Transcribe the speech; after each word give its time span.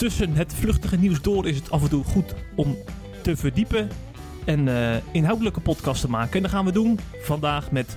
tussen 0.00 0.34
het 0.34 0.54
vluchtige 0.54 0.96
nieuws 0.96 1.22
door 1.22 1.48
is 1.48 1.56
het 1.56 1.70
af 1.70 1.82
en 1.82 1.88
toe 1.88 2.04
goed 2.04 2.34
om 2.54 2.76
te 3.22 3.36
verdiepen 3.36 3.88
en 4.44 4.66
uh, 4.66 4.96
inhoudelijke 5.12 5.60
podcast 5.60 6.00
te 6.00 6.10
maken. 6.10 6.32
En 6.32 6.42
dat 6.42 6.50
gaan 6.50 6.64
we 6.64 6.72
doen 6.72 6.98
vandaag 7.22 7.70
met 7.70 7.96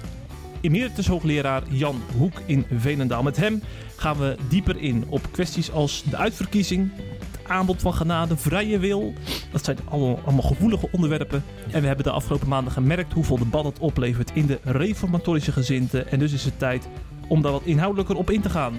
emeritus 0.61 1.07
hoogleraar 1.07 1.63
Jan 1.69 2.01
Hoek 2.17 2.41
in 2.45 2.65
Veenendaal. 2.77 3.23
Met 3.23 3.37
hem 3.37 3.61
gaan 3.95 4.17
we 4.17 4.35
dieper 4.49 4.77
in 4.77 5.05
op 5.09 5.31
kwesties 5.31 5.71
als 5.71 6.03
de 6.09 6.17
uitverkiezing, 6.17 6.91
het 7.31 7.49
aanbod 7.49 7.81
van 7.81 7.93
genade, 7.93 8.37
vrije 8.37 8.79
wil. 8.79 9.13
Dat 9.51 9.65
zijn 9.65 9.77
allemaal, 9.89 10.19
allemaal 10.23 10.47
gevoelige 10.47 10.87
onderwerpen. 10.91 11.43
En 11.71 11.81
we 11.81 11.87
hebben 11.87 12.05
de 12.05 12.11
afgelopen 12.11 12.47
maanden 12.47 12.73
gemerkt 12.73 13.13
hoeveel 13.13 13.37
debat 13.37 13.65
het 13.65 13.79
oplevert 13.79 14.31
in 14.33 14.45
de 14.45 14.59
reformatorische 14.63 15.51
gezinten. 15.51 16.11
En 16.11 16.19
dus 16.19 16.33
is 16.33 16.45
het 16.45 16.59
tijd 16.59 16.87
om 17.27 17.41
daar 17.41 17.51
wat 17.51 17.65
inhoudelijker 17.65 18.15
op 18.15 18.29
in 18.29 18.41
te 18.41 18.49
gaan. 18.49 18.73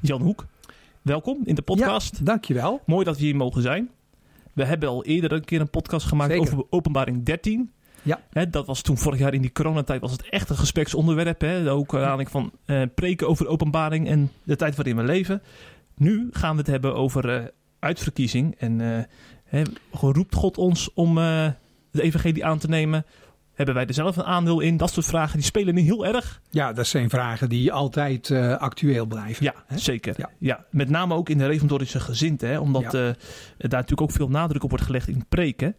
Jan 0.00 0.22
Hoek, 0.22 0.46
welkom 1.02 1.40
in 1.44 1.54
de 1.54 1.62
podcast. 1.62 2.16
Ja, 2.18 2.24
dankjewel. 2.24 2.80
Mooi 2.86 3.04
dat 3.04 3.16
we 3.16 3.24
hier 3.24 3.36
mogen 3.36 3.62
zijn. 3.62 3.90
We 4.52 4.64
hebben 4.64 4.88
al 4.88 5.04
eerder 5.04 5.32
een 5.32 5.44
keer 5.44 5.60
een 5.60 5.70
podcast 5.70 6.06
gemaakt 6.06 6.38
over 6.38 6.64
openbaring 6.70 7.24
13. 7.24 7.72
Ja. 8.02 8.46
dat 8.50 8.66
was 8.66 8.82
toen 8.82 8.98
vorig 8.98 9.18
jaar 9.18 9.34
in 9.34 9.40
die 9.40 9.52
coronatijd 9.52 10.00
was 10.00 10.12
het 10.12 10.28
echt 10.28 10.50
een 10.50 10.56
gespreksonderwerp. 10.56 11.40
Hè? 11.40 11.70
Ook 11.70 11.94
aanleiding 11.94 12.30
van 12.30 12.52
uh, 12.66 12.82
preken 12.94 13.28
over 13.28 13.46
openbaring 13.46 14.08
en 14.08 14.30
de 14.42 14.56
tijd 14.56 14.76
waarin 14.76 14.96
we 14.96 15.02
leven. 15.02 15.42
Nu 15.94 16.28
gaan 16.32 16.52
we 16.52 16.58
het 16.58 16.70
hebben 16.70 16.94
over 16.94 17.40
uh, 17.40 17.44
uitverkiezing. 17.78 18.54
En 18.58 19.06
uh, 19.50 19.64
roept 19.90 20.34
God 20.34 20.58
ons 20.58 20.92
om 20.94 21.14
de 21.14 22.02
evangelie 22.02 22.44
aan 22.44 22.58
te 22.58 22.68
nemen? 22.68 23.04
Hebben 23.58 23.76
wij 23.76 23.86
er 23.86 23.94
zelf 23.94 24.16
een 24.16 24.24
aandeel 24.24 24.60
in? 24.60 24.76
Dat 24.76 24.92
soort 24.92 25.06
vragen 25.06 25.36
die 25.36 25.44
spelen 25.44 25.74
nu 25.74 25.80
heel 25.80 26.06
erg. 26.06 26.40
Ja, 26.50 26.72
dat 26.72 26.86
zijn 26.86 27.10
vragen 27.10 27.48
die 27.48 27.72
altijd 27.72 28.28
uh, 28.28 28.56
actueel 28.56 29.06
blijven. 29.06 29.44
Ja, 29.44 29.54
hè? 29.66 29.78
zeker. 29.78 30.14
Ja. 30.16 30.30
ja. 30.38 30.64
met 30.70 30.88
name 30.88 31.14
ook 31.14 31.28
in 31.28 31.38
de 31.38 31.46
reformatorische 31.46 32.00
gezinten. 32.00 32.48
Hè? 32.48 32.58
Omdat 32.58 32.82
ja. 32.82 33.08
uh, 33.08 33.14
daar 33.58 33.70
natuurlijk 33.70 34.00
ook 34.00 34.10
veel 34.10 34.28
nadruk 34.28 34.62
op 34.62 34.70
wordt 34.70 34.84
gelegd 34.84 35.08
in 35.08 35.24
preken. 35.28 35.74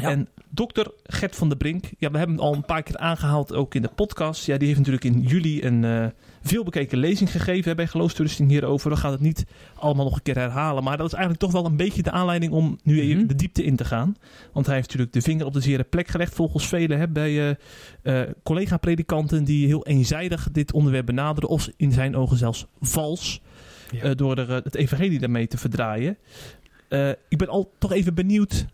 Ja. 0.00 0.10
En 0.10 0.28
dokter 0.50 0.90
Gert 1.02 1.36
van 1.36 1.48
der 1.48 1.58
Brink, 1.58 1.84
ja, 1.98 2.10
we 2.10 2.18
hebben 2.18 2.36
hem 2.36 2.44
al 2.44 2.54
een 2.54 2.64
paar 2.64 2.82
keer 2.82 2.96
aangehaald, 2.96 3.54
ook 3.54 3.74
in 3.74 3.82
de 3.82 3.90
podcast. 3.94 4.46
Ja, 4.46 4.56
die 4.56 4.66
heeft 4.66 4.78
natuurlijk 4.78 5.04
in 5.04 5.20
juli 5.20 5.62
een 5.62 5.82
uh, 5.82 6.06
veelbekeken 6.42 6.98
lezing 6.98 7.30
gegeven 7.30 7.70
hè, 7.70 7.74
bij 7.74 7.86
geloofstoerusting 7.86 8.50
hierover. 8.50 8.90
We 8.90 8.96
gaan 8.96 9.12
het 9.12 9.20
niet 9.20 9.44
allemaal 9.74 10.04
nog 10.04 10.14
een 10.14 10.22
keer 10.22 10.34
herhalen, 10.34 10.84
maar 10.84 10.96
dat 10.96 11.06
is 11.06 11.12
eigenlijk 11.12 11.42
toch 11.42 11.52
wel 11.52 11.64
een 11.64 11.76
beetje 11.76 12.02
de 12.02 12.10
aanleiding 12.10 12.52
om 12.52 12.78
nu 12.82 13.00
even 13.00 13.28
de 13.28 13.34
diepte 13.34 13.64
in 13.64 13.76
te 13.76 13.84
gaan. 13.84 14.16
Want 14.52 14.66
hij 14.66 14.74
heeft 14.74 14.86
natuurlijk 14.86 15.14
de 15.14 15.22
vinger 15.22 15.46
op 15.46 15.52
de 15.52 15.60
zere 15.60 15.84
plek 15.84 16.08
gelegd, 16.08 16.34
volgens 16.34 16.68
velen, 16.68 16.98
hè, 16.98 17.08
bij 17.08 17.32
uh, 17.32 17.54
uh, 18.02 18.22
collega-predikanten 18.42 19.44
die 19.44 19.66
heel 19.66 19.86
eenzijdig 19.86 20.48
dit 20.52 20.72
onderwerp 20.72 21.06
benaderen, 21.06 21.48
of 21.48 21.68
in 21.76 21.92
zijn 21.92 22.16
ogen 22.16 22.36
zelfs 22.36 22.66
vals, 22.80 23.42
ja. 23.90 24.14
door 24.14 24.36
er, 24.36 24.50
het 24.50 24.74
evangelie 24.74 25.18
daarmee 25.18 25.46
te 25.46 25.58
verdraaien. 25.58 26.18
ik 27.28 27.38
ben 27.38 27.48
al 27.48 27.72
toch 27.78 27.92
even 27.92 28.14
benieuwd 28.14 28.66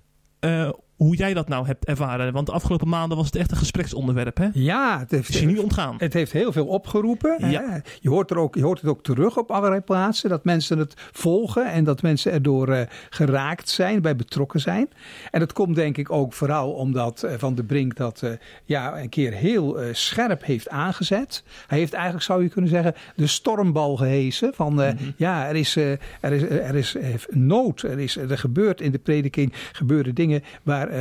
hoe 1.04 1.16
jij 1.16 1.34
dat 1.34 1.48
nou 1.48 1.66
hebt 1.66 1.84
ervaren. 1.84 2.32
Want 2.32 2.46
de 2.46 2.52
afgelopen 2.52 2.88
maanden 2.88 3.16
was 3.16 3.26
het 3.26 3.36
echt 3.36 3.50
een 3.50 3.56
gespreksonderwerp. 3.56 4.36
Hè? 4.36 4.48
Ja, 4.52 4.98
het 4.98 5.10
heeft, 5.10 5.28
is 5.28 5.40
je 5.40 5.46
niet 5.46 5.58
ontgaan. 5.58 5.94
Het 5.98 6.12
heeft 6.12 6.32
heel 6.32 6.52
veel 6.52 6.66
opgeroepen. 6.66 7.50
Ja. 7.50 7.82
Je, 8.00 8.08
hoort 8.08 8.30
er 8.30 8.38
ook, 8.38 8.54
je 8.54 8.62
hoort 8.62 8.80
het 8.80 8.90
ook 8.90 9.02
terug 9.02 9.36
op 9.36 9.50
allerlei 9.50 9.80
plaatsen. 9.80 10.30
Dat 10.30 10.44
mensen 10.44 10.78
het 10.78 10.94
volgen 11.12 11.72
en 11.72 11.84
dat 11.84 12.02
mensen 12.02 12.32
erdoor 12.32 12.68
uh, 12.68 12.80
geraakt 13.10 13.68
zijn, 13.68 14.02
bij 14.02 14.16
betrokken 14.16 14.60
zijn. 14.60 14.88
En 15.30 15.40
dat 15.40 15.52
komt 15.52 15.74
denk 15.74 15.96
ik 15.96 16.12
ook 16.12 16.32
vooral 16.32 16.72
omdat 16.72 17.22
uh, 17.24 17.32
Van 17.36 17.54
de 17.54 17.64
Brink 17.64 17.96
dat 17.96 18.20
uh, 18.24 18.30
ja, 18.64 19.00
een 19.00 19.08
keer 19.08 19.32
heel 19.32 19.78
scherp 19.92 20.44
heeft 20.44 20.68
aangezet. 20.68 21.42
Hij 21.66 21.78
heeft 21.78 21.92
eigenlijk, 21.92 22.24
zou 22.24 22.42
je 22.42 22.48
kunnen 22.48 22.70
zeggen, 22.70 22.94
de 23.16 23.26
stormbal 23.26 23.96
gehesen. 23.96 24.54
Van 24.54 24.72
mm-hmm. 24.72 25.14
ja, 25.16 25.48
er 25.48 25.56
is, 25.56 25.76
er 25.76 26.32
is, 26.32 26.42
er 26.42 26.74
is 26.74 26.96
nood. 27.30 27.82
Er, 27.82 27.98
is, 27.98 28.16
er 28.16 28.38
gebeurt 28.38 28.80
in 28.80 28.92
de 28.92 28.98
prediking 28.98 29.52
gebeuren 29.72 30.14
dingen 30.14 30.42
waar 30.62 30.93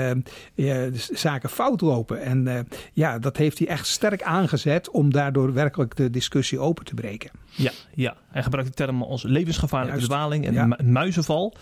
zaken 0.95 1.49
fout 1.49 1.81
lopen. 1.81 2.21
En 2.21 2.45
uh, 2.45 2.59
ja, 2.93 3.19
dat 3.19 3.37
heeft 3.37 3.59
hij 3.59 3.67
echt 3.67 3.87
sterk 3.87 4.23
aangezet 4.23 4.89
om 4.89 5.11
daardoor 5.11 5.53
werkelijk 5.53 5.95
de 5.95 6.09
discussie 6.09 6.59
open 6.59 6.85
te 6.85 6.93
breken. 6.93 7.31
Ja, 7.49 7.71
ja. 7.93 8.15
hij 8.29 8.43
gebruikt 8.43 8.69
de 8.69 8.75
termen 8.75 9.07
als 9.07 9.23
levensgevaarlijke 9.23 10.01
dwaling 10.01 10.45
en 10.45 10.53
ja. 10.53 10.77
muizenval. 10.83 11.55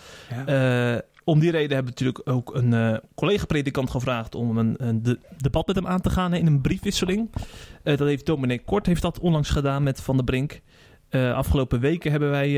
Ja. 0.45 0.93
Uh, 0.93 0.99
om 1.23 1.39
die 1.39 1.51
reden 1.51 1.75
hebben 1.75 1.93
we 1.93 2.03
natuurlijk 2.03 2.29
ook 2.29 2.55
een 2.55 2.71
uh, 2.71 2.97
collega-predikant 3.15 3.89
gevraagd 3.89 4.35
om 4.35 4.57
een, 4.57 4.75
een 4.77 5.03
de, 5.03 5.19
debat 5.37 5.67
met 5.67 5.75
hem 5.75 5.87
aan 5.87 6.01
te 6.01 6.09
gaan 6.09 6.33
in 6.33 6.47
een 6.47 6.61
briefwisseling. 6.61 7.29
Uh, 7.83 7.97
dat 7.97 8.07
heeft 8.07 8.25
dominee 8.25 8.59
Kort 8.59 8.85
heeft 8.85 9.01
dat 9.01 9.19
onlangs 9.19 9.49
gedaan 9.49 9.83
met 9.83 10.01
Van 10.01 10.15
der 10.15 10.25
Brink. 10.25 10.61
Afgelopen 11.11 11.79
weken 11.79 12.11
hebben 12.11 12.29
wij 12.29 12.57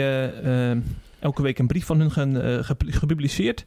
elke 1.19 1.41
week 1.41 1.59
een 1.59 1.67
brief 1.67 1.85
van 1.85 1.99
hun 1.99 2.63
gepubliceerd. 2.79 3.65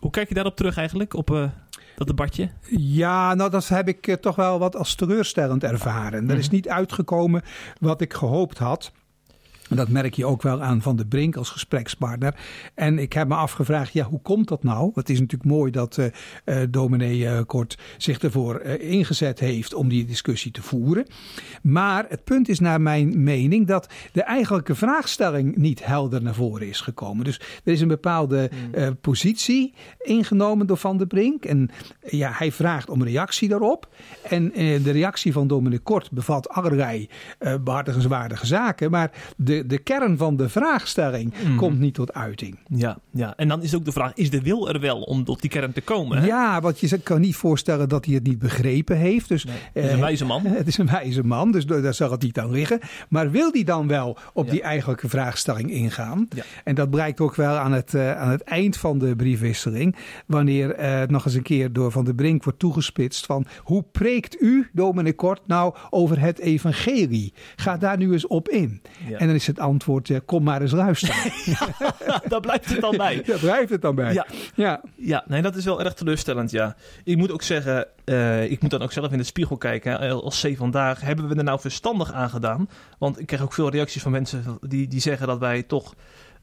Hoe 0.00 0.10
kijk 0.10 0.28
je 0.28 0.34
daarop 0.34 0.56
terug 0.56 0.76
eigenlijk, 0.76 1.14
op 1.14 1.30
uh, 1.30 1.48
dat 1.96 2.06
debatje? 2.06 2.50
Ja, 2.76 3.34
nou 3.34 3.50
dat 3.50 3.68
heb 3.68 3.88
ik 3.88 4.06
uh, 4.06 4.14
toch 4.14 4.36
wel 4.36 4.58
wat 4.58 4.76
als 4.76 4.94
teleurstellend 4.94 5.64
ervaren. 5.64 6.24
Mm. 6.24 6.30
Er 6.30 6.38
is 6.38 6.50
niet 6.50 6.68
uitgekomen 6.68 7.42
wat 7.78 8.00
ik 8.00 8.14
gehoopt 8.14 8.58
had. 8.58 8.92
En 9.70 9.76
dat 9.76 9.88
merk 9.88 10.14
je 10.14 10.26
ook 10.26 10.42
wel 10.42 10.62
aan 10.62 10.82
Van 10.82 10.96
de 10.96 11.06
Brink 11.06 11.36
als 11.36 11.50
gesprekspartner. 11.50 12.34
En 12.74 12.98
ik 12.98 13.12
heb 13.12 13.28
me 13.28 13.34
afgevraagd, 13.34 13.92
ja, 13.92 14.04
hoe 14.04 14.22
komt 14.22 14.48
dat 14.48 14.62
nou? 14.62 14.90
Het 14.94 15.10
is 15.10 15.20
natuurlijk 15.20 15.50
mooi 15.50 15.70
dat 15.70 15.98
uh, 15.98 16.56
dominee 16.70 17.44
Kort 17.44 17.78
zich 17.96 18.18
ervoor 18.18 18.60
ingezet 18.60 19.38
heeft 19.38 19.74
om 19.74 19.88
die 19.88 20.04
discussie 20.04 20.50
te 20.50 20.62
voeren. 20.62 21.06
Maar 21.62 22.06
het 22.08 22.24
punt 22.24 22.48
is 22.48 22.58
naar 22.58 22.80
mijn 22.80 23.22
mening 23.22 23.66
dat 23.66 23.88
de 24.12 24.22
eigenlijke 24.22 24.74
vraagstelling 24.74 25.56
niet 25.56 25.84
helder 25.84 26.22
naar 26.22 26.34
voren 26.34 26.68
is 26.68 26.80
gekomen. 26.80 27.24
Dus 27.24 27.40
er 27.64 27.72
is 27.72 27.80
een 27.80 27.88
bepaalde 27.88 28.50
mm. 28.74 28.98
positie 29.00 29.74
ingenomen 29.98 30.66
door 30.66 30.76
Van 30.76 30.96
de 30.96 31.06
Brink. 31.06 31.44
En 31.44 31.70
ja, 32.00 32.30
hij 32.34 32.52
vraagt 32.52 32.90
om 32.90 33.02
reactie 33.02 33.48
daarop. 33.48 33.88
En 34.22 34.52
de 34.82 34.90
reactie 34.90 35.32
van 35.32 35.46
dominee 35.46 35.78
Kort 35.78 36.10
bevat 36.10 36.48
allerlei 36.48 37.08
behartigenswaardige 37.60 38.46
zaken. 38.46 38.90
Maar 38.90 39.10
de 39.36 39.59
de, 39.66 39.78
kern 39.78 40.16
van 40.16 40.36
de 40.36 40.48
vraagstelling 40.48 41.34
mm. 41.46 41.56
komt 41.56 41.78
niet 41.78 41.94
tot 41.94 42.14
uiting. 42.14 42.58
Ja, 42.68 42.98
ja, 43.10 43.36
en 43.36 43.48
dan 43.48 43.62
is 43.62 43.74
ook 43.74 43.84
de 43.84 43.92
vraag: 43.92 44.14
is 44.14 44.30
de 44.30 44.42
wil 44.42 44.68
er 44.68 44.80
wel 44.80 45.00
om 45.00 45.24
tot 45.24 45.40
die 45.40 45.50
kern 45.50 45.72
te 45.72 45.80
komen? 45.80 46.18
Hè? 46.18 46.26
Ja, 46.26 46.60
want 46.60 46.80
je 46.80 46.98
kan 46.98 47.20
niet 47.20 47.36
voorstellen 47.36 47.88
dat 47.88 48.04
hij 48.04 48.14
het 48.14 48.26
niet 48.26 48.38
begrepen 48.38 48.96
heeft. 48.96 49.28
Dus, 49.28 49.44
nee, 49.44 49.54
het 49.72 49.84
is 49.84 49.92
een 49.92 50.00
wijze 50.00 50.24
man. 50.24 50.46
Het 50.60 50.66
is 50.66 50.78
een 50.78 50.86
wijze 50.86 51.24
man, 51.24 51.52
dus 51.52 51.66
daar 51.66 51.94
zal 51.94 52.10
het 52.10 52.22
niet 52.22 52.38
aan 52.38 52.50
liggen. 52.50 52.80
Maar 53.08 53.30
wil 53.30 53.50
hij 53.52 53.64
dan 53.64 53.86
wel 53.86 54.18
op 54.32 54.44
ja. 54.44 54.50
die 54.50 54.62
eigenlijke 54.62 55.08
vraagstelling 55.08 55.70
ingaan? 55.70 56.28
Ja. 56.34 56.42
En 56.64 56.74
dat 56.74 56.90
blijkt 56.90 57.20
ook 57.20 57.34
wel 57.34 57.56
aan 57.56 57.72
het, 57.72 57.94
uh, 57.94 58.16
aan 58.16 58.30
het 58.30 58.42
eind 58.42 58.76
van 58.76 58.98
de 58.98 59.16
briefwisseling. 59.16 59.96
Wanneer 60.26 60.80
uh, 60.80 61.08
nog 61.08 61.24
eens 61.24 61.34
een 61.34 61.42
keer 61.42 61.72
door 61.72 61.92
Van 61.92 62.04
de 62.04 62.14
Brink 62.14 62.44
wordt 62.44 62.58
toegespitst 62.58 63.26
van 63.26 63.46
hoe 63.62 63.84
preekt 63.92 64.42
u, 64.42 64.68
dominee 64.72 65.12
Kort, 65.12 65.40
nou 65.46 65.74
over 65.90 66.20
het 66.20 66.38
evangelie? 66.38 67.32
Ga 67.56 67.76
daar 67.76 67.96
nu 67.96 68.12
eens 68.12 68.26
op 68.26 68.48
in. 68.48 68.82
Ja. 69.08 69.18
En 69.18 69.26
dan 69.26 69.36
is 69.36 69.46
het 69.50 69.60
antwoord, 69.60 70.08
ja, 70.08 70.20
kom 70.24 70.42
maar 70.42 70.60
eens 70.60 70.72
luisteren. 70.72 71.32
ja, 72.06 72.22
daar 72.28 72.40
blijft 72.40 72.70
het 72.70 72.80
dan 72.80 72.96
bij. 72.96 73.22
Daar 73.26 73.38
blijft 73.38 73.70
het 73.70 73.82
dan 73.82 73.94
bij. 73.94 74.12
Ja, 74.12 74.26
ja. 74.54 74.80
ja 74.96 75.24
nee, 75.26 75.42
dat 75.42 75.56
is 75.56 75.64
wel 75.64 75.82
erg 75.82 75.94
teleurstellend, 75.94 76.50
ja. 76.50 76.76
Ik 77.04 77.16
moet 77.16 77.32
ook 77.32 77.42
zeggen, 77.42 77.86
uh, 78.04 78.50
ik 78.50 78.60
moet 78.60 78.70
dan 78.70 78.82
ook 78.82 78.92
zelf 78.92 79.12
in 79.12 79.18
de 79.18 79.24
spiegel 79.24 79.56
kijken. 79.56 79.98
Als 80.22 80.40
C 80.40 80.56
vandaag, 80.56 81.00
hebben 81.00 81.28
we 81.28 81.34
er 81.34 81.44
nou 81.44 81.60
verstandig 81.60 82.12
aan 82.12 82.30
gedaan? 82.30 82.68
Want 82.98 83.20
ik 83.20 83.26
krijg 83.26 83.42
ook 83.42 83.52
veel 83.52 83.70
reacties 83.70 84.02
van 84.02 84.12
mensen 84.12 84.58
die, 84.60 84.88
die 84.88 85.00
zeggen 85.00 85.26
dat 85.26 85.38
wij 85.38 85.62
toch... 85.62 85.94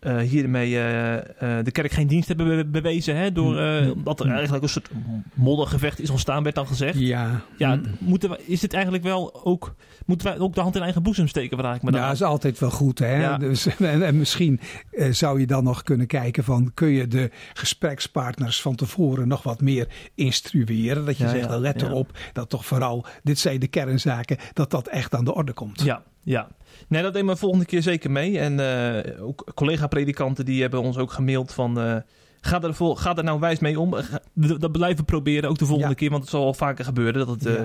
Uh, 0.01 0.17
hiermee 0.17 0.71
uh, 0.71 1.13
uh, 1.13 1.21
de 1.63 1.71
kerk 1.71 1.91
geen 1.91 2.07
dienst 2.07 2.27
hebben 2.27 2.47
be 2.47 2.65
bewezen. 2.65 3.15
Hè, 3.15 3.31
door, 3.31 3.55
dat 4.03 4.19
er 4.19 4.31
eigenlijk 4.31 4.63
een 4.63 4.69
soort 4.69 4.89
moddergevecht 5.33 5.99
is 5.99 6.09
ontstaan, 6.09 6.43
werd 6.43 6.55
dan 6.55 6.67
gezegd. 6.67 6.99
Ja. 6.99 7.41
ja 7.57 7.79
moeten 7.99 8.29
we, 8.29 8.39
is 8.45 8.59
dit 8.59 8.73
eigenlijk 8.73 9.03
wel 9.03 9.45
ook. 9.45 9.75
Moeten 10.05 10.27
wij 10.27 10.39
ook 10.39 10.55
de 10.55 10.61
hand 10.61 10.75
in 10.75 10.81
eigen 10.81 11.03
boezem 11.03 11.27
steken? 11.27 11.57
Vraag 11.57 11.75
ik 11.75 11.81
me 11.81 11.91
dan. 11.91 11.99
Ja, 11.99 12.05
dat 12.05 12.15
is 12.15 12.23
altijd 12.23 12.59
wel 12.59 12.69
goed. 12.69 12.99
Hè? 12.99 13.21
Ja. 13.21 13.37
Dus, 13.37 13.67
en, 13.77 14.03
en 14.03 14.17
misschien 14.17 14.59
zou 15.09 15.39
je 15.39 15.47
dan 15.47 15.63
nog 15.63 15.83
kunnen 15.83 16.07
kijken 16.07 16.43
van. 16.43 16.71
Kun 16.73 16.89
je 16.89 17.07
de 17.07 17.31
gesprekspartners 17.53 18.61
van 18.61 18.75
tevoren 18.75 19.27
nog 19.27 19.43
wat 19.43 19.61
meer 19.61 19.87
instrueren? 20.15 21.05
Dat 21.05 21.17
je 21.17 21.23
ja, 21.23 21.29
zegt, 21.29 21.49
ja, 21.49 21.57
let 21.57 21.81
erop 21.81 22.11
dat 22.33 22.49
toch 22.49 22.65
vooral. 22.65 23.05
Dit 23.23 23.39
zijn 23.39 23.59
de 23.59 23.67
kernzaken. 23.67 24.37
Dat 24.53 24.71
dat 24.71 24.87
echt 24.87 25.15
aan 25.15 25.25
de 25.25 25.33
orde 25.33 25.53
komt. 25.53 25.81
Ja, 25.81 26.03
ja. 26.23 26.47
Nee, 26.87 27.01
dat 27.01 27.13
nemen 27.13 27.33
we 27.33 27.39
volgende 27.39 27.65
keer 27.65 27.81
zeker 27.81 28.11
mee. 28.11 28.39
En 28.39 28.59
uh, 28.59 29.27
ook 29.27 29.51
collega-predikanten 29.55 30.45
die 30.45 30.61
hebben 30.61 30.81
ons 30.81 30.97
ook 30.97 31.11
gemaild 31.11 31.53
van... 31.53 32.03
Ga, 32.47 32.61
er 32.61 32.73
vol, 32.73 32.95
ga 32.95 33.15
er 33.15 33.23
nou 33.23 33.39
wijs 33.39 33.59
mee 33.59 33.79
om. 33.79 33.95
Dat 34.33 34.71
blijven 34.71 35.05
proberen, 35.05 35.49
ook 35.49 35.57
de 35.57 35.65
volgende 35.65 35.95
keer, 35.95 36.09
want 36.09 36.21
het 36.21 36.31
zal 36.31 36.43
wel 36.43 36.53
vaker 36.53 36.85
gebeuren. 36.85 37.25
Dat 37.25 37.27
het, 37.27 37.45
uh, 37.45 37.61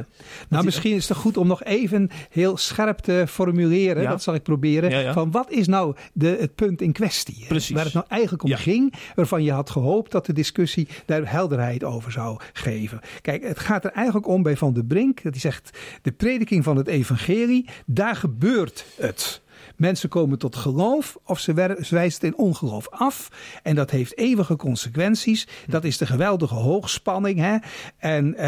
nou, 0.48 0.64
misschien 0.64 0.94
is 0.94 1.08
het 1.08 1.18
goed 1.18 1.36
om 1.36 1.46
nog 1.46 1.64
even 1.64 2.10
heel 2.30 2.56
scherp 2.56 2.98
te 2.98 3.24
formuleren. 3.28 4.04
Dat 4.04 4.22
zal 4.22 4.34
ik 4.34 4.42
proberen. 4.42 5.14
Van 5.14 5.30
wat 5.30 5.50
is 5.50 5.66
nou 5.66 5.96
de, 6.12 6.36
het 6.40 6.54
punt 6.54 6.82
in 6.82 6.92
kwestie? 6.92 7.44
Precies. 7.48 7.74
Waar 7.74 7.84
het 7.84 7.94
nou 7.94 8.06
eigenlijk 8.08 8.42
om 8.42 8.52
ging, 8.52 8.94
waarvan 9.14 9.42
je 9.42 9.52
had 9.52 9.70
gehoopt 9.70 10.10
dat 10.10 10.26
de 10.26 10.32
discussie 10.32 10.88
daar 11.06 11.30
helderheid 11.30 11.84
over 11.84 12.12
zou 12.12 12.40
geven. 12.52 13.00
Kijk, 13.20 13.42
het 13.42 13.58
gaat 13.58 13.84
er 13.84 13.92
eigenlijk 13.92 14.26
om 14.26 14.42
bij 14.42 14.56
Van 14.56 14.72
de 14.72 14.84
Brink, 14.84 15.22
dat 15.22 15.32
hij 15.32 15.40
zegt: 15.40 15.78
de 16.02 16.12
prediking 16.12 16.64
van 16.64 16.76
het 16.76 16.86
evangelie, 16.86 17.68
daar 17.86 18.16
gebeurt 18.16 18.84
het. 18.96 19.40
Mensen 19.82 20.08
komen 20.08 20.38
tot 20.38 20.56
geloof 20.56 21.18
of 21.24 21.40
ze 21.40 21.52
wijzen 21.90 22.26
in 22.26 22.36
ongeloof 22.36 22.88
af. 22.88 23.28
En 23.62 23.74
dat 23.74 23.90
heeft 23.90 24.18
eeuwige 24.18 24.56
consequenties. 24.56 25.48
Dat 25.66 25.84
is 25.84 25.98
de 25.98 26.06
geweldige 26.06 26.54
hoogspanning. 26.54 27.38
Hè? 27.38 27.56
En 27.98 28.26
uh, 28.26 28.38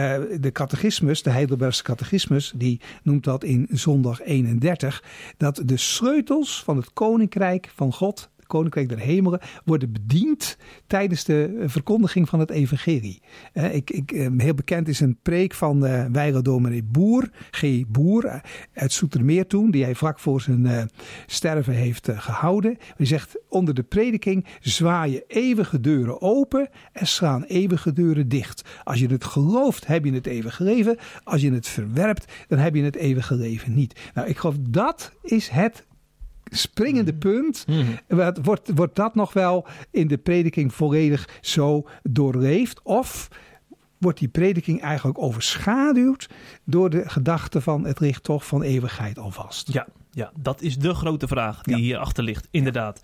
de 0.41 0.53
catechismus, 0.53 1.23
de 1.23 1.31
Heidelbergse 1.31 1.83
catechismus, 1.83 2.53
die 2.57 2.81
noemt 3.03 3.25
dat 3.25 3.45
in 3.45 3.67
zondag 3.71 4.23
31. 4.23 5.03
Dat 5.37 5.63
de 5.65 5.77
sleutels 5.77 6.63
van 6.63 6.77
het 6.77 6.93
koninkrijk 6.93 7.71
van 7.75 7.93
God 7.93 8.31
koninkrijk 8.46 8.88
der 8.88 8.99
hemelen 8.99 9.41
worden 9.64 9.93
bediend 9.93 10.56
tijdens 10.87 11.25
de 11.25 11.58
eh, 11.61 11.69
verkondiging 11.69 12.29
van 12.29 12.41
het 12.41 12.50
evangelie. 12.50 13.23
ik, 13.52 13.91
ik, 13.91 14.12
eh, 14.12 14.29
heel 14.37 14.55
bekend 14.55 14.88
is 14.88 15.00
een 15.00 15.19
preek 15.23 15.55
van 15.55 15.87
uh, 15.87 16.81
Boer, 16.85 17.31
G. 17.50 17.82
Boer, 17.87 18.41
uit 18.75 18.93
Soetermeer 18.93 19.46
toen, 19.46 19.70
die 19.70 19.85
hij 19.85 19.94
vlak 19.94 20.19
voor 20.19 20.41
zijn 20.41 20.91
sterven 21.26 21.73
heeft 21.73 22.08
gehouden. 22.12 22.76
Hij 22.96 23.06
zegt, 23.06 23.38
onder 23.49 23.75
de 23.75 23.82
prediking 23.82 24.47
zwaaien 24.61 25.23
eeuwige 25.26 25.81
deuren 25.81 26.23
open 26.23 26.69
en 26.93 27.06
slaan 27.06 27.43
eeuwige 27.43 27.93
deuren 27.93 28.29
dicht. 28.29 28.62
Als 28.85 28.99
je 28.99 29.06
het 29.06 29.25
gelooft, 29.25 29.87
heb 29.87 30.05
je 30.05 30.12
het 30.12 30.26
eeuwige 30.26 30.64
leven. 30.64 30.97
Als 31.25 31.40
je 31.40 31.52
het 31.52 31.69
verwerpt, 31.69 32.32
dan 32.49 32.58
heb 32.58 32.75
je 32.75 32.82
het 32.82 32.97
eeuwige 32.97 33.35
leven 33.35 33.75
niet. 33.75 34.00
Nou, 34.14 34.29
ik 34.29 34.37
geloof 34.37 34.56
dat 34.61 35.12
is 35.23 35.49
het 35.49 35.85
springende 36.56 37.12
mm. 37.12 37.19
punt. 37.19 37.65
Mm. 37.67 37.99
Wordt, 38.43 38.71
wordt 38.75 38.97
dat 38.97 39.15
nog 39.15 39.33
wel 39.33 39.67
in 39.91 40.09
de 40.09 40.19
prediking 40.19 40.75
volledig 40.75 41.29
zo 41.41 41.89
doorleefd? 42.03 42.81
Of 42.83 43.29
wordt 43.99 44.19
die 44.19 44.29
prediking 44.29 44.83
eigenlijk 44.83 45.19
overschaduwd 45.19 46.29
door 46.65 46.91
de 46.91 47.09
gedachte 47.09 47.61
van 47.61 47.85
het 47.85 48.01
ligt 48.01 48.23
toch 48.23 48.47
van 48.47 48.62
eeuwigheid 48.62 49.19
alvast? 49.19 49.73
Ja, 49.73 49.87
ja 50.11 50.33
dat 50.41 50.62
is 50.62 50.79
de 50.79 50.95
grote 50.95 51.29
vraag 51.29 51.62
die 51.62 51.77
ja. 51.77 51.83
hierachter 51.83 52.25
ligt, 52.25 52.49
inderdaad. 52.51 53.00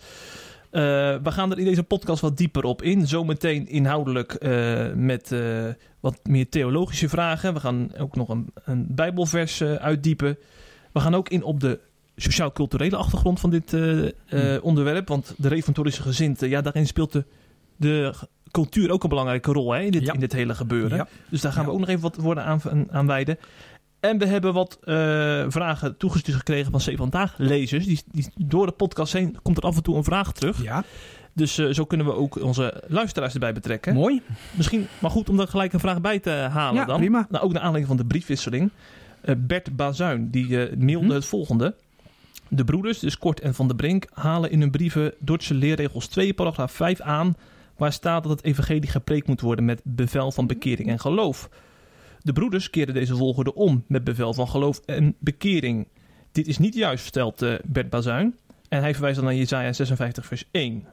Uh, 0.73 0.82
we 1.23 1.31
gaan 1.31 1.50
er 1.50 1.58
in 1.58 1.64
deze 1.64 1.82
podcast 1.82 2.20
wat 2.20 2.37
dieper 2.37 2.64
op 2.64 2.82
in. 2.82 3.06
Zometeen 3.06 3.69
inhoudelijk 3.69 4.37
uh, 4.41 4.93
met 4.94 5.31
uh, 5.32 5.67
wat 6.00 6.20
meer 6.23 6.49
theologische 6.49 7.08
vragen. 7.08 7.55
We 7.55 7.61
gaan 7.61 7.96
ook 7.99 8.17
nog 8.17 8.29
een, 8.29 8.53
een 8.64 8.87
Bijbelvers 8.88 9.62
uitdiepen. 9.62 10.38
We 10.93 11.00
gaan 11.00 11.14
ook 11.14 11.29
in 11.29 11.43
op 11.43 11.61
de 11.61 11.81
sociaal-culturele 12.22 12.96
achtergrond 12.96 13.40
van 13.40 13.50
dit 13.50 13.72
uh, 13.72 14.08
uh, 14.28 14.64
onderwerp. 14.64 15.08
Want 15.08 15.34
de 15.37 15.49
reformatorische 15.49 16.02
gezinte, 16.02 16.49
ja, 16.49 16.61
daarin 16.61 16.87
speelt 16.87 17.12
de, 17.12 17.25
de 17.76 18.14
cultuur 18.50 18.90
ook 18.90 19.02
een 19.02 19.08
belangrijke 19.08 19.52
rol 19.52 19.72
hè, 19.72 19.81
in, 19.81 19.90
dit, 19.90 20.08
in 20.08 20.20
dit 20.20 20.32
hele 20.32 20.55
gebeuren. 20.55 20.96
Ja. 20.96 21.08
Dus 21.28 21.40
daar 21.40 21.52
gaan 21.52 21.64
we 21.64 21.70
ook 21.70 21.78
nog 21.78 21.88
even 21.88 22.02
wat 22.02 22.17
woorden 22.17 22.44
aan, 22.44 22.61
aan 22.90 23.06
wijden. 23.06 23.38
En 24.00 24.19
we 24.19 24.26
hebben 24.26 24.52
wat 24.52 24.78
uh, 24.84 24.94
vragen 25.49 25.96
toegestuurd 25.96 26.37
gekregen 26.37 26.70
van 26.70 26.81
C 26.81 26.96
vandaag 26.96 27.34
lezers. 27.38 27.87
Die, 27.87 28.00
die, 28.12 28.28
door 28.37 28.67
de 28.67 28.72
podcast 28.72 29.12
heen 29.12 29.37
komt 29.43 29.56
er 29.56 29.62
af 29.62 29.76
en 29.76 29.82
toe 29.82 29.96
een 29.96 30.05
vraag 30.05 30.32
terug. 30.32 30.62
Ja. 30.62 30.84
Dus 31.32 31.58
uh, 31.58 31.72
zo 31.72 31.84
kunnen 31.84 32.06
we 32.06 32.14
ook 32.14 32.43
onze 32.43 32.82
luisteraars 32.87 33.34
erbij 33.34 33.52
betrekken. 33.52 33.94
Mooi. 33.94 34.22
Misschien 34.56 34.87
maar 34.99 35.11
goed 35.11 35.28
om 35.28 35.40
er 35.40 35.49
gelijk 35.49 35.72
een 35.72 35.81
vraag 35.81 36.00
bij 36.00 36.19
te 36.19 36.31
halen 36.31 36.81
ja, 36.81 36.84
dan. 36.84 36.96
prima. 36.96 37.26
Nou, 37.31 37.44
ook 37.44 37.52
naar 37.52 37.62
aanleiding 37.62 37.87
van 37.87 37.96
de 37.96 38.05
briefwisseling. 38.05 38.70
Uh, 39.25 39.34
Bert 39.38 39.76
Bazuin, 39.76 40.31
die 40.31 40.76
mailde 40.76 41.06
hm? 41.06 41.12
het 41.12 41.25
volgende. 41.25 41.75
De 42.52 42.64
broeders, 42.64 42.99
dus 42.99 43.19
Kort 43.19 43.41
en 43.41 43.55
Van 43.55 43.67
der 43.67 43.76
Brink, 43.76 44.06
halen 44.12 44.50
in 44.50 44.61
hun 44.61 44.70
brieven 44.70 45.14
Dordtse 45.19 45.55
leerregels 45.55 46.06
2, 46.06 46.35
paragraaf 46.35 46.73
5 46.73 47.00
aan, 47.00 47.37
waar 47.76 47.93
staat 47.93 48.23
dat 48.23 48.32
het 48.32 48.44
evangelie 48.44 48.88
gepreekt 48.88 49.26
moet 49.26 49.41
worden 49.41 49.64
met 49.64 49.81
bevel 49.85 50.32
van 50.32 50.47
bekering 50.47 50.88
en 50.88 51.00
geloof. 51.00 51.49
De 52.23 52.32
broeders 52.32 52.70
keren 52.70 52.94
deze 52.94 53.17
volgorde 53.17 53.55
om 53.55 53.85
met 53.87 54.05
bevel 54.05 54.35
van 54.35 54.49
geloof 54.49 54.81
en 54.87 55.14
bekering. 55.19 55.88
Dit 56.32 56.47
is 56.47 56.58
niet 56.58 56.75
juist, 56.75 57.02
vertelt 57.02 57.43
uh, 57.43 57.55
Bert 57.64 57.91
Bazuin. 57.91 58.37
En 58.69 58.81
hij 58.81 58.93
verwijst 58.93 59.17
dan 59.17 59.25
naar 59.25 59.35
Jezaja 59.35 59.73
56 59.73 60.26
vers 60.26 60.44
1. 60.50 60.87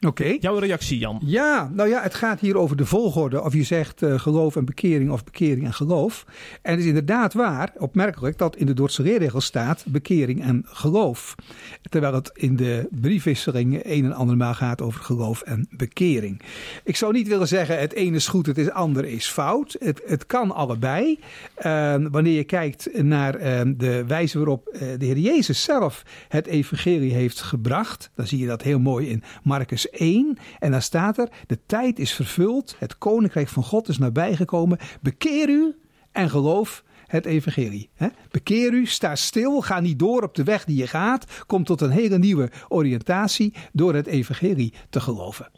Oké. 0.00 0.36
Jouw 0.40 0.58
reactie, 0.58 0.98
Jan? 0.98 1.20
Ja, 1.24 1.70
nou 1.72 1.88
ja, 1.88 2.02
het 2.02 2.14
gaat 2.14 2.40
hier 2.40 2.56
over 2.56 2.76
de 2.76 2.86
volgorde. 2.86 3.42
Of 3.42 3.52
je 3.52 3.62
zegt 3.62 4.02
uh, 4.02 4.18
geloof 4.18 4.56
en 4.56 4.64
bekering 4.64 5.10
of 5.10 5.24
bekering 5.24 5.64
en 5.64 5.72
geloof. 5.72 6.24
En 6.62 6.70
het 6.70 6.80
is 6.80 6.86
inderdaad 6.86 7.34
waar, 7.34 7.72
opmerkelijk, 7.78 8.38
dat 8.38 8.56
in 8.56 8.66
de 8.66 8.74
Dordtse 8.74 9.02
leerregel 9.02 9.40
staat 9.40 9.84
bekering 9.88 10.42
en 10.42 10.62
geloof. 10.66 11.34
Terwijl 11.82 12.14
het 12.14 12.30
in 12.34 12.56
de 12.56 12.88
briefwisseling 12.90 13.80
een 13.84 14.04
en 14.04 14.12
ander 14.12 14.36
maal 14.36 14.54
gaat 14.54 14.82
over 14.82 15.00
geloof 15.00 15.42
en 15.42 15.66
bekering. 15.70 16.42
Ik 16.84 16.96
zou 16.96 17.12
niet 17.12 17.28
willen 17.28 17.48
zeggen 17.48 17.80
het 17.80 17.92
ene 17.92 18.16
is 18.16 18.28
goed, 18.28 18.46
het 18.46 18.72
andere 18.72 19.12
is 19.12 19.26
fout. 19.26 19.76
Het, 19.78 20.02
het 20.06 20.26
kan 20.26 20.50
allebei. 20.50 21.18
Uh, 21.66 21.94
wanneer 22.10 22.36
je 22.36 22.44
kijkt 22.44 23.02
naar 23.02 23.40
uh, 23.40 23.72
de 23.76 24.04
wijze 24.06 24.38
waarop 24.38 24.68
uh, 24.72 24.80
de 24.98 25.06
Heer 25.06 25.18
Jezus 25.18 25.62
zelf 25.62 26.02
het 26.28 26.46
evangelie 26.46 27.12
heeft 27.12 27.40
gebracht. 27.40 28.10
Dan 28.14 28.26
zie 28.26 28.38
je 28.38 28.46
dat 28.46 28.62
heel 28.62 28.78
mooi 28.78 29.08
in 29.08 29.22
Marcus 29.42 29.83
1. 29.90 30.38
En 30.58 30.70
daar 30.70 30.82
staat 30.82 31.18
er: 31.18 31.28
De 31.46 31.58
tijd 31.66 31.98
is 31.98 32.12
vervuld, 32.12 32.76
het 32.78 32.98
koninkrijk 32.98 33.48
van 33.48 33.62
God 33.62 33.88
is 33.88 33.98
nabijgekomen. 33.98 34.78
Bekeer 35.00 35.48
u 35.48 35.76
en 36.12 36.30
geloof 36.30 36.84
het 37.06 37.26
evangelie. 37.26 37.90
Bekeer 38.30 38.72
u, 38.72 38.86
sta 38.86 39.16
stil, 39.16 39.60
ga 39.60 39.80
niet 39.80 39.98
door 39.98 40.22
op 40.22 40.34
de 40.34 40.44
weg 40.44 40.64
die 40.64 40.76
je 40.76 40.86
gaat. 40.86 41.44
Kom 41.46 41.64
tot 41.64 41.80
een 41.80 41.90
hele 41.90 42.18
nieuwe 42.18 42.50
oriëntatie 42.68 43.54
door 43.72 43.94
het 43.94 44.06
evangelie 44.06 44.74
te 44.90 45.00
geloven. 45.00 45.50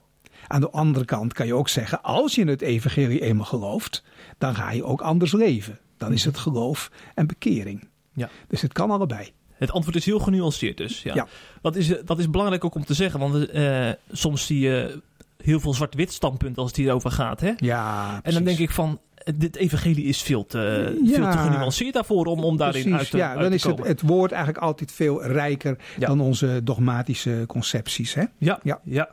Aan 0.47 0.61
de 0.61 0.71
andere 0.71 1.05
kant 1.05 1.33
kan 1.33 1.47
je 1.47 1.55
ook 1.55 1.69
zeggen: 1.69 2.03
als 2.03 2.35
je 2.35 2.45
het 2.45 2.63
evangelie 2.63 3.21
eenmaal 3.21 3.45
gelooft, 3.45 4.05
dan 4.39 4.55
ga 4.55 4.71
je 4.71 4.85
ook 4.85 5.01
anders 5.01 5.33
leven. 5.33 5.79
Dan 5.97 6.13
is 6.13 6.25
het 6.25 6.39
geloof 6.39 6.91
en 7.15 7.27
bekering. 7.27 7.89
Ja. 8.13 8.31
Dus 8.49 8.61
het 8.61 8.73
kan 8.73 8.91
allebei. 8.91 9.33
Het 9.59 9.71
antwoord 9.71 9.97
is 9.97 10.05
heel 10.05 10.19
genuanceerd 10.19 10.77
dus. 10.77 11.03
Ja. 11.03 11.27
Dat, 11.63 11.77
is, 11.77 11.93
dat 12.05 12.19
is 12.19 12.31
belangrijk 12.31 12.65
ook 12.65 12.75
om 12.75 12.85
te 12.85 12.95
zeggen, 12.95 13.21
want 13.21 13.55
uh, 13.55 13.91
soms 14.13 14.47
zie 14.47 14.61
je 14.61 15.03
heel 15.43 15.61
veel 15.61 15.75
zwart-wit 15.75 16.13
standpunten 16.13 16.63
als 16.63 16.71
het 16.71 16.81
hierover 16.81 17.11
gaat. 17.11 17.41
Hè? 17.41 17.53
Ja, 17.57 18.21
en 18.23 18.33
dan 18.33 18.45
denk 18.45 18.59
ik 18.59 18.71
van, 18.71 19.01
dit 19.35 19.57
evangelie 19.57 20.05
is 20.05 20.23
veel 20.23 20.47
te, 20.47 20.59
ja, 21.05 21.15
veel 21.15 21.31
te 21.31 21.39
genuanceerd 21.39 21.95
daarvoor 21.95 22.27
om, 22.27 22.45
om 22.45 22.57
daarin 22.57 22.97
uit 22.97 23.11
te 23.11 23.17
Ja, 23.17 23.37
dan 23.37 23.53
is 23.53 23.65
het, 23.65 23.87
het 23.87 24.03
woord 24.03 24.33
eigenlijk 24.33 24.65
altijd 24.65 24.93
veel 24.93 25.25
rijker 25.25 25.79
ja. 25.99 26.07
dan 26.07 26.21
onze 26.21 26.61
dogmatische 26.65 27.45
concepties. 27.47 28.15
Hè? 28.15 28.25
Ja, 28.39 28.59
ja. 28.63 28.81
ja. 28.85 29.09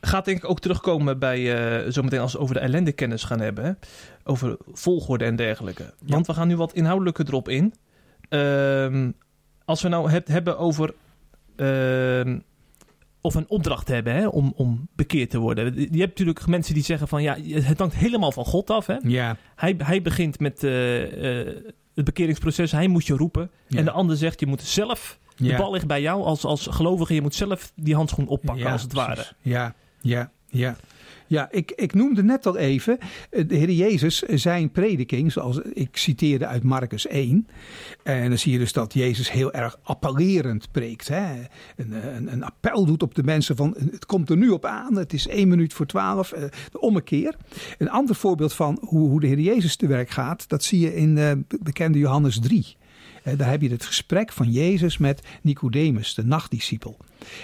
Gaat 0.00 0.24
denk 0.24 0.38
ik 0.38 0.50
ook 0.50 0.60
terugkomen 0.60 1.18
bij, 1.18 1.40
uh, 1.84 1.90
zometeen 1.90 2.20
als 2.20 2.32
we 2.32 2.38
over 2.38 2.54
de 2.54 2.60
ellendekennis 2.60 3.24
gaan 3.24 3.40
hebben. 3.40 3.64
Hè? 3.64 3.72
Over 4.24 4.56
volgorde 4.72 5.24
en 5.24 5.36
dergelijke. 5.36 5.94
Want 6.06 6.26
we 6.26 6.34
gaan 6.34 6.48
nu 6.48 6.56
wat 6.56 6.72
inhoudelijker 6.72 7.26
erop 7.26 7.48
in. 7.48 7.74
Uh, 8.30 9.08
als 9.72 9.82
we 9.82 9.88
nou 9.88 10.10
het 10.10 10.28
hebben 10.28 10.58
over. 10.58 10.94
Uh, 11.56 12.36
of 13.20 13.34
een 13.34 13.48
opdracht 13.48 13.88
hebben 13.88 14.14
hè, 14.14 14.26
om, 14.26 14.52
om 14.56 14.88
bekeerd 14.96 15.30
te 15.30 15.38
worden. 15.38 15.74
Je 15.74 15.98
hebt 15.98 16.18
natuurlijk 16.18 16.46
mensen 16.46 16.74
die 16.74 16.82
zeggen 16.82 17.08
van 17.08 17.22
ja, 17.22 17.36
het 17.40 17.78
hangt 17.78 17.94
helemaal 17.94 18.32
van 18.32 18.44
God 18.44 18.70
af. 18.70 18.86
Hè? 18.86 18.96
Ja. 19.02 19.36
Hij, 19.56 19.74
hij 19.78 20.02
begint 20.02 20.40
met 20.40 20.62
uh, 20.62 21.40
uh, 21.40 21.54
het 21.94 22.04
bekeringsproces, 22.04 22.72
hij 22.72 22.88
moet 22.88 23.06
je 23.06 23.16
roepen. 23.16 23.50
Ja. 23.66 23.78
En 23.78 23.84
de 23.84 23.90
ander 23.90 24.16
zegt 24.16 24.40
je 24.40 24.46
moet 24.46 24.62
zelf, 24.62 25.18
de 25.36 25.54
bal 25.56 25.72
ligt 25.72 25.86
bij 25.86 26.00
jou 26.00 26.22
als, 26.22 26.44
als 26.44 26.66
gelovige, 26.70 27.14
je 27.14 27.22
moet 27.22 27.34
zelf 27.34 27.72
die 27.76 27.94
handschoen 27.94 28.26
oppakken 28.26 28.70
als 28.70 28.82
het 28.82 28.92
ware. 28.92 29.24
Ja, 29.40 29.74
ja, 30.00 30.30
ja. 30.48 30.76
Ja, 31.32 31.48
ik, 31.50 31.72
ik 31.76 31.94
noemde 31.94 32.22
net 32.22 32.46
al 32.46 32.56
even 32.56 32.98
eh, 33.30 33.48
de 33.48 33.54
Heer 33.54 33.70
Jezus, 33.70 34.18
zijn 34.22 34.70
prediking, 34.70 35.32
zoals 35.32 35.60
ik 35.60 35.96
citeerde 35.96 36.46
uit 36.46 36.62
Marcus 36.62 37.06
1. 37.06 37.46
En 38.02 38.28
dan 38.28 38.38
zie 38.38 38.52
je 38.52 38.58
dus 38.58 38.72
dat 38.72 38.92
Jezus 38.92 39.30
heel 39.30 39.52
erg 39.52 39.78
appellerend 39.82 40.70
preekt. 40.70 41.08
Hè? 41.08 41.40
Een, 41.76 42.16
een, 42.16 42.32
een 42.32 42.44
appel 42.44 42.84
doet 42.84 43.02
op 43.02 43.14
de 43.14 43.22
mensen 43.22 43.56
van 43.56 43.76
het 43.90 44.06
komt 44.06 44.30
er 44.30 44.36
nu 44.36 44.48
op 44.48 44.64
aan, 44.64 44.96
het 44.96 45.12
is 45.12 45.28
één 45.28 45.48
minuut 45.48 45.72
voor 45.72 45.86
twaalf, 45.86 46.32
eh, 46.32 46.42
de 46.70 46.80
ommekeer. 46.80 47.36
Een 47.78 47.90
ander 47.90 48.14
voorbeeld 48.14 48.52
van 48.52 48.78
hoe, 48.80 49.08
hoe 49.08 49.20
de 49.20 49.26
Heer 49.26 49.40
Jezus 49.40 49.76
te 49.76 49.86
werk 49.86 50.10
gaat, 50.10 50.48
dat 50.48 50.64
zie 50.64 50.80
je 50.80 50.94
in 50.94 51.14
de 51.14 51.44
bekende 51.62 51.98
Johannes 51.98 52.40
3. 52.40 52.76
Daar 53.22 53.50
heb 53.50 53.62
je 53.62 53.70
het 53.70 53.84
gesprek 53.84 54.32
van 54.32 54.50
Jezus 54.50 54.98
met 54.98 55.22
Nicodemus, 55.42 56.14
de 56.14 56.24
nachtdiscipel. 56.24 56.96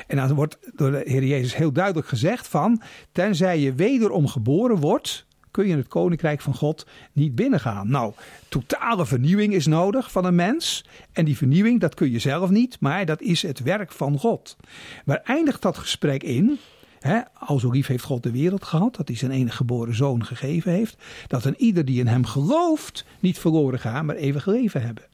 En 0.06 0.16
dan 0.16 0.34
wordt 0.34 0.58
door 0.74 0.90
de 0.90 1.02
Heer 1.04 1.24
Jezus 1.24 1.56
heel 1.56 1.72
duidelijk 1.72 2.06
gezegd 2.06 2.48
van, 2.48 2.82
tenzij 3.12 3.60
je 3.60 3.74
wederom 3.78 4.26
geboren 4.26 4.76
wordt, 4.76 5.26
kun 5.50 5.66
je 5.66 5.76
het 5.76 5.88
koninkrijk 5.88 6.40
van 6.40 6.54
God 6.54 6.86
niet 7.12 7.34
binnengaan. 7.34 7.90
Nou, 7.90 8.12
totale 8.48 9.06
vernieuwing 9.06 9.52
is 9.54 9.66
nodig 9.66 10.12
van 10.12 10.24
een 10.24 10.34
mens. 10.34 10.84
En 11.12 11.24
die 11.24 11.36
vernieuwing, 11.36 11.80
dat 11.80 11.94
kun 11.94 12.10
je 12.10 12.18
zelf 12.18 12.50
niet, 12.50 12.76
maar 12.80 13.06
dat 13.06 13.20
is 13.20 13.42
het 13.42 13.60
werk 13.60 13.92
van 13.92 14.18
God. 14.18 14.56
Waar 15.04 15.20
eindigt 15.24 15.62
dat 15.62 15.78
gesprek 15.78 16.22
in? 16.22 16.58
Hè, 16.98 17.20
al 17.34 17.58
zo 17.58 17.70
lief 17.70 17.86
heeft 17.86 18.04
God 18.04 18.22
de 18.22 18.30
wereld 18.30 18.64
gehad, 18.64 18.96
dat 18.96 19.08
hij 19.08 19.16
zijn 19.16 19.30
enige 19.30 19.56
geboren 19.56 19.94
zoon 19.94 20.24
gegeven 20.24 20.72
heeft. 20.72 20.96
Dat 21.26 21.44
een 21.44 21.54
ieder 21.58 21.84
die 21.84 22.00
in 22.00 22.06
hem 22.06 22.24
gelooft 22.24 23.04
niet 23.20 23.38
verloren 23.38 23.78
gaat, 23.78 24.02
maar 24.02 24.16
eeuwig 24.16 24.46
leven 24.46 24.82
hebben. 24.82 25.04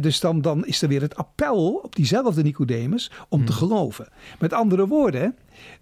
Dus 0.00 0.20
dan, 0.20 0.40
dan 0.40 0.66
is 0.66 0.82
er 0.82 0.88
weer 0.88 1.00
het 1.00 1.16
appel 1.16 1.74
op 1.74 1.96
diezelfde 1.96 2.42
Nicodemus 2.42 3.10
om 3.28 3.44
te 3.44 3.52
Hmm. 3.52 3.60
geloven. 3.60 4.08
Met 4.38 4.52
andere 4.52 4.86
woorden, 4.86 5.36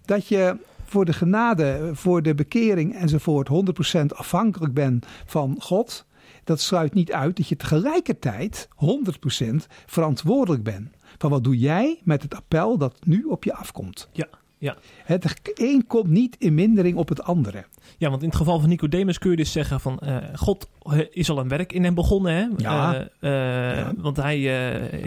dat 0.05 0.27
je 0.27 0.55
voor 0.93 1.05
de 1.05 1.13
genade, 1.13 1.89
voor 1.93 2.21
de 2.21 2.35
bekering 2.35 2.95
enzovoort 2.95 3.49
100% 3.93 4.05
afhankelijk 4.07 4.73
bent 4.73 5.05
van 5.25 5.55
God. 5.59 6.05
Dat 6.43 6.59
sluit 6.59 6.93
niet 6.93 7.11
uit 7.11 7.37
dat 7.37 7.47
je 7.47 7.55
tegelijkertijd 7.55 8.67
100% 8.69 9.65
verantwoordelijk 9.85 10.63
bent. 10.63 10.89
Van 11.17 11.29
wat 11.29 11.43
doe 11.43 11.57
jij 11.57 11.99
met 12.03 12.21
het 12.21 12.35
appel 12.35 12.77
dat 12.77 13.05
nu 13.05 13.23
op 13.23 13.43
je 13.43 13.53
afkomt? 13.53 14.09
Ja, 14.11 14.27
ja. 14.63 14.75
Het 15.03 15.41
een 15.53 15.87
komt 15.87 16.09
niet 16.09 16.35
in 16.39 16.53
mindering 16.53 16.97
op 16.97 17.09
het 17.09 17.23
andere. 17.23 17.65
Ja, 17.97 18.09
want 18.09 18.21
in 18.21 18.27
het 18.27 18.37
geval 18.37 18.59
van 18.59 18.69
Nicodemus 18.69 19.17
kun 19.17 19.31
je 19.31 19.35
dus 19.37 19.51
zeggen 19.51 19.79
van 19.79 19.99
eh, 19.99 20.17
God 20.35 20.69
eh, 20.81 20.99
is 21.09 21.29
al 21.29 21.39
een 21.39 21.47
werk 21.47 21.73
in 21.73 21.83
hem 21.83 21.93
begonnen. 21.93 22.33
Hè? 22.33 22.47
Ja. 22.57 22.93
Eh, 23.19 23.31
Ja. 23.77 23.93
Want 23.97 24.17
hij... 24.17 24.39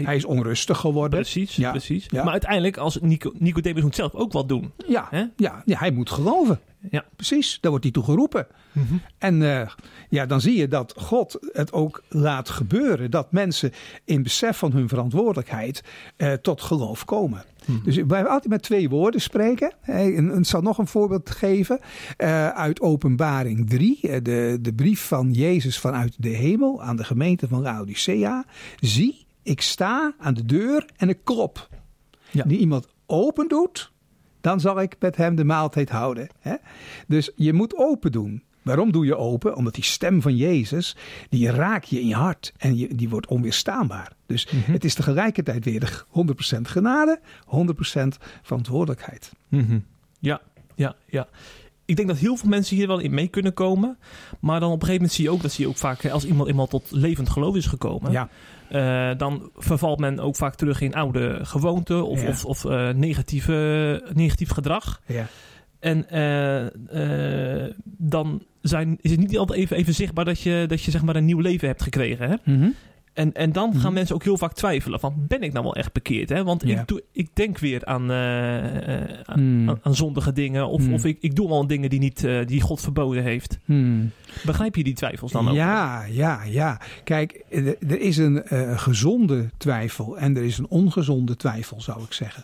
Hij 0.03 0.15
is 0.15 0.25
onrustig 0.25 0.77
geworden. 0.77 1.19
Precies, 1.19 1.55
Ja. 1.55 1.71
precies. 1.71 2.09
Maar 2.09 2.27
uiteindelijk, 2.31 2.77
als 2.77 2.99
Nico, 3.01 3.31
Nicodemus 3.37 3.83
moet 3.83 3.95
zelf 3.95 4.13
ook 4.13 4.31
wat 4.31 4.49
doen. 4.49 4.71
Ja, 4.87 5.07
Hè? 5.09 5.23
ja, 5.35 5.61
ja, 5.65 5.77
hij 5.79 5.91
moet 5.91 6.09
geloven. 6.09 6.59
Ja. 6.91 7.05
Precies, 7.15 7.57
daar 7.61 7.69
wordt 7.71 7.85
hij 7.85 7.93
toe 7.93 8.03
geroepen. 8.03 8.47
En 9.17 9.59
eh, 9.61 9.69
ja, 10.09 10.25
dan 10.25 10.41
zie 10.41 10.57
je 10.57 10.67
dat 10.67 10.93
God 10.97 11.39
het 11.51 11.71
ook 11.71 12.03
laat 12.09 12.49
gebeuren. 12.49 13.11
Dat 13.11 13.31
mensen 13.31 13.71
in 14.05 14.23
besef 14.23 14.57
van 14.57 14.71
hun 14.71 14.87
verantwoordelijkheid 14.87 15.83
eh, 16.17 16.33
tot 16.33 16.61
geloof 16.61 17.05
komen. 17.05 17.43
Dus 17.83 17.95
wij 17.95 18.05
hebben 18.07 18.33
altijd 18.33 18.51
met 18.51 18.61
twee 18.63 18.89
woorden 18.89 19.21
spreken. 19.21 19.73
En, 19.81 20.37
ik 20.37 20.45
zal 20.45 20.61
nog 20.61 20.77
een 20.77 20.87
voorbeeld 20.87 21.29
geven 21.29 21.79
eh, 22.17 22.49
uit 22.49 22.81
Openbaring 22.81 23.69
3. 23.69 23.99
eh, 24.01 24.23
de, 24.23 24.57
de 24.61 24.73
brief 24.73 25.07
van 25.07 25.31
Jezus 25.31 25.79
vanuit 25.79 26.15
de 26.17 26.29
hemel 26.29 26.83
aan 26.83 26.95
de 26.95 27.03
gemeente 27.03 27.47
van 27.47 27.61
Laodicea. 27.61 28.45
Zie, 28.79 29.25
ik 29.43 29.61
sta 29.61 30.13
aan 30.19 30.33
de 30.33 30.45
deur 30.45 30.85
en 30.97 31.09
ik 31.09 31.19
klop. 31.23 31.69
Ja. 32.31 32.43
Die 32.43 32.57
iemand 32.57 32.87
open 33.05 33.47
doet, 33.47 33.91
dan 34.41 34.59
zal 34.59 34.81
ik 34.81 34.95
met 34.99 35.15
hem 35.15 35.35
de 35.35 35.43
maaltijd 35.43 35.89
houden. 35.89 36.27
Hè? 36.39 36.55
Dus 37.07 37.31
je 37.35 37.53
moet 37.53 37.75
open 37.75 38.11
doen. 38.11 38.43
Waarom 38.67 38.91
doe 38.91 39.05
je 39.05 39.15
open? 39.17 39.55
Omdat 39.55 39.73
die 39.75 39.83
stem 39.83 40.21
van 40.21 40.35
Jezus, 40.35 40.95
die 41.29 41.51
raakt 41.51 41.89
je 41.89 41.99
in 42.01 42.07
je 42.07 42.15
hart 42.15 42.53
en 42.57 42.77
je, 42.77 42.95
die 42.95 43.09
wordt 43.09 43.27
onweerstaanbaar. 43.27 44.11
Dus 44.25 44.47
het 44.51 44.83
is 44.85 44.93
tegelijkertijd 44.93 45.65
weer 45.65 45.79
de 45.79 45.87
100% 46.57 46.61
genade, 46.61 47.19
100% 47.45 48.17
verantwoordelijkheid. 48.41 49.31
Mhm. 49.47 49.79
Ja, 50.19 50.41
ja, 50.75 50.95
ja. 51.09 51.27
Ik 51.85 51.95
denk 51.95 52.07
dat 52.07 52.17
heel 52.17 52.35
veel 52.37 52.49
mensen 52.49 52.75
hier 52.75 52.87
wel 52.87 52.99
in 52.99 53.13
mee 53.13 53.27
kunnen 53.27 53.53
komen. 53.53 53.97
Maar 54.39 54.59
dan 54.59 54.69
op 54.71 54.81
een 54.81 54.87
gegeven 54.87 55.01
moment 55.01 55.13
zie 55.13 55.23
je 55.23 55.31
ook 55.31 55.41
dat 55.41 55.51
zie 55.51 55.63
je 55.63 55.69
ook 55.69 55.77
vaak 55.77 56.05
als 56.05 56.25
iemand 56.25 56.49
eenmaal 56.49 56.67
tot 56.67 56.87
levend 56.91 57.29
geloof 57.29 57.55
is 57.55 57.65
gekomen. 57.65 58.11
Ja, 58.11 58.29
eh, 58.69 59.17
dan 59.17 59.49
vervalt 59.55 59.99
men 59.99 60.19
ook 60.19 60.35
vaak 60.35 60.55
terug 60.55 60.81
in 60.81 60.93
oude 60.93 61.39
gewoonten 61.41 62.05
of, 62.07 62.21
Ja. 62.21 62.27
of, 62.27 62.45
of 62.45 62.65
eh, 62.65 62.89
negatieve, 62.89 64.03
negatief 64.13 64.49
gedrag. 64.49 65.01
ja. 65.05 65.27
En 65.87 66.09
eh, 66.09 67.65
eh, 67.65 67.73
dan 67.97 68.43
zijn, 68.61 68.97
is 69.01 69.11
het 69.11 69.19
niet 69.19 69.37
altijd 69.37 69.59
even, 69.59 69.77
even 69.77 69.93
zichtbaar 69.93 70.25
dat 70.25 70.39
je, 70.41 70.65
dat 70.67 70.81
je 70.81 70.91
zeg 70.91 71.01
maar 71.03 71.15
een 71.15 71.25
nieuw 71.25 71.39
leven 71.39 71.67
hebt 71.67 71.83
gekregen. 71.83 72.29
Hè? 72.29 72.35
Mhm. 72.53 72.69
En, 73.13 73.33
en 73.33 73.51
dan 73.51 73.71
gaan 73.73 73.81
Mhm. 73.81 73.93
mensen 73.93 74.15
ook 74.15 74.23
heel 74.23 74.37
vaak 74.37 74.53
twijfelen 74.53 74.99
van 74.99 75.13
ben 75.27 75.41
ik 75.41 75.51
nou 75.53 75.63
wel 75.63 75.75
echt 75.75 75.93
bekeerd? 75.93 76.29
Hè? 76.29 76.43
Want 76.43 76.67
ik, 76.67 76.87
doe, 76.87 77.03
ik 77.11 77.29
denk 77.33 77.57
weer 77.57 77.85
aan, 77.85 78.11
eh, 78.11 78.57
aan, 79.23 79.39
Hmm. 79.39 79.79
aan, 79.81 79.95
zondige 79.95 80.33
dingen. 80.33 80.67
Of, 80.67 80.83
Hmm. 80.83 80.93
of 80.93 81.05
ik, 81.05 81.17
ik 81.21 81.35
doe 81.35 81.49
al 81.49 81.67
dingen 81.67 81.89
die, 81.89 81.99
niet, 81.99 82.27
die 82.45 82.61
God 82.61 82.81
verboden 82.81 83.23
heeft. 83.23 83.57
Hmm. 83.65 84.11
Begrijp 84.45 84.75
je 84.75 84.83
die 84.83 84.93
twijfels 84.93 85.31
dan 85.31 85.49
ook? 85.49 85.55
Ja, 85.55 86.05
ja, 86.05 86.43
ja. 86.43 86.81
Kijk, 87.03 87.43
er 87.49 87.75
er 87.87 87.99
is 87.99 88.17
een 88.17 88.43
gezonde 88.75 89.45
twijfel 89.57 90.17
en 90.17 90.37
er 90.37 90.43
is 90.43 90.57
een 90.57 90.67
ongezonde 90.69 91.35
twijfel, 91.35 91.81
zou 91.81 92.03
ik 92.03 92.13
zeggen. 92.13 92.43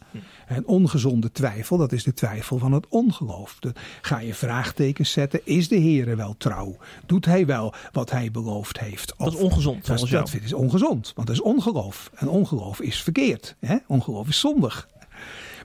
Een 0.58 0.68
ongezonde 0.68 1.32
twijfel, 1.32 1.78
dat 1.78 1.92
is 1.92 2.04
de 2.04 2.14
twijfel 2.14 2.58
van 2.58 2.72
het 2.72 2.88
ongeloof. 2.88 3.58
De- 3.60 3.74
ga 4.02 4.20
je 4.20 4.34
vraagtekens 4.34 5.12
zetten, 5.12 5.42
is 5.44 5.68
de 5.68 5.76
Heer 5.76 6.16
wel 6.16 6.36
trouw? 6.38 6.78
Doet 7.06 7.26
hij 7.26 7.46
wel 7.46 7.74
wat 7.92 8.12
hij 8.12 8.32
beloofd 8.32 8.80
heeft? 8.80 9.14
Dat 9.18 9.34
is 9.34 9.40
ongezond 9.40 9.86
dat 9.86 10.34
is 10.44 10.54
ongezond, 10.54 11.12
want 11.16 11.28
dat 11.28 11.36
is 11.36 11.42
ongeloof. 11.42 12.12
En 12.16 12.28
ongeloof 12.28 12.82
is 12.82 13.02
verkeerd. 13.02 13.56
Hè? 13.60 13.78
Ongeloof 13.88 14.28
is 14.28 14.40
zondig. 14.40 14.88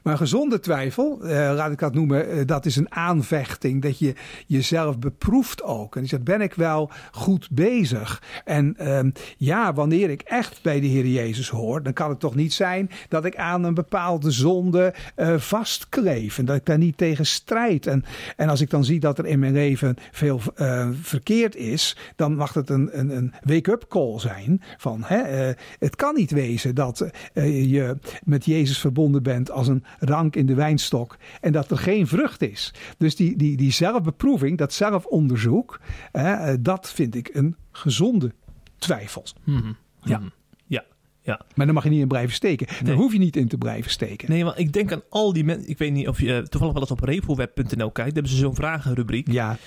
Maar 0.09 0.17
gezonde 0.17 0.61
twijfel, 0.61 1.23
eh, 1.23 1.53
laat 1.55 1.73
ik 1.73 1.79
dat 1.79 1.95
noemen, 1.95 2.31
eh, 2.31 2.47
dat 2.47 2.67
is 2.67 2.77
een 2.77 2.93
aanvechting 2.93 3.83
dat 3.83 3.99
je 3.99 4.15
jezelf 4.47 4.99
beproeft 4.99 5.63
ook. 5.63 5.97
En 5.97 6.03
je 6.03 6.09
zegt, 6.09 6.25
ben 6.25 6.41
ik 6.41 6.55
wel 6.55 6.91
goed 7.11 7.49
bezig? 7.51 8.23
En 8.45 8.75
ehm, 8.77 9.11
ja, 9.37 9.73
wanneer 9.73 10.11
ik 10.11 10.23
echt 10.23 10.63
bij 10.63 10.81
de 10.81 10.87
Heer 10.87 11.07
Jezus 11.07 11.49
hoor, 11.49 11.83
dan 11.83 11.93
kan 11.93 12.09
het 12.09 12.21
toch 12.21 12.35
niet 12.35 12.53
zijn 12.53 12.91
dat 13.09 13.25
ik 13.25 13.37
aan 13.37 13.65
een 13.65 13.75
bepaalde 13.75 14.31
zonde 14.31 14.95
eh, 15.15 15.37
vastkleef 15.37 16.39
en 16.39 16.45
dat 16.45 16.57
ik 16.57 16.67
daar 16.67 16.79
niet 16.79 16.97
tegen 16.97 17.27
strijd. 17.27 17.87
En, 17.87 18.05
en 18.37 18.49
als 18.49 18.61
ik 18.61 18.71
dan 18.71 18.85
zie 18.85 19.01
dat 19.01 19.19
er 19.19 19.27
in 19.27 19.39
mijn 19.39 19.53
leven 19.53 19.97
veel 20.13 20.41
eh, 20.55 20.89
verkeerd 21.01 21.57
is, 21.57 21.97
dan 22.17 22.35
mag 22.35 22.55
het 22.55 22.71
een, 22.71 22.99
een, 22.99 23.17
een 23.17 23.35
wake-up 23.43 23.85
call 23.89 24.19
zijn 24.19 24.63
van 24.77 25.03
hè, 25.05 25.53
het 25.79 25.97
kan 25.97 26.15
niet 26.15 26.31
wezen 26.31 26.75
dat 26.75 27.07
je 27.35 27.97
met 28.25 28.45
Jezus 28.45 28.79
verbonden 28.79 29.23
bent 29.23 29.51
als 29.51 29.69
een 29.69 29.85
rank 29.99 30.37
in 30.37 30.47
de 30.47 30.55
wijnstok 30.55 31.17
en 31.41 31.53
dat 31.53 31.71
er 31.71 31.79
geen 31.79 32.07
vrucht 32.07 32.43
is. 32.43 32.75
Dus 32.99 33.17
die, 33.17 33.37
die, 33.37 33.57
die 33.57 33.73
zelfbeproeving, 33.73 34.59
dat 34.59 34.73
zelfonderzoek, 34.73 35.81
eh, 36.13 36.53
eh, 36.53 36.59
dat 36.61 36.91
vind 36.93 37.15
ik 37.15 37.31
een 37.33 37.57
gezonde 37.73 38.33
twijfel. 38.79 39.25
Mhm. 39.45 39.73
Ja. 40.03 40.21
Ja, 40.67 40.85
ja. 41.23 41.41
Maar 41.55 41.67
daar 41.67 41.75
mag 41.75 41.85
je 41.85 41.91
niet 41.91 42.01
in 42.01 42.09
blijven 42.09 42.35
steken. 42.35 42.67
Daar 42.67 42.83
Nee. 42.83 42.95
hoef 42.95 43.13
je 43.13 43.19
niet 43.19 43.37
in 43.37 43.49
te 43.49 43.59
blijven 43.59 43.91
steken. 43.91 44.31
Nee, 44.31 44.45
maar 44.45 44.59
ik 44.59 44.73
denk 44.73 44.93
aan 44.93 45.03
al 45.11 45.33
die 45.33 45.45
mensen. 45.45 45.69
Ik 45.69 45.79
weet 45.79 45.93
niet 45.93 46.09
of 46.09 46.21
je 46.21 46.35
eh, 46.37 46.43
toevallig 46.43 46.73
wel 46.75 46.83
eens 46.83 46.91
op 46.91 47.01
revelweb.nl 47.01 47.65
kijkt. 47.91 47.95
Daar 47.97 48.05
hebben 48.05 48.29
ze 48.29 48.37
zo'n 48.37 48.55
vragenrubriek. 48.55 49.31
Ja, 49.33 49.51
Er 49.51 49.59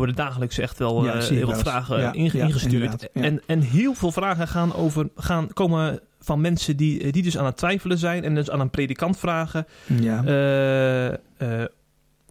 worden 0.00 0.14
dagelijks 0.14 0.58
echt 0.58 0.78
wel 0.78 1.04
Ja, 1.04 1.14
eh, 1.14 1.22
heel 1.28 1.46
wat 1.46 1.58
vragen 1.58 2.00
Ja, 2.00 2.12
ingestuurd. 2.12 3.08
ja. 3.12 3.22
En, 3.22 3.40
en 3.46 3.60
heel 3.60 3.94
veel 3.94 4.12
vragen 4.12 4.48
gaan 4.48 4.74
over, 4.74 5.08
gaan, 5.16 5.52
komen 5.52 6.00
van 6.24 6.40
mensen 6.40 6.76
die, 6.76 7.02
eh, 7.02 7.12
die 7.12 7.22
dus 7.22 7.38
aan 7.38 7.44
het 7.44 7.56
twijfelen 7.56 7.98
zijn. 7.98 8.24
En 8.24 8.34
dus 8.34 8.50
aan 8.50 8.60
een 8.60 8.70
predikant 8.70 9.18
vragen. 9.18 9.66
ja. 10.00 10.24
eh, 10.24 11.12
eh, 11.12 11.68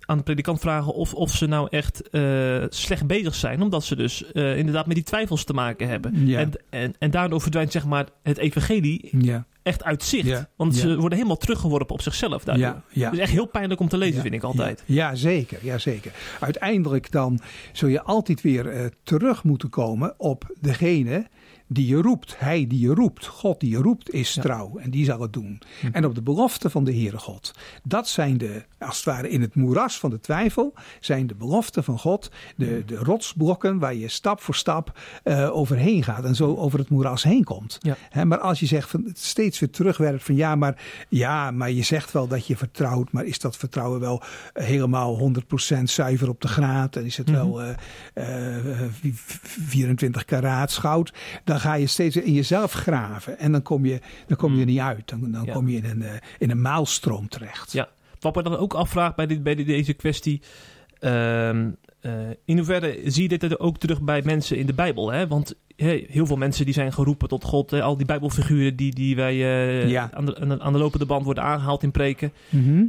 aan 0.06 0.18
de 0.18 0.24
predikant 0.24 0.60
vragen 0.60 0.94
of, 0.94 1.14
of 1.14 1.32
ze 1.32 1.46
nou 1.46 1.68
echt 1.70 2.02
slecht 2.70 3.08
bezig 3.08 3.36
zijn. 3.36 3.62
Omdat 3.62 3.84
ze 3.84 3.96
dus 3.96 4.22
inderdaad 4.32 4.86
met 4.86 4.96
die 4.96 5.06
twijfels 5.06 5.44
te 5.44 5.54
maken 5.54 5.88
hebben. 5.88 6.28
Ja. 6.28 6.40
En, 6.40 6.52
en, 6.70 6.94
en 7.00 7.12
daardoor 7.12 7.42
verdwijnt 7.42 7.72
zeg 7.72 7.86
maar 7.86 8.06
het 8.24 8.38
evangelie 8.38 9.10
ja, 9.12 9.46
echt 9.62 9.84
uit 9.84 10.04
zicht. 10.04 10.46
Want 10.56 10.76
ze 10.76 10.98
worden 10.98 11.18
helemaal 11.18 11.38
teruggeworpen 11.38 11.96
op 11.96 12.02
zichzelf 12.02 12.44
daardoor. 12.44 12.82
Het 12.90 13.14
is 13.14 13.20
echt 13.20 13.32
heel 13.32 13.46
pijnlijk 13.46 13.80
om 13.80 13.88
te 13.88 13.98
lezen, 13.98 14.22
vind 14.22 14.34
ik 14.34 14.44
altijd. 14.44 14.84
Ja, 14.86 15.16
zeker, 15.16 15.60
ja, 15.62 15.78
zeker. 15.78 16.12
Uiteindelijk 16.40 17.12
dan 17.12 17.40
zul 17.72 17.90
je 17.90 18.02
altijd 18.02 18.42
weer 18.42 18.92
terug 19.04 19.44
moeten 19.44 19.70
komen 19.70 20.14
op 20.18 20.56
degene 20.60 21.28
die 21.74 21.88
je 21.88 22.02
roept. 22.02 22.36
Hij 22.38 22.68
die 22.68 22.80
je 22.80 22.94
roept, 22.94 23.26
God 23.26 23.60
die 23.60 23.70
je 23.70 23.78
roept, 23.78 24.14
is 24.14 24.34
Ja. 24.34 24.42
trouw 24.42 24.78
en 24.78 24.90
die 24.92 25.06
zal 25.06 25.22
het 25.22 25.34
doen. 25.34 25.62
Hm. 25.82 25.88
En 25.92 26.06
op 26.06 26.16
de 26.16 26.22
belofte 26.22 26.70
van 26.70 26.84
de 26.84 26.92
Heere 26.94 27.18
God. 27.18 27.52
Dat 27.84 28.08
zijn 28.08 28.38
de, 28.38 28.64
als 28.80 28.96
het 28.96 29.06
ware 29.06 29.30
in 29.30 29.42
het 29.42 29.56
moeras 29.56 30.00
van 30.00 30.10
de 30.10 30.20
twijfel, 30.20 30.74
zijn 31.00 31.28
de 31.28 31.36
beloften 31.36 31.84
van 31.84 32.00
God, 32.00 32.32
de, 32.56 32.84
de 32.86 32.96
rotsblokken 32.96 33.80
waar 33.80 33.96
je 33.96 34.08
stap 34.08 34.42
voor 34.42 34.56
stap 34.56 35.00
eh, 35.24 35.56
overheen 35.56 36.04
gaat 36.04 36.24
en 36.26 36.36
zo 36.36 36.56
over 36.56 36.80
het 36.80 36.90
moeras 36.90 37.24
heen 37.24 37.44
komt. 37.44 37.78
Ja. 38.14 38.24
Maar 38.26 38.40
als 38.40 38.60
je 38.60 38.66
zegt 38.66 38.90
van, 38.90 39.10
steeds 39.14 39.60
weer 39.60 39.70
terugwerpt 39.70 40.24
van 40.24 40.36
ja 40.36 40.56
maar, 40.56 40.82
ja, 41.10 41.52
maar 41.52 41.72
je 41.72 41.84
zegt 41.84 42.12
wel 42.12 42.28
dat 42.28 42.48
je 42.48 42.58
vertrouwt, 42.58 43.12
maar 43.12 43.26
is 43.26 43.40
dat 43.40 43.58
vertrouwen 43.58 44.00
wel 44.00 44.22
eh, 44.54 44.66
helemaal 44.66 45.32
100% 45.80 45.84
zuiver 45.84 46.30
op 46.30 46.42
de 46.42 46.48
graad 46.48 46.96
en 46.96 47.06
is 47.06 47.18
het 47.18 47.28
Mhm. 47.32 47.36
wel 47.36 47.62
eh, 47.62 47.70
eh, 48.14 48.80
vi- 48.92 49.14
24 49.14 50.26
karaat 50.26 50.72
goud, 50.74 51.14
dan 51.44 51.60
ga 51.64 51.74
je 51.74 51.88
steeds 51.88 52.16
in 52.16 52.34
jezelf 52.34 52.72
graven 52.72 53.40
en 53.40 53.52
dan 53.52 53.62
kom 53.62 53.86
je, 53.86 54.00
dan 54.28 54.38
kom 54.38 54.54
je 54.54 54.60
er 54.60 54.66
niet 54.66 54.80
uit. 54.80 55.10
Dan, 55.10 55.32
dan. 55.32 55.44
Ja. 55.46 55.54
kom 55.54 55.70
je 55.70 55.78
in 55.78 55.86
een, 55.86 56.02
eh, 56.02 56.12
in 56.38 56.50
een 56.50 56.62
maalstroom 56.62 57.28
terecht. 57.30 57.72
Ja. 57.72 57.90
Wat 58.20 58.36
me 58.36 58.44
dan 58.44 58.58
ook 58.58 58.74
afvraagt 58.74 59.16
bij, 59.16 59.28
dit, 59.28 59.44
bij 59.44 59.56
deze 59.56 59.94
kwestie. 59.94 60.42
ehm, 61.00 61.70
eh, 62.00 62.12
in 62.46 62.58
hoeverre 62.58 63.00
zie 63.06 63.22
je 63.24 63.28
dit 63.38 63.44
er 63.44 63.60
ook 63.60 63.78
terug 63.78 64.02
bij 64.02 64.22
mensen 64.26 64.58
in 64.58 64.66
de 64.66 64.74
Bijbel? 64.74 65.12
Hè? 65.12 65.28
Want 65.28 65.56
heel 65.76 66.26
veel 66.26 66.36
mensen 66.36 66.66
die 66.66 66.74
zijn 66.74 66.94
geroepen 66.94 67.28
tot 67.28 67.44
God. 67.44 67.72
Hè? 67.72 67.82
Al 67.82 67.98
die 67.98 68.06
Bijbelfiguren 68.06 68.76
die, 68.76 68.94
die 68.94 69.16
wij 69.16 69.34
eh, 69.34 69.90
Ja. 69.90 70.10
aan, 70.14 70.26
de, 70.26 70.60
aan 70.60 70.74
de- 70.74 70.80
lopende 70.80 71.06
band 71.06 71.26
worden 71.26 71.44
aangehaald 71.44 71.84
in 71.84 71.92
preken. 71.92 72.32
Mhm. 72.50 72.86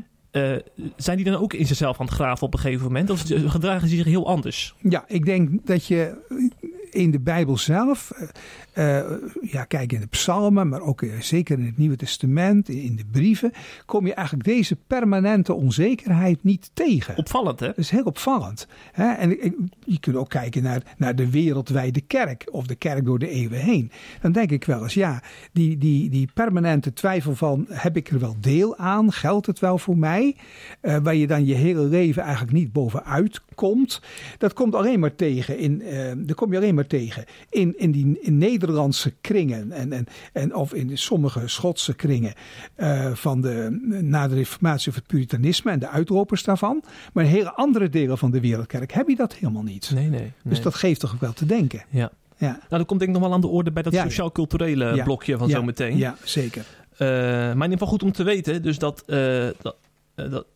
zijn 0.97 1.17
die 1.17 1.25
dan 1.25 1.35
ook 1.41 1.53
in 1.53 1.67
zichzelf 1.67 2.01
aan 2.01 2.07
het 2.07 2.15
graven 2.15 2.47
op 2.47 2.55
een 2.55 2.61
gegeven 2.61 2.85
moment? 2.87 3.11
Of 3.11 3.23
gedragen 3.47 3.89
ze 3.89 3.97
zich 3.97 4.05
heel 4.05 4.27
anders? 4.27 4.75
Ja, 4.83 5.05
ik 5.09 5.25
denk 5.25 5.67
dat 5.67 5.87
je 5.87 6.15
in 6.95 7.11
de 7.11 7.21
Bijbel 7.21 7.59
zelf, 7.59 8.13
uh, 8.75 9.01
ja, 9.41 9.65
kijk 9.65 9.93
in 9.93 10.01
de 10.01 10.07
psalmen, 10.07 10.69
maar 10.69 10.81
ook 10.81 11.05
zeker 11.21 11.59
in 11.59 11.67
het 11.67 11.79
Nieuwe 11.79 11.97
Testament, 11.97 12.69
in 12.69 12.97
de 12.97 13.05
brieven, 13.11 13.53
kom 13.87 14.07
je 14.07 14.15
eigenlijk 14.15 14.47
deze 14.47 14.77
permanente 14.87 15.55
onzekerheid 15.55 16.45
niet 16.45 16.71
tegen. 16.75 17.17
Opvallend, 17.17 17.61
hè? 17.61 17.67
Dat 17.67 17.79
is 17.79 17.91
heel 17.91 18.05
opvallend. 18.05 18.67
Hè? 18.93 19.13
En 19.13 19.31
je 19.85 20.01
kunt 20.01 20.17
ook 20.17 20.29
kijken 20.29 20.63
naar, 20.63 20.83
naar 20.97 21.17
de 21.17 21.31
wereldwijde 21.31 22.01
kerk 22.01 22.49
of 22.51 22.67
de 22.67 22.75
kerk 22.75 23.05
door 23.05 23.19
de 23.19 23.29
eeuwen 23.29 23.59
heen. 23.59 23.91
Dan 24.21 24.33
denk 24.33 24.51
ik 24.51 24.65
wel 24.65 24.83
eens, 24.83 24.95
ja, 24.95 25.23
die, 25.53 25.79
die, 25.79 26.11
die 26.11 26.29
permanente 26.35 26.93
twijfel 26.93 27.35
van, 27.35 27.67
heb 27.69 27.97
ik 27.97 28.11
er 28.11 28.19
wel 28.19 28.37
deel 28.41 28.77
aan? 28.77 29.13
Geldt 29.13 29.47
het 29.47 29.59
wel 29.59 29.79
voor 29.79 29.99
mij? 29.99 30.37
Uh, 30.83 30.97
waar 31.03 31.15
je 31.15 31.27
dan 31.27 31.45
je 31.45 31.55
hele 31.55 31.83
leven 31.83 32.23
eigenlijk 32.23 32.53
niet 32.53 32.73
bovenuit 32.73 33.41
komt. 33.55 34.03
Dat 34.39 34.53
komt 34.53 34.75
alleen 34.75 35.01
maar 35.01 35.15
tegen 35.15 35.59
in, 35.59 35.83
dat 36.27 36.37
kom 36.37 36.51
je 36.53 36.57
alleen 36.57 36.75
maar 36.75 36.84
tegen 36.87 37.25
in, 37.51 37.79
in 37.79 37.91
die 37.91 38.19
in 38.21 38.39
Nederlandse 38.39 39.13
kringen 39.21 39.73
en, 39.73 39.93
en, 39.93 40.07
en 40.33 40.55
of 40.55 40.75
in 40.75 40.99
sommige 40.99 41.49
Schotse 41.49 41.95
kringen 41.95 42.35
uh, 42.77 43.13
van 43.13 43.41
de, 43.41 43.79
na 44.03 44.29
de 44.29 44.35
reformatie 44.35 44.89
of 44.89 44.95
het 44.95 45.07
puritanisme 45.07 45.71
en 45.71 45.79
de 45.79 45.89
uitropers 45.89 46.43
daarvan. 46.43 46.83
Maar 47.13 47.25
in 47.25 47.31
hele 47.31 47.53
andere 47.53 47.89
delen 47.89 48.19
van 48.19 48.31
de 48.31 48.41
wereldkerk 48.41 48.93
heb 48.93 49.09
je 49.09 49.17
dat 49.17 49.35
helemaal 49.35 49.63
niet. 49.63 49.91
Nee, 49.95 50.09
nee, 50.09 50.21
nee. 50.21 50.33
Dus 50.43 50.63
dat 50.63 50.75
geeft 50.75 51.01
toch 51.01 51.17
wel 51.21 51.33
te 51.33 51.47
denken. 51.47 51.85
Ja. 51.91 52.13
Ja. 52.37 52.51
Nou, 52.51 52.63
dat 52.69 52.87
komt 52.87 53.01
denk 53.01 53.11
ik 53.11 53.19
nog 53.19 53.29
wel 53.29 53.35
aan 53.37 53.41
de 53.41 53.47
orde 53.47 53.73
bij 53.73 53.83
dat 53.83 53.93
ja, 53.93 54.03
sociaal-culturele 54.03 54.95
ja. 54.95 55.05
blokje 55.05 55.39
van 55.39 55.49
ja. 55.49 55.55
zometeen. 55.57 55.97
Ja, 55.97 56.17
zeker. 56.25 56.65
Uh, 56.93 56.99
maar 56.99 57.51
in 57.51 57.63
ieder 57.63 57.71
geval 57.71 57.87
goed 57.89 58.03
om 58.03 58.13
te 58.13 58.23
weten, 58.23 58.63
dus 58.63 58.79
dat, 58.79 59.03
uh, 59.07 59.49
dat, 59.63 59.77
dat 60.15 60.47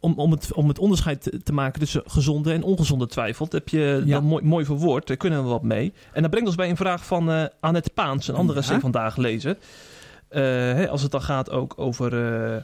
om, 0.00 0.14
om, 0.16 0.30
het, 0.30 0.52
om 0.52 0.68
het 0.68 0.78
onderscheid 0.78 1.30
te 1.42 1.52
maken 1.52 1.80
tussen 1.80 2.02
gezonde 2.06 2.52
en 2.52 2.62
ongezonde 2.62 3.06
twijfel. 3.06 3.46
Heb 3.50 3.68
je 3.68 4.02
ja. 4.04 4.14
dan 4.14 4.24
mooi, 4.24 4.44
mooi 4.44 4.64
verwoord. 4.64 5.06
Daar 5.06 5.16
kunnen 5.16 5.42
we 5.42 5.48
wat 5.48 5.62
mee. 5.62 5.92
En 6.12 6.20
dat 6.22 6.30
brengt 6.30 6.48
ons 6.48 6.56
bij 6.56 6.70
een 6.70 6.76
vraag 6.76 7.06
van 7.06 7.30
uh, 7.30 7.44
Annette 7.60 7.90
Paans, 7.90 8.28
een 8.28 8.34
andere 8.34 8.62
ja. 8.66 8.80
vandaag 8.80 9.16
lezer. 9.16 9.56
Uh, 10.30 10.40
hè, 10.40 10.88
als 10.88 11.02
het 11.02 11.10
dan 11.10 11.22
gaat 11.22 11.50
ook 11.50 11.74
over 11.76 12.12
uh, 12.12 12.56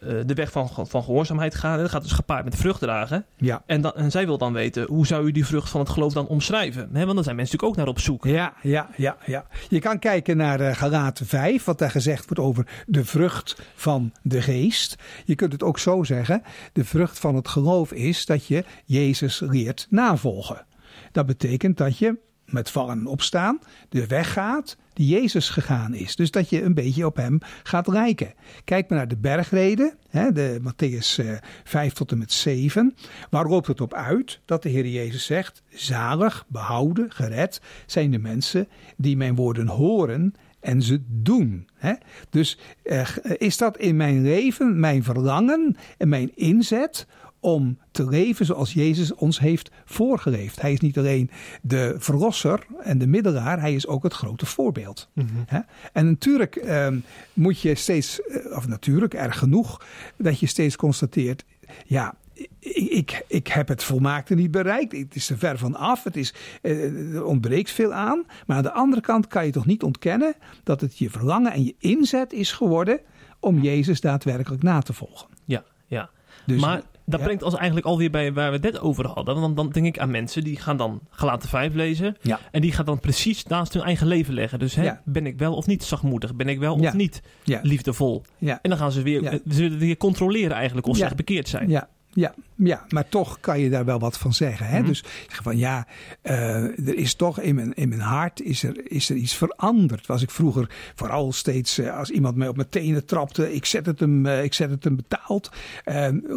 de 0.00 0.34
weg 0.34 0.52
van, 0.52 0.68
van 0.68 1.02
gehoorzaamheid 1.02 1.54
gaan. 1.54 1.78
Dat 1.78 1.90
gaat 1.90 2.02
dus 2.02 2.12
gepaard 2.12 2.44
met 2.44 2.56
vrucht 2.56 2.80
dragen. 2.80 3.26
Ja. 3.36 3.62
En, 3.66 3.80
dan, 3.80 3.92
en 3.94 4.10
zij 4.10 4.26
wil 4.26 4.38
dan 4.38 4.52
weten, 4.52 4.86
hoe 4.86 5.06
zou 5.06 5.26
u 5.26 5.32
die 5.32 5.46
vrucht 5.46 5.68
van 5.68 5.80
het 5.80 5.88
geloof 5.88 6.12
dan 6.12 6.26
omschrijven? 6.26 6.90
Hè, 6.92 7.04
want 7.04 7.14
dan 7.14 7.24
zijn 7.24 7.36
mensen 7.36 7.56
natuurlijk 7.56 7.62
ook 7.62 7.76
naar 7.76 7.86
op 7.86 7.98
zoek. 7.98 8.24
Ja, 8.24 8.54
ja, 8.62 8.88
ja. 8.96 9.16
ja. 9.26 9.46
Je 9.68 9.78
kan 9.78 9.98
kijken 9.98 10.36
naar 10.36 10.60
uh, 10.60 10.74
Galaten 10.74 11.26
5, 11.26 11.64
wat 11.64 11.78
daar 11.78 11.90
gezegd 11.90 12.24
wordt 12.24 12.40
over 12.40 12.66
de 12.86 13.04
vrucht 13.04 13.62
van 13.74 14.12
de 14.22 14.42
geest. 14.42 14.96
Je 15.24 15.34
kunt 15.34 15.52
het 15.52 15.62
ook 15.62 15.78
zo 15.78 16.02
zeggen, 16.02 16.42
de 16.72 16.84
vrucht 16.84 17.18
van 17.18 17.34
het 17.34 17.48
geloof 17.48 17.92
is 17.92 18.26
dat 18.26 18.46
je 18.46 18.64
Jezus 18.84 19.40
leert 19.40 19.86
navolgen. 19.90 20.66
Dat 21.12 21.26
betekent 21.26 21.76
dat 21.76 21.98
je 21.98 22.18
met 22.52 22.70
vallen 22.70 22.98
en 22.98 23.06
opstaan 23.06 23.58
de 23.88 24.06
weg 24.06 24.32
gaat 24.32 24.76
die 24.92 25.08
Jezus 25.08 25.48
gegaan 25.48 25.94
is. 25.94 26.16
Dus 26.16 26.30
dat 26.30 26.50
je 26.50 26.62
een 26.62 26.74
beetje 26.74 27.06
op 27.06 27.16
hem 27.16 27.38
gaat 27.62 27.86
lijken. 27.86 28.34
Kijk 28.64 28.88
maar 28.88 28.98
naar 28.98 29.08
de 29.08 29.16
bergreden, 29.16 29.94
hè, 30.08 30.32
de 30.32 30.60
Matthäus 30.62 31.22
5 31.64 31.92
tot 31.92 32.12
en 32.12 32.18
met 32.18 32.32
7. 32.32 32.94
Waar 33.30 33.46
loopt 33.46 33.66
het 33.66 33.80
op 33.80 33.94
uit 33.94 34.40
dat 34.44 34.62
de 34.62 34.68
Heer 34.68 34.86
Jezus 34.86 35.24
zegt: 35.24 35.62
Zalig, 35.68 36.44
behouden, 36.48 37.10
gered 37.10 37.60
zijn 37.86 38.10
de 38.10 38.18
mensen 38.18 38.68
die 38.96 39.16
mijn 39.16 39.34
woorden 39.34 39.66
horen 39.66 40.34
en 40.60 40.82
ze 40.82 41.02
doen. 41.06 41.68
Hè? 41.74 41.92
Dus 42.30 42.58
eh, 42.82 43.08
is 43.38 43.56
dat 43.56 43.78
in 43.78 43.96
mijn 43.96 44.22
leven 44.22 44.80
mijn 44.80 45.04
verlangen 45.04 45.76
en 45.98 46.08
mijn 46.08 46.36
inzet 46.36 47.06
om 47.40 47.78
te 47.90 48.08
leven 48.08 48.46
zoals 48.46 48.72
Jezus 48.72 49.14
ons 49.14 49.38
heeft 49.38 49.70
voorgeleefd. 49.84 50.60
Hij 50.60 50.72
is 50.72 50.80
niet 50.80 50.98
alleen 50.98 51.30
de 51.62 51.94
verlosser 51.98 52.66
en 52.80 52.98
de 52.98 53.06
middelaar, 53.06 53.60
hij 53.60 53.74
is 53.74 53.86
ook 53.86 54.02
het 54.02 54.14
grote 54.14 54.46
voorbeeld. 54.46 55.08
Mm 55.12 55.26
-hmm. 55.26 55.64
En 55.92 56.06
natuurlijk 56.06 56.56
eh, 56.56 56.88
moet 57.32 57.60
je 57.60 57.74
steeds, 57.74 58.20
of 58.52 58.68
natuurlijk 58.68 59.14
erg 59.14 59.38
genoeg, 59.38 59.84
dat 60.16 60.40
je 60.40 60.46
steeds 60.46 60.76
constateert, 60.76 61.44
ja, 61.86 62.14
ik, 62.58 63.24
ik, 63.26 63.46
heb 63.46 63.68
het 63.68 63.84
volmaakte 63.84 64.34
niet 64.34 64.50
bereikt. 64.50 64.92
Het 64.92 65.14
is 65.14 65.30
er 65.30 65.38
ver 65.38 65.58
van 65.58 65.74
af. 65.74 66.04
Het 66.04 66.16
is, 66.16 66.34
er 66.62 67.24
ontbreekt 67.24 67.70
veel 67.70 67.92
aan. 67.92 68.24
Maar 68.46 68.56
aan 68.56 68.62
de 68.62 68.72
andere 68.72 69.02
kant 69.02 69.26
kan 69.26 69.46
je 69.46 69.52
toch 69.52 69.66
niet 69.66 69.82
ontkennen 69.82 70.34
dat 70.64 70.80
het 70.80 70.98
je 70.98 71.10
verlangen 71.10 71.52
en 71.52 71.64
je 71.64 71.74
inzet 71.78 72.32
is 72.32 72.52
geworden 72.52 73.00
om 73.40 73.60
Jezus 73.60 74.00
daadwerkelijk 74.00 74.62
na 74.62 74.80
te 74.80 74.92
volgen. 74.92 75.28
Ja, 75.44 75.64
ja. 75.86 76.10
Dus, 76.46 76.60
maar 76.60 76.82
dat 77.06 77.18
ja. 77.18 77.24
brengt 77.24 77.42
ons 77.42 77.54
eigenlijk 77.54 77.86
alweer 77.86 78.10
bij 78.10 78.32
waar 78.32 78.48
we 78.48 78.56
het 78.56 78.62
net 78.72 78.80
over 78.80 79.06
hadden. 79.06 79.40
Want 79.40 79.56
dan 79.56 79.70
denk 79.70 79.86
ik 79.86 79.98
aan 79.98 80.10
mensen 80.10 80.44
die 80.44 80.56
gaan 80.56 80.76
dan 80.76 81.00
gelaten 81.10 81.48
vijf 81.48 81.74
lezen. 81.74 82.16
Ja. 82.20 82.38
En 82.50 82.60
die 82.60 82.72
gaan 82.72 82.84
dan 82.84 83.00
precies 83.00 83.44
naast 83.44 83.72
hun 83.72 83.82
eigen 83.82 84.06
leven 84.06 84.34
leggen. 84.34 84.58
Dus 84.58 84.74
hè, 84.74 84.82
ja. 84.82 85.02
ben 85.04 85.26
ik 85.26 85.38
wel 85.38 85.54
of 85.54 85.66
niet 85.66 85.84
zachtmoedig? 85.84 86.34
Ben 86.34 86.48
ik 86.48 86.58
wel 86.58 86.74
of 86.74 86.92
niet 86.92 87.22
liefdevol? 87.44 88.22
En 88.38 88.58
dan 88.62 88.76
gaan 88.76 88.92
ze 88.92 89.02
weer, 89.02 89.40
ze 89.50 89.68
weer 89.68 89.96
controleren 89.96 90.56
eigenlijk 90.56 90.86
of 90.86 90.96
ze 90.96 91.04
echt 91.04 91.16
bekeerd 91.16 91.48
zijn. 91.48 91.68
Ja. 91.68 91.88
Ja, 92.12 92.34
ja, 92.54 92.84
maar 92.88 93.08
toch 93.08 93.40
kan 93.40 93.60
je 93.60 93.70
daar 93.70 93.84
wel 93.84 93.98
wat 93.98 94.18
van 94.18 94.32
zeggen. 94.32 94.66
Hè? 94.66 94.72
Mm 94.72 94.78
-hmm. 94.78 94.86
Dus 94.86 95.04
van 95.28 95.56
ja, 95.56 95.86
uh, 96.22 96.88
er 96.88 96.94
is 96.94 97.14
toch 97.14 97.40
in 97.40 97.54
mijn, 97.54 97.74
in 97.74 97.88
mijn 97.88 98.00
hart 98.00 98.42
is 98.42 98.62
er, 98.62 98.90
is 98.92 99.10
er 99.10 99.16
iets 99.16 99.34
veranderd. 99.34 100.06
Was 100.06 100.22
ik 100.22 100.30
vroeger 100.30 100.92
vooral 100.94 101.32
steeds, 101.32 101.78
uh, 101.78 101.98
als 101.98 102.10
iemand 102.10 102.36
mij 102.36 102.48
op 102.48 102.56
mijn 102.56 102.68
tenen 102.68 103.06
trapte, 103.06 103.54
ik 103.54 103.64
zet 103.64 103.86
het 103.86 104.00
hem, 104.00 104.26
uh, 104.26 104.44
ik 104.44 104.54
zet 104.54 104.70
het 104.70 104.84
hem 104.84 104.96
betaald. 104.96 105.50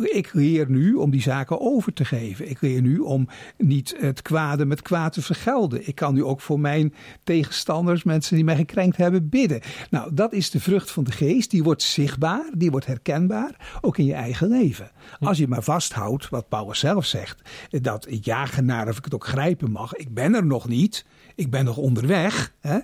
ik 0.02 0.34
leer 0.34 0.70
nu 0.70 0.94
om 0.94 1.12
die 1.12 1.22
zaken 1.22 1.62
over 1.62 1.94
te 1.94 2.06
geven. 2.06 2.50
Ik 2.50 2.62
leer 2.62 2.82
nu 2.82 3.00
om 3.00 3.28
niet 3.58 3.96
het 4.00 4.22
kwade 4.22 4.66
met 4.66 4.82
kwaad 4.82 5.14
te 5.14 5.22
vergelden. 5.22 5.88
Ik 5.88 5.96
kan 5.96 6.14
nu 6.14 6.24
ook 6.24 6.42
voor 6.42 6.60
mijn 6.60 6.94
tegenstanders, 7.24 8.04
mensen 8.04 8.36
die 8.36 8.46
mij 8.46 8.56
gekrenkt 8.56 8.98
hebben, 8.98 9.30
bidden. 9.30 9.62
Nou, 9.90 10.14
dat 10.14 10.34
is 10.34 10.50
de 10.50 10.60
vrucht 10.60 10.92
van 10.92 11.04
de 11.04 11.12
geest. 11.12 11.52
Die 11.52 11.64
wordt 11.64 11.82
zichtbaar, 11.82 12.50
die 12.54 12.72
wordt 12.72 12.86
herkenbaar, 12.86 13.80
ook 13.82 13.98
in 13.98 14.06
je 14.06 14.14
eigen 14.14 14.48
leven. 14.48 14.92
Als 15.20 15.38
je 15.38 15.48
maar 15.48 15.63
vasthoudt, 15.64 16.30
wat 16.30 16.50
Paulus 16.50 16.80
zelf 16.80 17.06
zegt, 17.06 17.42
dat 17.70 18.08
ik 18.10 18.26
jagen 18.26 18.66
naar 18.66 18.88
of 18.88 18.98
ik 18.98 19.04
het 19.04 19.14
ook 19.14 19.26
grijpen 19.26 19.72
mag. 19.72 19.94
Ik 19.94 20.14
ben 20.14 20.34
er 20.34 20.46
nog 20.46 20.68
niet, 20.68 21.06
ik 21.36 21.50
ben 21.50 21.66
nog 21.66 21.78
onderweg. 21.78 22.54
Hè? 22.60 22.80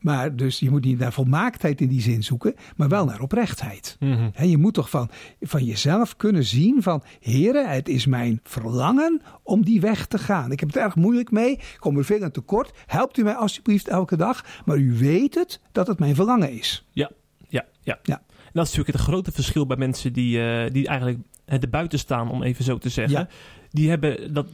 Maar 0.00 0.36
dus 0.36 0.58
je 0.58 0.70
moet 0.70 0.84
niet 0.84 0.98
naar 0.98 1.12
volmaaktheid 1.12 1.80
in 1.80 1.88
die 1.88 2.00
zin 2.00 2.22
zoeken, 2.22 2.54
maar 2.76 2.88
wel 2.88 3.04
naar 3.04 3.20
oprechtheid. 3.20 3.96
Mm 3.98 4.12
-hmm. 4.12 4.30
He, 4.34 4.44
je 4.44 4.56
moet 4.56 4.74
toch 4.74 4.90
van, 4.90 5.10
van 5.40 5.64
jezelf 5.64 6.16
kunnen 6.16 6.44
zien 6.44 6.82
van, 6.82 7.02
heren, 7.20 7.70
het 7.70 7.88
is 7.88 8.06
mijn 8.06 8.40
verlangen 8.42 9.22
om 9.42 9.64
die 9.64 9.80
weg 9.80 10.06
te 10.06 10.18
gaan. 10.18 10.52
Ik 10.52 10.60
heb 10.60 10.68
het 10.68 10.78
erg 10.78 10.94
moeilijk 10.94 11.30
mee, 11.30 11.52
ik 11.52 11.76
kom 11.78 11.98
er 11.98 12.04
veel 12.04 12.22
aan 12.22 12.30
tekort. 12.30 12.72
Helpt 12.86 13.16
u 13.16 13.22
mij 13.22 13.34
alsjeblieft 13.34 13.88
elke 13.88 14.16
dag, 14.16 14.44
maar 14.64 14.76
u 14.76 14.98
weet 14.98 15.34
het 15.34 15.60
dat 15.72 15.86
het 15.86 15.98
mijn 15.98 16.14
verlangen 16.14 16.50
is. 16.52 16.86
Ja, 16.92 17.10
ja, 17.48 17.64
ja. 17.82 17.98
ja. 18.02 18.22
En 18.50 18.56
dat 18.56 18.66
is 18.66 18.70
natuurlijk 18.70 18.98
het 18.98 19.06
grote 19.06 19.32
verschil 19.32 19.66
bij 19.66 19.76
mensen 19.76 20.12
die, 20.12 20.38
uh, 20.38 20.70
die 20.72 20.86
eigenlijk 20.86 21.18
er 21.44 21.70
buiten 21.70 21.98
staan, 21.98 22.30
om 22.30 22.42
even 22.42 22.64
zo 22.64 22.78
te 22.78 22.88
zeggen. 22.88 23.18
Ja. 23.18 23.28
Die 23.70 23.88
hebben 23.88 24.34
dat 24.34 24.46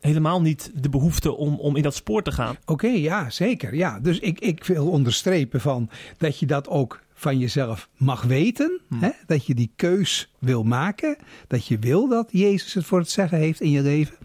helemaal 0.00 0.40
niet 0.40 0.70
de 0.74 0.88
behoefte 0.88 1.36
om, 1.36 1.58
om 1.60 1.76
in 1.76 1.82
dat 1.82 1.94
spoor 1.94 2.22
te 2.22 2.32
gaan. 2.32 2.56
Oké, 2.60 2.72
okay, 2.72 3.00
ja, 3.00 3.30
zeker. 3.30 3.74
Ja. 3.74 4.00
Dus 4.00 4.18
ik, 4.18 4.40
ik 4.40 4.64
wil 4.64 4.90
onderstrepen 4.90 5.60
van 5.60 5.90
dat 6.16 6.38
je 6.38 6.46
dat 6.46 6.68
ook 6.68 7.02
van 7.14 7.38
jezelf 7.38 7.88
mag 7.96 8.22
weten. 8.22 8.80
Hmm. 8.88 9.00
Hè? 9.00 9.10
Dat 9.26 9.46
je 9.46 9.54
die 9.54 9.70
keus 9.76 10.32
wil 10.38 10.62
maken. 10.62 11.16
Dat 11.46 11.66
je 11.66 11.78
wil 11.78 12.08
dat 12.08 12.28
Jezus 12.30 12.74
het 12.74 12.84
voor 12.84 12.98
het 12.98 13.10
zeggen 13.10 13.38
heeft 13.38 13.60
in 13.60 13.70
je 13.70 13.82
leven. 13.82 14.16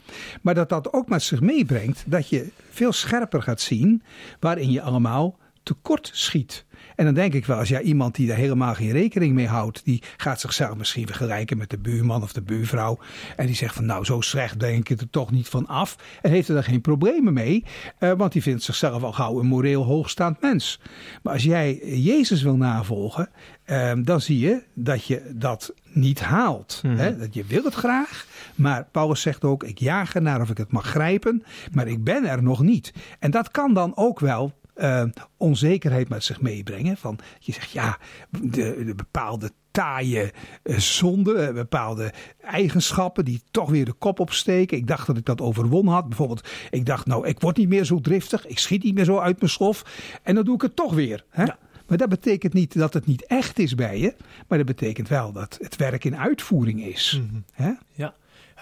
Maar 0.41 0.53
dat 0.53 0.69
dat 0.69 0.93
ook 0.93 1.09
met 1.09 1.23
zich 1.23 1.41
meebrengt 1.41 2.03
dat 2.07 2.29
je 2.29 2.47
veel 2.69 2.91
scherper 2.91 3.41
gaat 3.41 3.61
zien 3.61 4.03
waarin 4.39 4.71
je 4.71 4.81
allemaal 4.81 5.37
tekort 5.63 6.09
schiet. 6.13 6.65
En 6.99 7.05
dan 7.05 7.13
denk 7.13 7.33
ik 7.33 7.45
wel, 7.45 7.57
als 7.57 7.69
jij 7.69 7.81
iemand 7.81 8.15
die 8.15 8.27
daar 8.27 8.37
helemaal 8.37 8.73
geen 8.73 8.91
rekening 8.91 9.33
mee 9.33 9.47
houdt, 9.47 9.85
die 9.85 10.03
gaat 10.17 10.39
zichzelf 10.39 10.75
misschien 10.75 11.05
vergelijken 11.05 11.57
met 11.57 11.69
de 11.69 11.77
buurman 11.77 12.23
of 12.23 12.33
de 12.33 12.41
buurvrouw. 12.41 12.99
En 13.35 13.45
die 13.45 13.55
zegt 13.55 13.75
van 13.75 13.85
nou, 13.85 14.05
zo 14.05 14.21
slecht 14.21 14.59
denk 14.59 14.89
ik 14.89 15.01
er 15.01 15.09
toch 15.09 15.31
niet 15.31 15.47
van 15.47 15.67
af. 15.67 15.95
En 16.21 16.31
heeft 16.31 16.47
er 16.47 16.53
daar 16.53 16.63
geen 16.63 16.81
problemen 16.81 17.33
mee, 17.33 17.63
uh, 17.99 18.11
want 18.11 18.31
die 18.31 18.41
vindt 18.41 18.63
zichzelf 18.63 19.03
al 19.03 19.11
gauw 19.11 19.39
een 19.39 19.45
moreel 19.45 19.83
hoogstaand 19.83 20.41
mens. 20.41 20.79
Maar 21.23 21.33
als 21.33 21.43
jij 21.43 21.75
Jezus 21.83 22.41
wil 22.41 22.55
navolgen, 22.55 23.29
uh, 23.65 23.91
dan 24.03 24.21
zie 24.21 24.39
je 24.39 24.63
dat 24.73 25.05
je 25.05 25.31
dat 25.35 25.73
niet 25.93 26.19
haalt. 26.19 26.79
Mm 26.83 26.91
-hmm. 26.91 26.99
hè? 26.99 27.17
Dat 27.17 27.33
je 27.33 27.43
wil 27.45 27.63
het 27.63 27.73
graag, 27.73 28.25
maar 28.55 28.87
Paulus 28.91 29.21
zegt 29.21 29.43
ook: 29.43 29.63
ik 29.63 29.77
jaag 29.77 30.15
ernaar 30.15 30.41
of 30.41 30.49
ik 30.49 30.57
het 30.57 30.71
mag 30.71 30.85
grijpen, 30.85 31.43
maar 31.71 31.87
ik 31.87 32.03
ben 32.03 32.25
er 32.25 32.43
nog 32.43 32.61
niet. 32.61 32.93
En 33.19 33.31
dat 33.31 33.51
kan 33.51 33.73
dan 33.73 33.95
ook 33.95 34.19
wel 34.19 34.53
uh, 34.79 35.03
onzekerheid 35.37 36.09
met 36.09 36.23
zich 36.23 36.41
meebrengen. 36.41 36.97
Van 36.97 37.19
je 37.39 37.51
zegt 37.51 37.71
ja, 37.71 37.97
de, 38.29 38.83
de 38.85 38.95
bepaalde 38.95 39.51
taaie 39.71 40.31
uh, 40.63 40.77
zonden, 40.77 41.53
bepaalde 41.53 42.13
eigenschappen 42.41 43.25
die 43.25 43.41
toch 43.51 43.69
weer 43.69 43.85
de 43.85 43.93
kop 43.93 44.19
opsteken. 44.19 44.77
Ik 44.77 44.87
dacht 44.87 45.07
dat 45.07 45.17
ik 45.17 45.25
dat 45.25 45.41
overwonnen 45.41 45.93
had. 45.93 46.07
Bijvoorbeeld, 46.07 46.47
ik 46.69 46.85
dacht 46.85 47.05
nou, 47.05 47.27
ik 47.27 47.39
word 47.39 47.57
niet 47.57 47.69
meer 47.69 47.83
zo 47.83 47.99
driftig, 48.01 48.47
ik 48.47 48.59
schiet 48.59 48.83
niet 48.83 48.95
meer 48.95 49.05
zo 49.05 49.19
uit 49.19 49.39
mijn 49.39 49.51
slof. 49.51 49.85
En 50.23 50.35
dan 50.35 50.43
doe 50.43 50.55
ik 50.55 50.61
het 50.61 50.75
toch 50.75 50.93
weer. 50.93 51.25
Hè? 51.29 51.43
Ja. 51.43 51.57
Maar 51.87 51.97
dat 51.97 52.09
betekent 52.09 52.53
niet 52.53 52.77
dat 52.77 52.93
het 52.93 53.05
niet 53.05 53.25
echt 53.25 53.59
is 53.59 53.75
bij 53.75 53.99
je, 53.99 54.15
maar 54.47 54.57
dat 54.57 54.67
betekent 54.67 55.07
wel 55.07 55.31
dat 55.31 55.57
het 55.61 55.75
werk 55.75 56.05
in 56.05 56.17
uitvoering 56.17 56.85
is. 56.85 57.19
Mm 57.21 57.29
-hmm. 57.29 57.43
Hè? 57.53 57.71
Ja. 57.93 58.13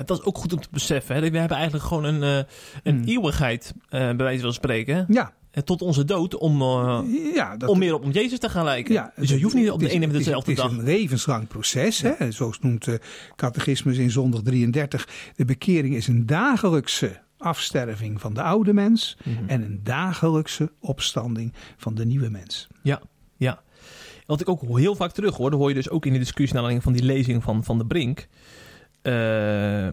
Dat 0.05 0.19
is 0.19 0.25
ook 0.25 0.37
goed 0.37 0.53
om 0.53 0.59
te 0.59 0.67
beseffen. 0.71 1.15
Hè? 1.15 1.29
We 1.29 1.37
hebben 1.37 1.57
eigenlijk 1.57 1.85
gewoon 1.85 2.03
een, 2.03 2.21
uh, 2.21 2.43
een 2.83 2.95
hmm. 2.95 3.07
eeuwigheid, 3.07 3.73
uh, 3.75 3.89
bij 3.89 4.15
wijze 4.15 4.41
van 4.41 4.53
spreken. 4.53 5.05
Ja. 5.07 5.33
Tot 5.63 5.81
onze 5.81 6.05
dood 6.05 6.37
om, 6.37 6.61
uh, 6.61 6.99
ja, 7.33 7.57
dat, 7.57 7.69
om 7.69 7.79
meer 7.79 7.93
op 7.93 8.03
om 8.03 8.11
Jezus 8.11 8.39
te 8.39 8.49
gaan 8.49 8.63
lijken. 8.63 8.93
Ja, 8.93 9.13
dus 9.15 9.29
je 9.29 9.41
hoeft 9.41 9.55
niet 9.55 9.71
op 9.71 9.79
de 9.79 9.89
ene 9.89 10.05
en 10.05 10.11
dezelfde 10.11 10.53
dag. 10.53 10.63
Het 10.63 10.73
is 10.73 10.79
een 10.79 10.85
levenslang 10.85 11.47
proces. 11.47 11.99
Ja. 11.99 12.15
Hè? 12.17 12.31
Zoals 12.31 12.59
noemt 12.59 12.85
de 12.85 12.99
catechismus 13.35 13.97
in 13.97 14.11
zondag 14.11 14.41
33. 14.41 15.07
De 15.35 15.45
bekering 15.45 15.95
is 15.95 16.07
een 16.07 16.25
dagelijkse 16.25 17.21
afsterving 17.37 18.21
van 18.21 18.33
de 18.33 18.41
oude 18.41 18.73
mens. 18.73 19.17
Mm 19.23 19.35
-hmm. 19.35 19.49
En 19.49 19.61
een 19.61 19.79
dagelijkse 19.83 20.71
opstanding 20.79 21.53
van 21.77 21.95
de 21.95 22.05
nieuwe 22.05 22.29
mens. 22.29 22.67
Ja, 22.81 23.01
ja. 23.37 23.61
Wat 24.25 24.41
ik 24.41 24.49
ook 24.49 24.77
heel 24.77 24.95
vaak 24.95 25.11
terug 25.11 25.35
hoor, 25.35 25.49
dat 25.49 25.59
hoor 25.59 25.69
je 25.69 25.75
dus 25.75 25.89
ook 25.89 26.05
in 26.05 26.13
de 26.13 26.19
discussie 26.19 26.61
naar 26.61 26.81
van 26.81 26.93
die 26.93 27.03
lezing 27.03 27.43
van, 27.43 27.63
van 27.63 27.77
de 27.77 27.85
Brink. 27.85 28.27
Uh, 29.03 29.83
uh, 29.83 29.91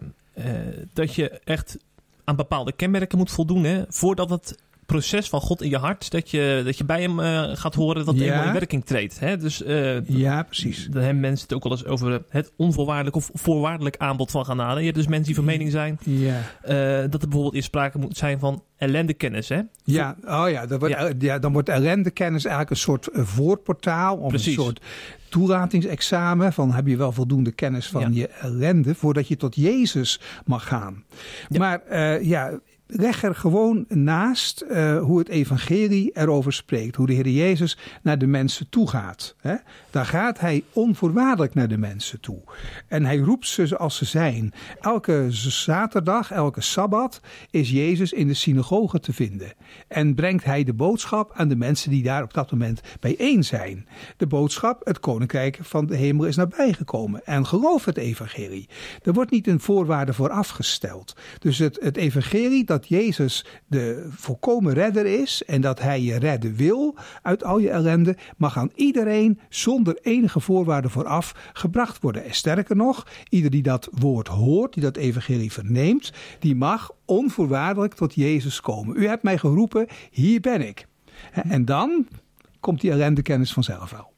dat 0.93 1.15
je 1.15 1.29
echt 1.29 1.77
aan 2.23 2.35
bepaalde 2.35 2.71
kenmerken 2.71 3.17
moet 3.17 3.31
voldoen 3.31 3.63
hè, 3.63 3.83
voordat 3.87 4.29
het 4.29 4.57
proces 4.85 5.29
van 5.29 5.41
God 5.41 5.61
in 5.61 5.69
je 5.69 5.77
hart, 5.77 6.11
dat 6.11 6.31
je, 6.31 6.61
dat 6.65 6.77
je 6.77 6.85
bij 6.85 7.01
hem 7.01 7.19
uh, 7.19 7.49
gaat 7.53 7.75
horen 7.75 8.05
dat 8.05 8.15
hij 8.15 8.25
in 8.25 8.53
werking 8.53 8.85
treedt. 8.85 9.19
Hè? 9.19 9.37
Dus, 9.37 9.61
uh, 9.61 10.07
ja, 10.07 10.43
precies. 10.43 10.87
Dan 10.91 11.01
hebben 11.01 11.19
mensen 11.19 11.47
het 11.47 11.55
ook 11.55 11.63
wel 11.63 11.71
eens 11.71 11.85
over 11.85 12.21
het 12.29 12.51
onvoorwaardelijk 12.55 13.15
of 13.15 13.29
voorwaardelijk 13.33 13.97
aanbod 13.97 14.31
van 14.31 14.45
genade. 14.45 14.79
Je 14.79 14.85
hebt 14.85 14.97
dus 14.97 15.07
mensen 15.07 15.25
die 15.25 15.35
van 15.35 15.45
mening 15.45 15.71
zijn 15.71 15.99
ja. 16.03 16.37
uh, 16.37 16.71
dat 17.11 17.21
er 17.21 17.27
bijvoorbeeld 17.27 17.53
in 17.53 17.63
sprake 17.63 17.97
moet 17.97 18.17
zijn 18.17 18.39
van 18.39 18.63
ellendekennis. 18.77 19.49
Hè? 19.49 19.61
Ja, 19.83 20.15
oh 20.25 20.49
ja, 20.49 20.65
dan 20.65 20.79
wordt, 20.79 20.95
ja. 20.95 21.11
ja 21.19 21.39
dan 21.39 21.53
wordt 21.53 21.69
ellendekennis 21.69 22.45
eigenlijk 22.45 22.69
een 22.75 22.81
soort 22.81 23.09
voorportaal 23.11 24.17
of 24.17 24.29
Precies. 24.29 24.57
een 24.57 24.63
soort 24.63 24.81
toelatingsexamen. 25.29 26.53
Van 26.53 26.73
heb 26.73 26.87
je 26.87 26.97
wel 26.97 27.11
voldoende 27.11 27.51
kennis 27.51 27.87
van 27.87 28.13
je 28.13 28.27
ellende 28.27 28.95
voordat 28.95 29.27
je 29.27 29.37
tot 29.37 29.55
Jezus 29.55 30.19
mag 30.45 30.67
gaan. 30.67 31.03
Maar 31.49 31.81
ja, 32.23 32.59
leg 32.87 33.23
er 33.23 33.35
gewoon 33.35 33.85
naast 33.87 34.65
uh, 34.69 35.01
hoe 35.01 35.19
het 35.19 35.27
evangelie 35.27 36.11
erover 36.13 36.53
spreekt. 36.53 36.95
Hoe 36.95 37.07
de 37.07 37.13
Heer 37.13 37.29
Jezus 37.29 37.77
naar 38.01 38.17
de 38.17 38.27
mensen 38.27 38.69
toe 38.69 38.89
gaat. 38.89 39.35
Hè? 39.41 39.55
Daar 39.89 40.05
gaat 40.05 40.39
hij 40.39 40.63
onvoorwaardelijk 40.73 41.53
naar 41.53 41.67
de 41.67 41.77
mensen 41.77 42.19
toe. 42.19 42.41
En 42.87 43.05
hij 43.05 43.17
roept 43.17 43.47
ze 43.47 43.67
zoals 43.67 43.97
ze 43.97 44.05
zijn. 44.05 44.53
Elke 44.81 45.25
zaterdag, 45.29 46.31
elke 46.31 46.61
sabbat 46.61 47.21
is 47.49 47.69
Jezus 47.69 48.13
in 48.13 48.27
de 48.27 48.33
synagoge 48.33 48.99
te 48.99 49.13
vinden. 49.13 49.53
En 49.87 50.15
brengt 50.15 50.43
hij 50.43 50.63
de 50.63 50.73
boodschap 50.73 51.31
aan 51.33 51.47
de 51.47 51.55
mensen 51.55 51.89
die 51.89 52.03
daar 52.03 52.23
op 52.23 52.33
dat 52.33 52.51
moment 52.51 52.81
bijeen 52.99 53.43
zijn. 53.43 53.87
De 54.17 54.27
boodschap, 54.27 54.85
het 54.85 54.99
koninkrijk 54.99 55.59
van 55.61 55.85
de 55.85 55.95
hemel 55.95 56.25
is 56.25 56.35
nabijgekomen. 56.35 57.25
En 57.25 57.45
geloof 57.45 57.85
het 57.85 57.97
evangelie. 57.97 58.69
Er 59.03 59.13
wordt 59.13 59.31
niet 59.31 59.47
een 59.47 59.59
voorwaarde 59.59 60.13
voor 60.13 60.29
afgesteld. 60.29 61.15
Dus 61.39 61.57
het, 61.57 61.77
het 61.81 61.97
evangelie 61.97 62.63
dat 62.65 62.74
Jezus 62.83 63.45
de 63.67 64.07
volkomen 64.09 64.73
redder 64.73 65.05
is 65.05 65.43
en 65.43 65.61
dat 65.61 65.79
hij 65.79 66.01
je 66.01 66.17
redden 66.17 66.55
wil 66.55 66.97
uit 67.21 67.43
al 67.43 67.57
je 67.57 67.69
ellende, 67.69 68.17
mag 68.37 68.57
aan 68.57 68.71
iedereen 68.75 69.39
zonder 69.49 69.97
enige 70.01 70.39
voorwaarde 70.39 70.89
vooraf 70.89 71.51
gebracht 71.53 72.01
worden. 72.01 72.23
En 72.23 72.33
sterker 72.33 72.75
nog, 72.75 73.07
ieder 73.29 73.51
die 73.51 73.63
dat 73.63 73.87
woord 73.91 74.27
hoort, 74.27 74.73
die 74.73 74.83
dat 74.83 74.97
evangelie 74.97 75.51
verneemt, 75.51 76.11
die 76.39 76.55
mag 76.55 76.91
onvoorwaardelijk 77.05 77.93
tot 77.93 78.13
Jezus 78.13 78.61
komen. 78.61 78.97
U 78.97 79.07
hebt 79.07 79.23
mij 79.23 79.37
geroepen, 79.37 79.87
hier 80.11 80.41
ben 80.41 80.67
ik. 80.67 80.87
En 81.31 81.65
dan 81.65 82.07
komt 82.59 82.81
die 82.81 82.91
ellendekennis 82.91 83.53
vanzelf 83.53 83.91
wel. 83.91 84.13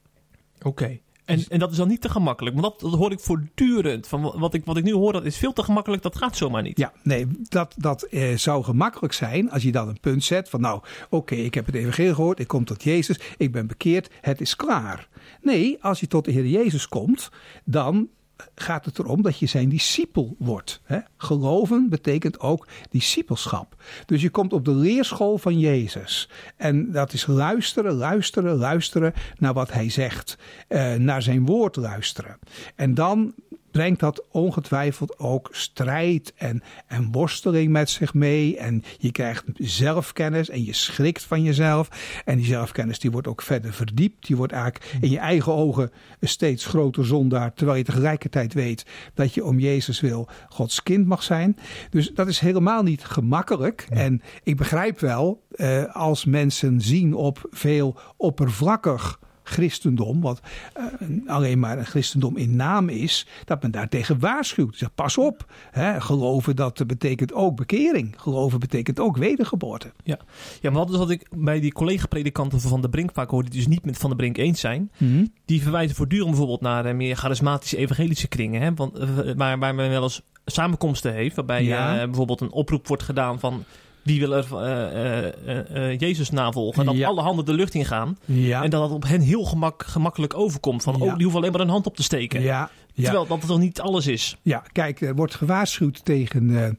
Oké. 0.61 0.99
En, 1.27 1.35
dus- 1.35 1.47
en 1.47 1.59
dat 1.59 1.71
is 1.71 1.77
dan 1.77 1.87
niet 1.87 2.01
te 2.01 2.09
gemakkelijk. 2.09 2.59
Want 2.59 2.67
dat, 2.79 2.91
dat 2.91 2.99
hoor 2.99 3.11
ik 3.11 3.19
voortdurend. 3.19 4.07
Van 4.07 4.21
wat, 4.21 4.53
ik, 4.53 4.65
wat 4.65 4.77
ik 4.77 4.83
nu 4.83 4.93
hoor, 4.93 5.13
dat 5.13 5.25
is 5.25 5.37
veel 5.37 5.53
te 5.53 5.63
gemakkelijk. 5.63 6.01
Dat 6.01 6.17
gaat 6.17 6.37
zomaar 6.37 6.61
niet. 6.61 6.77
Ja, 6.77 6.93
nee, 7.03 7.27
dat, 7.41 7.73
dat 7.77 8.03
eh, 8.03 8.37
zou 8.37 8.63
gemakkelijk 8.63 9.13
zijn 9.13 9.51
als 9.51 9.63
je 9.63 9.71
dan 9.71 9.87
een 9.87 9.99
punt 9.99 10.23
zet 10.23 10.49
van 10.49 10.61
nou, 10.61 10.81
oké, 11.09 11.35
ik 11.35 11.53
heb 11.53 11.65
het 11.65 11.75
evangelie 11.75 12.13
gehoord. 12.13 12.39
Ik 12.39 12.47
kom 12.47 12.65
tot 12.65 12.83
Jezus. 12.83 13.19
Ik 13.37 13.51
ben 13.51 13.67
bekeerd. 13.67 14.09
Het 14.21 14.41
is 14.41 14.55
klaar. 14.55 15.07
Nee, 15.41 15.83
als 15.83 15.99
je 15.99 16.07
tot 16.07 16.25
de 16.25 16.31
Heer 16.31 16.47
Jezus 16.47 16.87
komt, 16.87 17.29
dan 17.63 18.09
gaat 18.55 18.85
het 18.85 18.99
erom 18.99 19.21
dat 19.21 19.39
je 19.39 19.45
zijn 19.45 19.69
discipel 19.69 20.35
wordt. 20.39 20.81
Hè? 20.83 20.99
Geloven 21.17 21.89
betekent 21.89 22.39
ook 22.39 22.67
discipelschap. 22.89 23.75
Dus 24.05 24.21
je 24.21 24.29
komt 24.29 24.53
op 24.53 24.65
de 24.65 24.75
leerschool 24.75 25.37
van 25.37 25.59
Jezus. 25.59 26.29
En 26.55 26.91
dat 26.91 27.13
is 27.13 27.25
luisteren, 27.25 27.93
luisteren, 27.93 28.55
luisteren 28.55 29.13
naar 29.37 29.53
wat 29.53 29.71
hij 29.71 29.89
zegt. 29.89 30.37
Uh, 30.69 30.93
naar 30.93 31.21
zijn 31.21 31.45
woord 31.45 31.75
luisteren. 31.75 32.39
En 32.75 32.93
dan 32.93 33.33
brengt 33.77 33.99
dat 33.99 34.23
ongetwijfeld 34.31 35.19
ook 35.19 35.49
strijd 35.51 36.33
en, 36.35 36.63
en 36.87 37.11
worsteling 37.11 37.71
met 37.71 37.89
zich 37.89 38.13
mee. 38.13 38.57
En 38.57 38.83
je 38.97 39.11
krijgt 39.11 39.43
zelfkennis 39.53 40.49
en 40.49 40.65
je 40.65 40.73
schrikt 40.73 41.23
van 41.23 41.43
jezelf. 41.43 41.89
En 42.25 42.37
die 42.37 42.45
zelfkennis 42.45 42.99
die 42.99 43.11
wordt 43.11 43.27
ook 43.27 43.41
verder 43.41 43.73
verdiept. 43.73 44.27
Die 44.27 44.35
wordt 44.35 44.53
eigenlijk 44.53 44.97
in 45.01 45.09
je 45.09 45.17
eigen 45.17 45.53
ogen 45.53 45.91
een 46.19 46.27
steeds 46.27 46.65
groter 46.65 47.05
zondaar. 47.05 47.53
Terwijl 47.53 47.77
je 47.77 47.83
tegelijkertijd 47.83 48.53
weet 48.53 48.85
dat 49.13 49.33
je 49.33 49.45
om 49.45 49.59
Jezus 49.59 49.99
wil 49.99 50.27
Gods 50.49 50.83
kind 50.83 51.07
mag 51.07 51.23
zijn. 51.23 51.57
Dus 51.89 52.09
dat 52.13 52.27
is 52.27 52.39
helemaal 52.39 52.83
niet 52.83 53.03
gemakkelijk. 53.03 53.85
En 53.89 54.21
ik 54.43 54.57
begrijp 54.57 54.99
wel 54.99 55.43
eh, 55.51 55.95
als 55.95 56.25
mensen 56.25 56.81
zien 56.81 57.13
op 57.13 57.47
veel 57.51 57.97
oppervlakkig 58.15 59.19
christendom, 59.47 60.21
wat 60.21 60.41
uh, 60.77 60.85
alleen 61.27 61.59
maar 61.59 61.77
een 61.77 61.85
christendom 61.85 62.37
in 62.37 62.55
naam 62.55 62.89
is, 62.89 63.27
dat 63.45 63.61
men 63.61 63.71
daartegen 63.71 64.19
waarschuwt. 64.19 64.77
Zeg, 64.77 64.93
pas 64.95 65.17
op, 65.17 65.45
hè, 65.71 66.01
geloven 66.01 66.55
dat 66.55 66.87
betekent 66.87 67.33
ook 67.33 67.55
bekering. 67.55 68.13
Geloven 68.17 68.59
betekent 68.59 68.99
ook 68.99 69.17
wedergeboorte. 69.17 69.91
Ja, 70.03 70.19
ja 70.61 70.69
maar 70.69 70.79
wat 70.79 70.89
is 70.89 70.97
wat 70.97 71.09
ik 71.09 71.27
bij 71.35 71.59
die 71.59 71.71
collega-predikanten 71.71 72.61
van 72.61 72.81
de 72.81 72.89
Brink 72.89 73.09
vaak 73.13 73.29
hoor, 73.29 73.43
die 73.43 73.51
dus 73.51 73.67
niet 73.67 73.85
met 73.85 73.97
Van 73.97 74.09
de 74.09 74.15
Brink 74.15 74.37
eens 74.37 74.59
zijn, 74.59 74.91
mhm. 74.97 75.25
die 75.45 75.61
verwijzen 75.61 75.95
voortdurend 75.95 76.29
bijvoorbeeld 76.29 76.61
naar 76.61 76.85
uh, 76.85 76.93
meer 76.93 77.15
charismatische 77.15 77.77
evangelische 77.77 78.27
kringen, 78.27 78.61
hè, 78.61 78.73
want, 78.73 78.99
uh, 78.99 79.09
waar, 79.35 79.59
waar 79.59 79.75
men 79.75 79.89
wel 79.89 80.03
eens 80.03 80.21
samenkomsten 80.45 81.13
heeft, 81.13 81.35
waarbij 81.35 81.63
ja. 81.63 82.05
bijvoorbeeld 82.05 82.41
een 82.41 82.51
oproep 82.51 82.87
wordt 82.87 83.03
gedaan 83.03 83.39
van 83.39 83.63
wie 84.07 84.19
wil 84.19 84.35
er 84.35 84.47
uh, 84.51 85.87
uh, 85.89 85.99
Jezus 85.99 86.29
navolgen. 86.29 86.85
Dat 86.85 87.03
alle 87.03 87.21
handen 87.21 87.45
de 87.45 87.53
lucht 87.53 87.73
in 87.73 87.85
gaan. 87.85 88.17
Ja. 88.25 88.63
En 88.63 88.69
dat 88.69 88.81
het 88.81 88.91
op 88.91 89.03
hen 89.03 89.21
heel 89.21 89.43
gemak, 89.43 89.83
gemakkelijk 89.85 90.37
overkomt. 90.37 90.83
Van, 90.83 91.01
oh, 91.01 91.13
die 91.13 91.23
hoeven 91.23 91.35
alleen 91.35 91.51
maar 91.51 91.61
een 91.61 91.69
hand 91.69 91.85
op 91.85 91.95
te 91.95 92.03
steken. 92.03 92.41
Ja. 92.41 92.69
Terwijl 92.95 93.27
dat 93.27 93.39
het 93.39 93.49
nog 93.49 93.59
niet 93.59 93.81
alles 93.81 94.07
is. 94.07 94.37
Ja, 94.41 94.63
kijk, 94.71 95.01
er 95.01 95.15
wordt 95.15 95.35
gewaarschuwd 95.35 96.05
tegen 96.05 96.77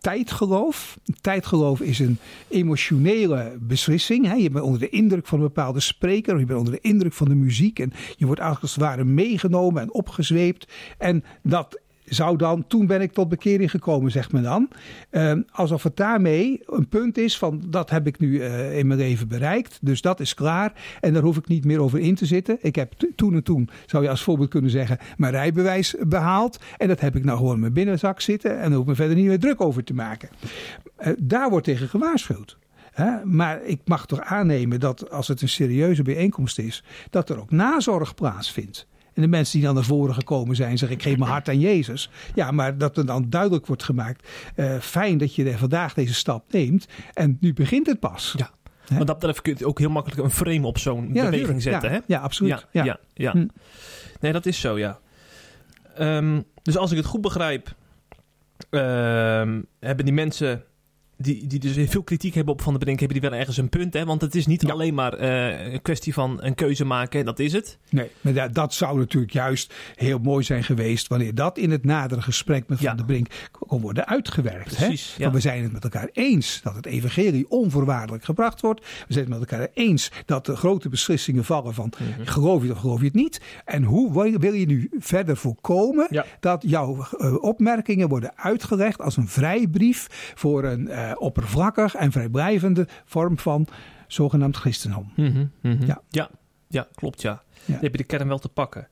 tijdgeloof. 0.00 0.98
Tijdgeloof 1.20 1.80
is 1.80 1.98
een 1.98 2.18
emotionele 2.48 3.56
beslissing. 3.60 4.26
Hè. 4.26 4.34
Je 4.34 4.50
bent 4.50 4.64
onder 4.64 4.80
de 4.80 4.88
indruk 4.88 5.26
van 5.26 5.38
een 5.38 5.44
bepaalde 5.44 5.80
spreker. 5.80 6.38
Je 6.38 6.44
bent 6.44 6.58
onder 6.58 6.74
de 6.74 6.88
indruk 6.88 7.12
van 7.12 7.28
de 7.28 7.34
muziek. 7.34 7.78
En 7.78 7.92
je 8.16 8.26
wordt 8.26 8.40
eigenlijk 8.40 8.62
als 8.62 8.74
het 8.74 8.84
ware 8.84 9.04
meegenomen 9.04 9.82
en 9.82 9.92
opgezweept. 9.92 10.72
En 10.98 11.24
dat 11.42 11.80
zou 12.08 12.36
dan, 12.36 12.66
toen 12.66 12.86
ben 12.86 13.00
ik 13.00 13.12
tot 13.12 13.28
bekering 13.28 13.70
gekomen, 13.70 14.10
zegt 14.10 14.32
men 14.32 14.42
dan. 14.42 14.68
Uh, 15.10 15.32
alsof 15.50 15.82
het 15.82 15.96
daarmee 15.96 16.62
een 16.66 16.88
punt 16.88 17.18
is 17.18 17.38
van 17.38 17.62
dat 17.66 17.90
heb 17.90 18.06
ik 18.06 18.18
nu 18.18 18.28
uh, 18.28 18.78
in 18.78 18.86
mijn 18.86 18.98
leven 18.98 19.28
bereikt. 19.28 19.78
Dus 19.80 20.00
dat 20.00 20.20
is 20.20 20.34
klaar. 20.34 20.72
En 21.00 21.12
daar 21.12 21.22
hoef 21.22 21.36
ik 21.36 21.48
niet 21.48 21.64
meer 21.64 21.80
over 21.80 21.98
in 21.98 22.14
te 22.14 22.26
zitten. 22.26 22.58
Ik 22.60 22.74
heb 22.74 22.92
toen 23.16 23.34
en 23.34 23.42
toen, 23.42 23.68
zou 23.86 24.02
je 24.02 24.10
als 24.10 24.22
voorbeeld 24.22 24.50
kunnen 24.50 24.70
zeggen, 24.70 24.98
mijn 25.16 25.32
rijbewijs 25.32 25.94
behaald. 26.00 26.58
En 26.76 26.88
dat 26.88 27.00
heb 27.00 27.16
ik 27.16 27.24
nou 27.24 27.38
gewoon 27.38 27.54
in 27.54 27.60
mijn 27.60 27.72
binnenzak 27.72 28.20
zitten. 28.20 28.50
En 28.50 28.62
daar 28.62 28.70
hoef 28.70 28.80
ik 28.80 28.86
me 28.86 28.94
verder 28.94 29.16
niet 29.16 29.26
meer 29.26 29.38
druk 29.38 29.60
over 29.60 29.84
te 29.84 29.94
maken. 29.94 30.28
Uh, 31.00 31.12
daar 31.18 31.50
wordt 31.50 31.64
tegen 31.64 31.88
gewaarschuwd. 31.88 32.58
Maar 33.24 33.64
ik 33.64 33.80
mag 33.84 34.06
toch 34.06 34.20
aannemen 34.20 34.80
dat 34.80 35.10
als 35.10 35.28
het 35.28 35.42
een 35.42 35.48
serieuze 35.48 36.02
bijeenkomst 36.02 36.58
is, 36.58 36.84
dat 37.10 37.30
er 37.30 37.40
ook 37.40 37.50
nazorg 37.50 38.14
plaatsvindt. 38.14 38.86
En 39.18 39.24
de 39.24 39.30
mensen 39.30 39.58
die 39.58 39.66
dan 39.66 39.74
naar 39.74 39.84
voren 39.84 40.14
gekomen 40.14 40.56
zijn, 40.56 40.78
zeggen 40.78 40.96
ik 40.96 41.02
geef 41.02 41.16
mijn 41.16 41.30
hart 41.30 41.48
aan 41.48 41.58
Jezus. 41.58 42.10
Ja, 42.34 42.50
maar 42.50 42.78
dat 42.78 42.96
er 42.96 43.06
dan 43.06 43.30
duidelijk 43.30 43.66
wordt 43.66 43.82
gemaakt, 43.82 44.28
uh, 44.56 44.78
fijn 44.80 45.18
dat 45.18 45.34
je 45.34 45.58
vandaag 45.58 45.94
deze 45.94 46.14
stap 46.14 46.52
neemt. 46.52 46.88
En 47.14 47.36
nu 47.40 47.52
begint 47.52 47.86
het 47.86 48.00
pas. 48.00 48.34
Ja. 48.36 48.50
Want 48.88 49.06
dat 49.06 49.18
betreft 49.18 49.42
kun 49.42 49.54
je 49.58 49.66
ook 49.66 49.78
heel 49.78 49.90
makkelijk 49.90 50.22
een 50.22 50.30
frame 50.30 50.66
op 50.66 50.78
zo'n 50.78 51.10
ja, 51.12 51.30
beweging 51.30 51.62
zetten. 51.62 51.90
Ja, 51.90 51.96
hè? 51.96 52.02
ja 52.06 52.20
absoluut. 52.20 52.66
Ja, 52.72 52.84
ja. 52.84 52.98
ja, 53.14 53.32
hm. 53.32 53.46
Nee, 54.20 54.32
dat 54.32 54.46
is 54.46 54.60
zo, 54.60 54.78
ja. 54.78 54.98
Um, 56.00 56.44
dus 56.62 56.76
als 56.76 56.90
ik 56.90 56.96
het 56.96 57.06
goed 57.06 57.20
begrijp, 57.20 57.74
um, 58.70 59.66
hebben 59.80 60.04
die 60.04 60.14
mensen 60.14 60.64
die, 61.18 61.46
die 61.46 61.58
dus 61.58 61.90
veel 61.90 62.02
kritiek 62.02 62.34
hebben 62.34 62.52
op 62.54 62.62
Van 62.62 62.72
der 62.72 62.82
Brink, 62.82 62.98
hebben 63.00 63.20
die 63.20 63.30
wel 63.30 63.38
ergens 63.38 63.56
een 63.56 63.68
punt. 63.68 63.94
Hè? 63.94 64.04
Want 64.04 64.20
het 64.20 64.34
is 64.34 64.46
niet 64.46 64.70
alleen 64.70 64.94
maar 64.94 65.20
uh, 65.20 65.72
een 65.72 65.82
kwestie 65.82 66.12
van 66.12 66.38
een 66.40 66.54
keuze 66.54 66.84
maken, 66.84 67.24
dat 67.24 67.38
is 67.38 67.52
het. 67.52 67.78
Nee, 67.90 68.10
maar 68.20 68.32
dat, 68.32 68.54
dat, 68.54 68.74
zou 68.74 68.98
natuurlijk 68.98 69.32
juist 69.32 69.74
heel 69.94 70.18
mooi 70.18 70.44
zijn 70.44 70.64
geweest 70.64 71.08
wanneer 71.08 71.34
dat 71.34 71.58
in 71.58 71.70
het 71.70 71.84
nadere 71.84 72.22
gesprek 72.22 72.68
met 72.68 72.78
Van 72.80 72.96
der 72.96 73.06
Brink 73.06 73.28
kon 73.50 73.80
worden 73.80 74.06
uitgewerkt. 74.06 74.76
Precies, 74.76 75.14
hè? 75.16 75.22
Want 75.22 75.34
we 75.34 75.40
zijn 75.40 75.62
het 75.62 75.72
met 75.72 75.84
elkaar 75.84 76.08
eens 76.12 76.60
dat 76.62 76.74
het 76.74 76.86
evangelie 76.86 77.50
onvoorwaardelijk 77.50 78.24
gebracht 78.24 78.60
wordt. 78.60 78.80
We 78.80 79.12
zijn 79.12 79.30
het 79.30 79.38
met 79.38 79.50
elkaar 79.50 79.68
eens 79.74 80.10
dat 80.26 80.46
de 80.46 80.56
grote 80.56 80.88
beslissingen 80.88 81.44
vallen 81.44 81.74
van 81.74 81.92
mm 81.98 82.26
geloof 82.26 82.64
je 82.64 82.70
of 82.70 82.78
geloof 82.78 82.98
je 82.98 83.04
het 83.04 83.14
niet. 83.14 83.40
En 83.64 83.82
hoe 83.82 84.38
wil 84.38 84.52
je 84.52 84.66
nu 84.66 84.90
verder 84.98 85.36
voorkomen 85.36 86.24
dat 86.40 86.62
jouw 86.66 87.06
uh, 87.18 87.42
opmerkingen 87.42 88.08
worden 88.08 88.36
uitgelegd 88.36 89.00
als 89.00 89.16
een 89.16 89.28
vrijbrief 89.28 90.32
voor 90.34 90.64
een 90.64 90.88
uh, 90.88 91.07
oppervlakkig 91.14 91.94
en 91.94 92.12
vrijblijvende 92.12 92.86
vorm 93.04 93.38
van 93.38 93.66
zogenaamd 94.06 94.56
christendom. 94.56 95.12
Mm 95.16 95.50
-hmm, 95.60 95.78
ja. 95.86 96.00
Ja, 96.08 96.30
ja, 96.68 96.88
klopt 96.94 97.22
ja. 97.22 97.42
ja. 97.64 97.72
Dan 97.72 97.82
heb 97.82 97.92
je 97.92 97.98
de 97.98 98.04
kern 98.04 98.28
wel 98.28 98.38
te 98.38 98.48
pakken. 98.48 98.88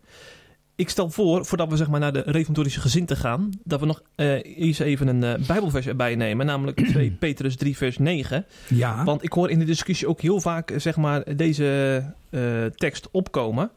Ik 0.75 0.89
stel 0.89 1.11
voor, 1.11 1.45
voordat 1.45 1.69
we 1.69 1.77
zeg 1.77 1.89
maar 1.89 2.01
naar 2.01 2.13
de 2.13 2.23
reformatorische 2.27 2.81
gezin 2.81 3.17
gaan, 3.17 3.51
dat 3.65 3.81
we 3.81 3.87
nog 3.87 4.03
uh, 4.17 4.33
eens 4.43 4.79
even 4.79 5.09
een 5.09 5.41
uh, 5.41 5.47
bijbelvers 5.47 5.87
erbij 5.87 6.15
nemen, 6.15 6.47
namelijk 6.47 6.87
2 6.87 7.11
Petrus 7.19 7.57
3 7.57 7.77
vers 7.77 7.99
9. 7.99 8.47
Ja. 8.69 9.05
Want 9.05 9.25
ik 9.25 9.33
hoor 9.33 9.51
in 9.51 9.59
de 9.59 9.65
discussie 9.65 10.09
ook 10.09 10.21
heel 10.21 10.41
vaak 10.41 10.73
zeg 10.77 10.97
maar 10.97 11.37
deze 11.37 12.03
uh, 12.31 12.65
tekst 12.65 13.09
opkomen. 13.11 13.71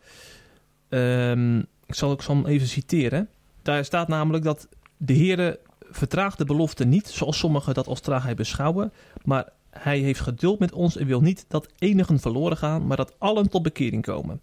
Um, 0.90 1.66
ik 1.86 1.96
zal 1.96 2.10
ook 2.10 2.24
hem 2.24 2.46
even 2.46 2.68
citeren. 2.68 3.30
Daar 3.62 3.86
staat 3.86 4.08
namelijk 4.08 4.44
dat 4.44 4.68
de 4.98 5.14
Heere 5.14 5.60
vertraagt 5.92 6.38
de 6.38 6.46
belofte 6.46 6.86
niet, 6.86 7.08
zoals 7.08 7.38
sommigen 7.38 7.74
dat 7.74 7.88
als 7.88 8.00
traagheid 8.00 8.36
beschouwen, 8.36 8.92
maar 9.24 9.50
hij 9.70 10.00
heeft 10.00 10.20
geduld 10.20 10.60
met 10.60 10.74
ons 10.74 10.98
en 10.98 11.06
wil 11.06 11.22
niet 11.22 11.46
dat 11.48 11.68
enigen 11.78 12.20
verloren 12.20 12.58
gaan, 12.58 12.88
maar 12.88 12.98
dat 12.98 13.16
allen 13.18 13.50
tot 13.50 13.64
bekering 13.64 14.04
komen. 14.04 14.40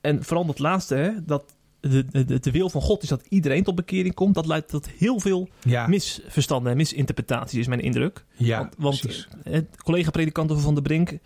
En 0.00 0.24
vooral 0.24 0.46
dat 0.46 0.58
laatste, 0.58 0.94
hè, 0.94 1.24
dat 1.24 1.56
de, 1.80 2.04
de, 2.24 2.38
de, 2.40 2.50
wil 2.50 2.70
van 2.70 2.80
God 2.80 3.02
is 3.02 3.08
dat 3.08 3.26
iedereen 3.28 3.62
tot 3.62 3.74
bekering 3.74 4.14
komt. 4.14 4.34
Dat 4.34 4.46
leidt 4.46 4.68
tot 4.68 4.88
heel 4.90 5.20
veel 5.20 5.48
misverstanden 5.86 6.70
en 6.70 6.76
misinterpretaties, 6.76 7.58
is 7.58 7.66
mijn 7.66 7.80
indruk. 7.80 8.24
Ja, 8.36 8.58
want, 8.58 9.02
want 9.02 9.28
collega-predikanten 9.76 10.60
van 10.60 10.74
de 10.74 10.82
Brink 10.82 11.18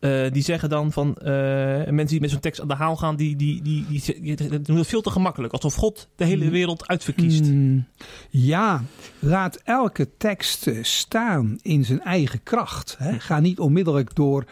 uh, 0.00 0.30
die 0.32 0.42
zeggen 0.42 0.68
dan 0.68 0.92
van 0.92 1.16
uh, 1.18 1.24
mensen 1.24 2.06
die 2.06 2.20
met 2.20 2.30
zo'n 2.30 2.40
tekst 2.40 2.60
aan 2.60 2.68
de 2.68 2.74
haal 2.74 2.96
gaan, 2.96 3.16
die, 3.16 3.36
die, 3.36 3.62
die, 3.62 3.86
die, 4.20 4.60
doen 4.62 4.76
het 4.76 4.86
veel 4.86 5.00
te 5.00 5.10
gemakkelijk. 5.10 5.52
Alsof 5.52 5.74
God 5.74 6.08
de 6.16 6.24
hele 6.24 6.44
mm. 6.44 6.50
wereld 6.50 6.88
uitverkiest. 6.88 7.44
Mm, 7.44 7.86
ja, 8.30 8.82
laat 9.18 9.60
elke 9.64 10.08
tekst 10.16 10.68
staan 10.82 11.58
in 11.62 11.84
zijn 11.84 12.00
eigen 12.00 12.42
kracht. 12.42 12.96
Hè. 12.98 13.20
Ga 13.20 13.40
niet 13.40 13.58
onmiddellijk 13.58 14.14
door 14.14 14.44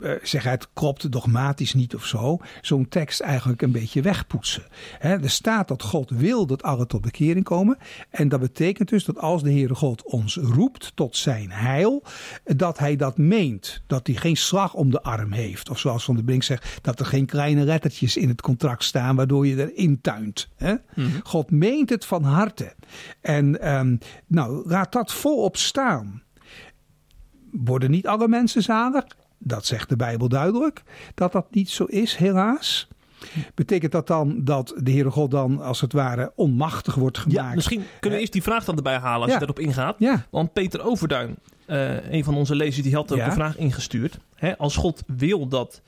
uh, 0.00 0.12
zeg 0.22 0.44
het 0.44 0.68
klopt 0.72 1.12
dogmatisch 1.12 1.74
niet 1.74 1.94
of 1.94 2.06
zo, 2.06 2.38
zo'n 2.60 2.88
tekst 2.88 3.20
eigenlijk 3.20 3.62
een 3.62 3.72
beetje 3.72 4.02
wegpoetsen. 4.02 4.62
er 5.00 5.30
staat 5.30 5.68
dat 5.68 5.82
God 5.82 6.10
wil 6.10 6.46
dat 6.46 6.62
alle 6.62 6.86
tot 6.86 7.00
bekering 7.00 7.44
komen. 7.44 7.78
En 8.10 8.28
dat 8.28 8.40
betekent 8.40 8.88
dus 8.88 9.04
dat 9.04 9.18
als 9.18 9.42
de 9.42 9.50
Heere 9.50 9.74
God 9.74 10.04
ons 10.04 10.36
roept 10.36 10.92
tot 10.94 11.16
zijn 11.16 11.50
heil, 11.50 12.02
dat 12.44 12.78
hij 12.78 12.96
dat 12.96 13.18
meent. 13.18 13.82
Dat 13.86 14.06
hij 14.06 14.16
geen 14.16 14.36
slag 14.36 14.74
om 14.74 14.90
de 14.90 15.02
arm 15.02 15.32
heeft. 15.32 15.70
Of 15.70 15.78
zoals 15.78 16.04
Van 16.04 16.14
der 16.14 16.24
Brink 16.24 16.42
zegt, 16.42 16.78
dat 16.82 17.00
er 17.00 17.06
geen 17.06 17.26
kleine 17.26 17.64
lettertjes 17.64 18.16
in 18.16 18.28
het 18.28 18.40
contract 18.40 18.84
staan 18.84 19.16
waardoor 19.16 19.46
je 19.46 19.72
erin 19.72 20.00
tuint. 20.00 20.48
Mm 20.58 20.84
God 21.22 21.50
meent 21.50 21.90
het 21.90 22.04
van 22.04 22.22
harte. 22.22 22.74
En 23.20 23.76
um, 23.78 23.98
nou, 24.26 24.68
laat 24.68 24.92
dat 24.92 25.12
volop 25.12 25.56
staan. 25.56 26.22
Worden 27.50 27.90
niet 27.90 28.06
alle 28.06 28.28
mensen 28.28 28.62
zalig? 28.62 29.04
Dat 29.46 29.66
zegt 29.66 29.88
de 29.88 29.96
Bijbel 29.96 30.28
duidelijk, 30.28 30.82
dat 31.14 31.32
dat 31.32 31.46
niet 31.50 31.70
zo 31.70 31.84
is, 31.84 32.16
helaas. 32.16 32.88
Betekent 33.54 33.92
dat 33.92 34.06
dan 34.06 34.44
dat 34.44 34.74
de 34.78 34.90
Heere 34.90 35.10
God 35.10 35.30
dan 35.30 35.60
als 35.60 35.80
het 35.80 35.92
ware 35.92 36.32
onmachtig 36.34 36.94
wordt 36.94 37.18
gemaakt? 37.18 37.48
Ja, 37.48 37.54
misschien 37.54 37.82
kunnen 38.00 38.10
we 38.10 38.18
eerst 38.18 38.32
die 38.32 38.42
vraag 38.42 38.64
dan 38.64 38.76
erbij 38.76 38.98
halen 38.98 39.26
als 39.26 39.36
je 39.36 39.42
erop 39.42 39.58
ingaat. 39.58 39.96
Ja. 39.98 40.26
Want 40.30 40.52
Peter 40.52 40.84
Overduin, 40.84 41.36
uh, 41.66 42.12
een 42.12 42.24
van 42.24 42.34
onze 42.34 42.54
lezers, 42.54 42.82
die 42.82 42.94
had 42.94 43.12
ook 43.12 43.24
de 43.24 43.32
vraag 43.32 43.56
ingestuurd. 43.56 44.18
Hè, 44.34 44.58
als 44.58 44.76
God 44.76 45.02
wil 45.06 45.48
dat, 45.48 45.82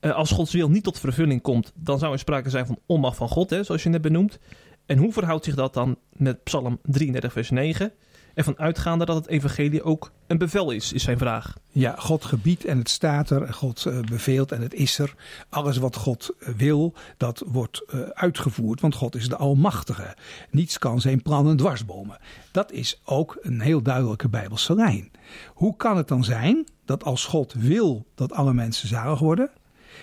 uh, 0.00 0.14
als 0.14 0.30
Gods 0.30 0.52
wil 0.52 0.70
niet 0.70 0.84
tot 0.84 0.98
vervulling 0.98 1.42
komt, 1.42 1.72
dan 1.74 1.98
zou 1.98 2.12
er 2.12 2.18
sprake 2.18 2.50
zijn 2.50 2.66
van 2.66 2.78
onmacht 2.86 3.16
van 3.16 3.28
God, 3.28 3.50
hè, 3.50 3.62
zoals 3.62 3.82
je 3.82 3.88
net 3.88 4.02
benoemt. 4.02 4.38
En 4.86 4.98
hoe 4.98 5.12
verhoudt 5.12 5.44
zich 5.44 5.54
dat 5.54 5.74
dan 5.74 5.96
met 6.12 6.44
Psalm 6.44 6.78
33, 6.82 7.32
vers 7.32 7.50
9? 7.50 7.92
Ervan 8.34 8.58
uitgaande 8.58 9.04
dat 9.04 9.16
het 9.16 9.26
evangelie 9.26 9.82
ook 9.82 10.12
een 10.26 10.38
bevel 10.38 10.70
is, 10.70 10.92
is 10.92 11.02
zijn 11.02 11.18
vraag. 11.18 11.56
Ja, 11.68 11.94
God 11.98 12.24
gebiedt 12.24 12.64
en 12.64 12.78
het 12.78 12.88
staat 12.88 13.30
er, 13.30 13.54
God 13.54 13.84
uh, 13.84 14.00
beveelt 14.00 14.52
en 14.52 14.60
het 14.60 14.74
is 14.74 14.98
er. 14.98 15.14
Alles 15.48 15.76
wat 15.76 15.96
God 15.96 16.34
eh, 16.38 16.48
wil, 16.54 16.94
dat 17.16 17.42
wordt 17.46 17.82
uh, 17.94 18.00
uitgevoerd, 18.00 18.80
want 18.80 18.94
God 18.94 19.14
is 19.14 19.28
de 19.28 19.36
Almachtige. 19.36 20.16
Niets 20.50 20.78
kan 20.78 21.00
zijn 21.00 21.22
plannen 21.22 21.56
dwarsbomen. 21.56 22.18
Dat 22.50 22.72
is 22.72 23.00
ook 23.04 23.38
een 23.40 23.60
heel 23.60 23.82
duidelijke 23.82 24.28
Bijbelse 24.28 24.74
lijn. 24.74 25.10
Hoe 25.54 25.76
kan 25.76 25.96
het 25.96 26.08
dan 26.08 26.24
zijn 26.24 26.66
dat 26.84 27.04
als 27.04 27.24
God 27.24 27.52
wil 27.52 28.06
dat 28.14 28.32
alle 28.32 28.52
mensen 28.54 28.88
zalig 28.88 29.18
worden, 29.18 29.50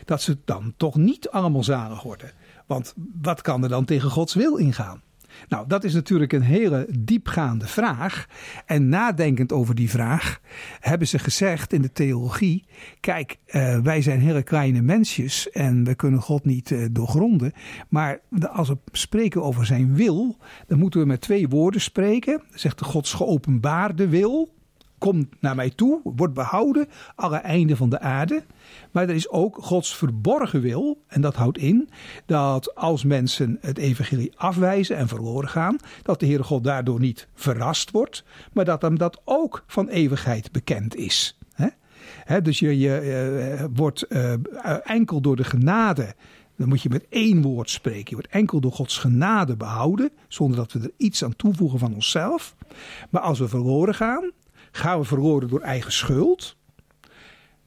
dat 0.06 0.22
ze 0.22 0.38
dan 0.46 0.74
toch 0.78 0.96
niet 0.96 1.30
allemaal 1.30 1.64
zalig 1.64 2.02
worden? 2.02 2.32
Want 2.66 2.94
wat 3.22 3.42
kan 3.42 3.64
er 3.64 3.70
dan 3.70 3.86
tegen 3.86 4.10
Gods 4.10 4.34
wil 4.34 4.56
ingaan? 4.56 5.02
Nou, 5.48 5.68
dat 5.68 5.84
is 5.84 5.94
natuurlijk 5.94 6.34
een 6.34 6.42
hele 6.42 6.88
diepgaande 7.00 7.68
vraag. 7.68 8.28
En 8.66 8.90
nadenkend 8.90 9.52
over 9.52 9.76
die 9.76 9.90
vraag 9.90 10.42
hebben 10.80 11.08
ze 11.08 11.20
gezegd 11.20 11.74
in 11.74 11.82
de 11.82 11.92
theologie: 11.92 12.66
kijk, 13.00 13.38
uh, 13.48 13.80
wij 13.80 14.02
zijn 14.02 14.20
hele 14.20 14.44
kleine 14.44 14.82
mensjes 14.82 15.50
en 15.50 15.84
we 15.84 15.96
kunnen 15.96 16.22
God 16.22 16.46
niet 16.46 16.70
uh, 16.70 16.86
doorgronden. 16.92 17.54
Maar 17.90 18.20
als 18.52 18.68
we 18.68 18.78
spreken 18.92 19.44
over 19.44 19.66
zijn 19.66 19.96
wil, 19.96 20.38
dan 20.68 20.80
moeten 20.80 21.00
we 21.00 21.06
met 21.06 21.22
twee 21.22 21.48
woorden 21.48 21.82
spreken. 21.82 22.44
Zegt 22.54 22.80
de 22.80 22.86
Gods 22.86 23.14
geopenbaarde 23.14 24.08
wil. 24.08 24.58
Kom 25.00 25.30
naar 25.40 25.56
mij 25.56 25.70
toe, 25.70 26.02
wordt 26.04 26.34
behouden, 26.34 26.88
alle 27.16 27.38
einden 27.38 27.78
van 27.78 27.90
de 27.90 28.00
aarde. 28.00 28.44
Maar 28.92 29.10
er 29.10 29.16
is 29.16 29.30
ook 29.30 29.58
Gods 29.62 29.96
verborgen 29.96 30.62
wil. 30.62 31.02
En 31.08 31.22
dat 31.22 31.36
houdt 31.36 31.58
in 31.58 31.90
dat 32.26 32.76
als 32.76 33.04
mensen 33.04 33.58
het 33.62 33.78
evangelie 33.78 34.34
afwijzen 34.36 34.98
en 34.98 35.08
verloren 35.08 35.50
gaan, 35.50 35.78
dat 36.04 36.20
de 36.20 36.26
Heere 36.26 36.44
God 36.44 36.64
daardoor 36.64 37.00
niet 37.00 37.28
verrast 37.34 37.92
wordt, 37.92 38.24
maar 38.54 38.66
dat 38.66 38.82
hem 38.82 38.98
dat 38.98 39.22
ook 39.26 39.64
van 39.68 39.88
eeuwigheid 39.88 40.52
bekend 40.52 40.96
is. 40.96 41.38
dus 42.44 42.60
je, 42.60 42.78
je 42.78 43.58
uh, 43.60 43.66
wordt 43.74 44.06
uh, 44.10 44.34
enkel 44.84 45.22
door 45.22 45.36
de 45.36 45.44
genade 45.44 46.16
dan 46.60 46.68
moet 46.68 46.82
je 46.82 46.90
met 46.90 47.06
één 47.10 47.42
woord 47.42 47.70
spreken. 47.70 48.06
Je 48.06 48.16
wordt 48.16 48.28
enkel 48.28 48.60
door 48.60 48.72
Gods 48.72 48.98
genade 48.98 49.56
behouden, 49.56 50.12
zonder 50.28 50.58
dat 50.58 50.72
we 50.72 50.80
er 50.80 50.92
iets 50.98 51.24
aan 51.24 51.36
toevoegen 51.36 51.80
van 51.80 51.94
onszelf. 51.94 52.56
Maar 53.10 53.22
als 53.22 53.40
we 53.40 53.48
verloren 53.48 53.96
gaan, 53.96 54.32
gaan 54.72 55.00
we 55.00 55.06
verloren 55.06 55.50
door 55.50 55.62
eigen 55.62 55.92
schuld. 55.92 56.58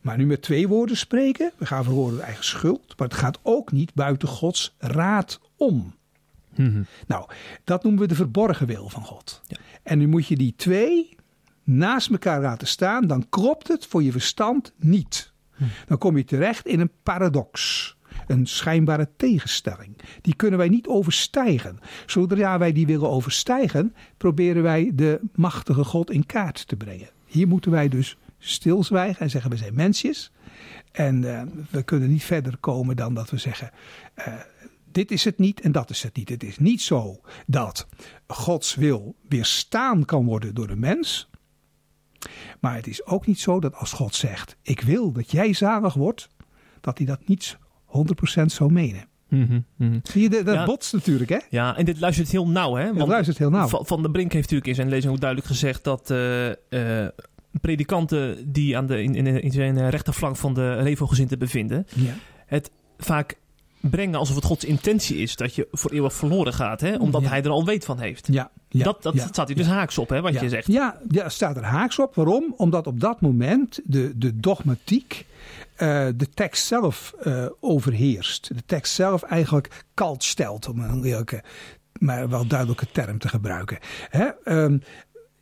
Maar 0.01 0.17
nu 0.17 0.27
met 0.27 0.43
twee 0.43 0.69
woorden 0.69 0.97
spreken. 0.97 1.53
We 1.57 1.67
gaan 1.67 1.85
verhoren 1.85 2.17
de 2.17 2.23
eigen 2.23 2.45
schuld. 2.45 2.95
Maar 2.99 3.09
het 3.09 3.17
gaat 3.17 3.39
ook 3.43 3.73
niet 3.73 3.95
buiten 3.95 4.29
Gods 4.29 4.75
raad 4.79 5.41
om. 5.57 5.95
Mhm. 6.55 6.83
Nou, 7.07 7.29
dat 7.65 7.83
noemen 7.83 8.01
we 8.01 8.09
de 8.09 8.15
verborgen 8.15 8.67
wil 8.67 8.89
van 8.89 9.05
God. 9.05 9.41
Ja. 9.47 9.57
En 9.83 9.99
nu 9.99 10.07
moet 10.07 10.27
je 10.27 10.37
die 10.37 10.55
twee 10.57 11.17
naast 11.65 12.11
elkaar 12.11 12.41
laten 12.41 12.67
staan. 12.67 13.07
Dan 13.07 13.29
klopt 13.29 13.69
het 13.69 13.87
voor 13.87 14.03
je 14.03 14.13
verstand 14.13 14.73
niet. 14.77 15.33
Mhm. 15.57 15.71
Dan 15.87 15.99
kom 15.99 16.17
je 16.17 16.25
terecht 16.25 16.67
in 16.67 16.81
een 16.81 16.93
paradox. 17.03 17.97
Een 18.27 18.47
schijnbare 18.47 19.09
tegenstelling. 19.17 19.97
Die 20.21 20.35
kunnen 20.35 20.59
wij 20.59 20.69
niet 20.69 20.87
overstijgen. 20.87 21.79
Zodra 22.07 22.59
wij 22.59 22.73
die 22.73 22.87
willen 22.87 23.11
overstijgen, 23.11 23.95
proberen 24.17 24.63
wij 24.63 24.91
de 24.95 25.21
machtige 25.35 25.85
God 25.85 26.11
in 26.11 26.27
kaart 26.27 26.67
te 26.67 26.77
brengen. 26.77 27.09
Hier 27.27 27.49
moeten 27.49 27.71
wij 27.71 27.89
dus 27.89 28.17
stilzwijgen 28.39 29.21
en 29.21 29.31
zeggen 29.31 29.51
we 29.51 29.57
zijn 29.57 29.75
mensjes. 29.75 30.33
En 30.93 31.23
uh, 31.23 31.43
we 31.71 31.83
kunnen 31.83 32.09
niet 32.09 32.25
verder 32.25 32.57
komen 32.57 32.97
dan 32.97 33.15
dat 33.15 33.31
we 33.31 33.37
zeggen, 33.37 33.71
uh, 34.19 34.35
dit 34.93 35.11
is 35.11 35.25
het 35.25 35.39
niet 35.39 35.61
en 35.61 35.73
dat 35.73 35.91
is 35.91 36.03
het 36.03 36.17
niet. 36.17 36.29
Het 36.29 36.43
is 36.43 36.59
niet 36.59 36.83
zo 36.83 37.21
dat 37.47 37.87
Gods 38.27 38.75
wil 38.75 39.17
weerstaan 39.29 40.05
kan 40.05 40.25
worden 40.25 40.55
door 40.55 40.67
de 40.67 40.77
mens. 40.77 41.31
Maar 42.61 42.75
het 42.75 42.87
is 42.87 43.07
ook 43.07 43.27
niet 43.27 43.41
zo 43.41 43.61
dat 43.61 43.75
als 43.75 43.93
God 43.93 44.15
zegt, 44.15 44.57
ik 44.63 44.81
wil 44.81 45.13
dat 45.13 45.31
jij 45.31 45.53
zalig 45.53 45.95
wordt, 45.95 46.29
dat 46.81 46.99
hij 46.99 47.07
dat 47.07 47.29
niet 47.29 47.59
100% 48.41 48.45
zou 48.45 48.73
menen. 48.73 49.11
Mm 49.29 49.65
-hmm, 49.77 50.01
Zie 50.03 50.23
je, 50.23 50.29
dat 50.29 50.55
ja, 50.55 50.65
botst 50.65 50.93
natuurlijk, 50.93 51.31
hè? 51.31 51.39
Ja, 51.51 51.77
en 51.77 51.85
dit 51.85 52.01
luistert 52.01 52.31
heel 52.31 52.49
nauw, 52.49 52.75
hè? 52.75 52.95
Want 52.95 53.09
luistert 53.09 53.39
heel 53.39 53.51
nauw. 53.51 53.69
Van, 53.69 54.03
de 54.03 54.11
Brink 54.11 54.33
heeft 54.33 54.45
natuurlijk 54.45 54.67
in 54.67 54.75
zijn 54.75 54.89
lezing 54.89 55.13
ook 55.13 55.21
duidelijk 55.21 55.51
gezegd 55.51 55.85
dat 55.85 56.11
uh, 56.11 56.49
uh, 56.49 56.55
predikanten 57.61 58.53
die 58.53 58.77
aan 58.77 58.87
de, 58.87 59.03
in, 59.03 59.15
in, 59.15 59.27
in 59.27 59.51
zijn 59.51 59.91
rechterflank 59.91 60.37
van 60.37 60.55
de 60.55 60.75
Revo-gezinten 60.75 61.39
bevinden, 61.39 61.87
ja. 61.95 62.15
het 62.47 62.71
vaak 62.99 63.39
brengen 63.81 64.19
alsof 64.19 64.37
het 64.37 64.45
Gods 64.45 64.65
intentie 64.65 65.17
is 65.17 65.37
dat 65.37 65.55
je 65.55 65.69
voor 65.71 65.91
eeuwig 65.91 66.13
verloren 66.13 66.53
gaat, 66.53 66.81
hè? 66.81 66.97
omdat 66.97 67.25
hij 67.25 67.43
er 67.43 67.51
al 67.51 67.65
weet 67.65 67.85
van 67.85 67.99
heeft. 67.99 68.29
Ja, 68.31 68.51
ja, 68.69 68.85
dat 68.85 69.03
dat 69.03 69.21
staat 69.21 69.47
hij 69.47 69.57
dus 69.57 69.67
haaks 69.67 69.99
op, 69.99 70.09
hè, 70.09 70.21
wat 70.21 70.41
je 70.41 70.49
zegt. 70.49 70.67
Ja, 70.67 71.01
ja, 71.09 71.29
staat 71.29 71.57
er 71.57 71.65
haaks 71.65 71.99
op. 71.99 72.15
Waarom? 72.15 72.55
Omdat 72.57 72.87
op 72.87 73.01
dat 73.01 73.21
moment 73.21 73.81
de, 73.85 74.13
de 74.17 74.41
dogmatiek 74.41 75.27
uh, 75.79 76.09
de 76.17 76.29
tekst 76.35 76.67
zelf 76.67 77.15
uh, 77.27 77.47
overheerst. 77.61 78.55
De 78.55 78.65
tekst 78.67 78.95
zelf 78.95 79.23
eigenlijk 79.23 79.85
kalt 79.95 80.25
stelt, 80.25 80.69
om 80.69 80.81
een 80.81 81.01
leuke, 81.01 81.45
maar 81.99 82.29
wel 82.29 82.47
duidelijke 82.47 82.87
term 82.93 83.19
te 83.19 83.29
gebruiken. 83.29 83.79
Hè? 84.09 84.31
Um, 84.45 84.83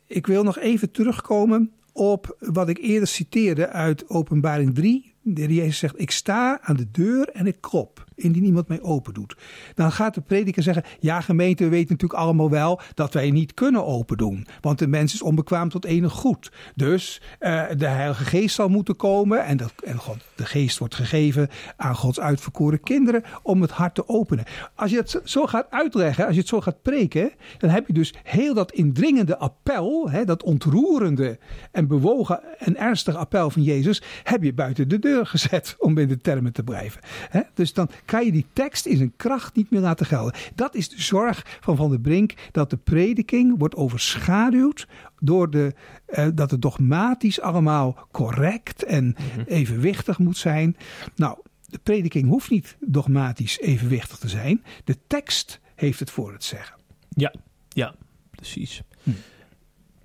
ik 0.07 0.27
wil 0.27 0.43
nog 0.43 0.57
even 0.57 0.91
terugkomen 0.91 1.71
op 1.93 2.35
wat 2.39 2.69
ik 2.69 2.77
eerder 2.77 3.07
citeerde 3.07 3.67
uit 3.69 4.09
Openbaring 4.09 4.75
3. 4.75 5.13
De 5.21 5.53
Jezus 5.53 5.77
zegt: 5.77 5.99
Ik 5.99 6.11
sta 6.11 6.61
aan 6.61 6.75
de 6.75 6.91
deur 6.91 7.29
en 7.29 7.47
ik 7.47 7.57
klop 7.59 8.05
indien 8.21 8.43
iemand 8.43 8.67
mij 8.67 8.81
open 8.81 9.13
doet. 9.13 9.35
Dan 9.75 9.91
gaat 9.91 10.13
de 10.13 10.21
prediker 10.21 10.63
zeggen: 10.63 10.83
Ja, 10.99 11.21
gemeente, 11.21 11.63
we 11.63 11.69
weten 11.69 11.91
natuurlijk 11.91 12.19
allemaal 12.19 12.49
wel 12.49 12.81
dat 12.93 13.13
wij 13.13 13.31
niet 13.31 13.53
kunnen 13.53 13.85
open 13.85 14.17
doen. 14.17 14.47
Want 14.61 14.79
de 14.79 14.87
mens 14.87 15.13
is 15.13 15.21
onbekwaam 15.21 15.69
tot 15.69 15.85
enig 15.85 16.11
goed. 16.11 16.51
Dus 16.75 17.21
uh, 17.39 17.63
de 17.77 17.87
Heilige 17.87 18.25
Geest 18.25 18.55
zal 18.55 18.69
moeten 18.69 18.95
komen. 18.95 19.45
En, 19.45 19.57
dat, 19.57 19.73
en 19.83 19.97
God, 19.97 20.17
de 20.35 20.45
Geest 20.45 20.77
wordt 20.77 20.95
gegeven 20.95 21.49
aan 21.77 21.95
Gods 21.95 22.19
uitverkoren 22.19 22.79
kinderen 22.81 23.23
om 23.43 23.61
het 23.61 23.71
hart 23.71 23.95
te 23.95 24.07
openen. 24.07 24.45
Als 24.75 24.91
je 24.91 24.97
het 24.97 25.19
zo 25.23 25.47
gaat 25.47 25.67
uitleggen, 25.69 26.25
als 26.25 26.33
je 26.33 26.39
het 26.39 26.49
zo 26.49 26.61
gaat 26.61 26.81
preken, 26.81 27.31
dan 27.57 27.69
heb 27.69 27.87
je 27.87 27.93
dus 27.93 28.13
heel 28.23 28.53
dat 28.53 28.71
indringende 28.71 29.37
appel, 29.37 30.09
hè, 30.09 30.25
dat 30.25 30.43
ontroerende 30.43 31.39
en 31.71 31.87
bewogen 31.87 32.59
en 32.59 32.77
ernstige 32.77 33.17
appel 33.17 33.49
van 33.49 33.63
Jezus, 33.63 34.01
heb 34.23 34.43
je 34.43 34.53
buiten 34.53 34.87
de 34.87 34.99
deur 34.99 35.25
gezet, 35.25 35.75
om 35.77 35.97
in 35.97 36.07
de 36.07 36.17
termen 36.17 36.53
te 36.53 36.63
blijven. 36.63 37.01
Hè? 37.29 37.41
Dus 37.53 37.73
dan 37.73 37.89
kan 38.11 38.25
je 38.25 38.31
die 38.31 38.45
tekst 38.53 38.85
in 38.85 38.97
zijn 38.97 39.13
kracht 39.15 39.55
niet 39.55 39.69
meer 39.69 39.81
laten 39.81 40.05
gelden. 40.05 40.33
Dat 40.55 40.75
is 40.75 40.89
de 40.89 41.01
zorg 41.01 41.57
van 41.59 41.75
Van 41.75 41.89
der 41.89 41.99
Brink, 41.99 42.33
dat 42.51 42.69
de 42.69 42.77
prediking 42.77 43.59
wordt 43.59 43.75
overschaduwd 43.75 44.87
door 45.19 45.49
de, 45.49 45.73
eh, 46.05 46.27
dat 46.33 46.51
het 46.51 46.61
dogmatisch 46.61 47.41
allemaal 47.41 48.07
correct 48.11 48.83
en 48.83 49.05
mhm. 49.05 49.41
evenwichtig 49.47 50.19
moet 50.19 50.37
zijn. 50.37 50.77
Nou, 51.15 51.37
de 51.65 51.79
prediking 51.83 52.27
hoeft 52.27 52.49
niet 52.49 52.77
dogmatisch 52.79 53.59
evenwichtig 53.59 54.17
te 54.17 54.29
zijn. 54.29 54.63
De 54.83 54.97
tekst 55.07 55.59
heeft 55.75 55.99
het 55.99 56.11
voor 56.11 56.33
het 56.33 56.43
zeggen. 56.43 56.75
Ja, 57.09 57.33
ja, 57.69 57.95
precies. 58.31 58.81
Hm. 59.03 59.09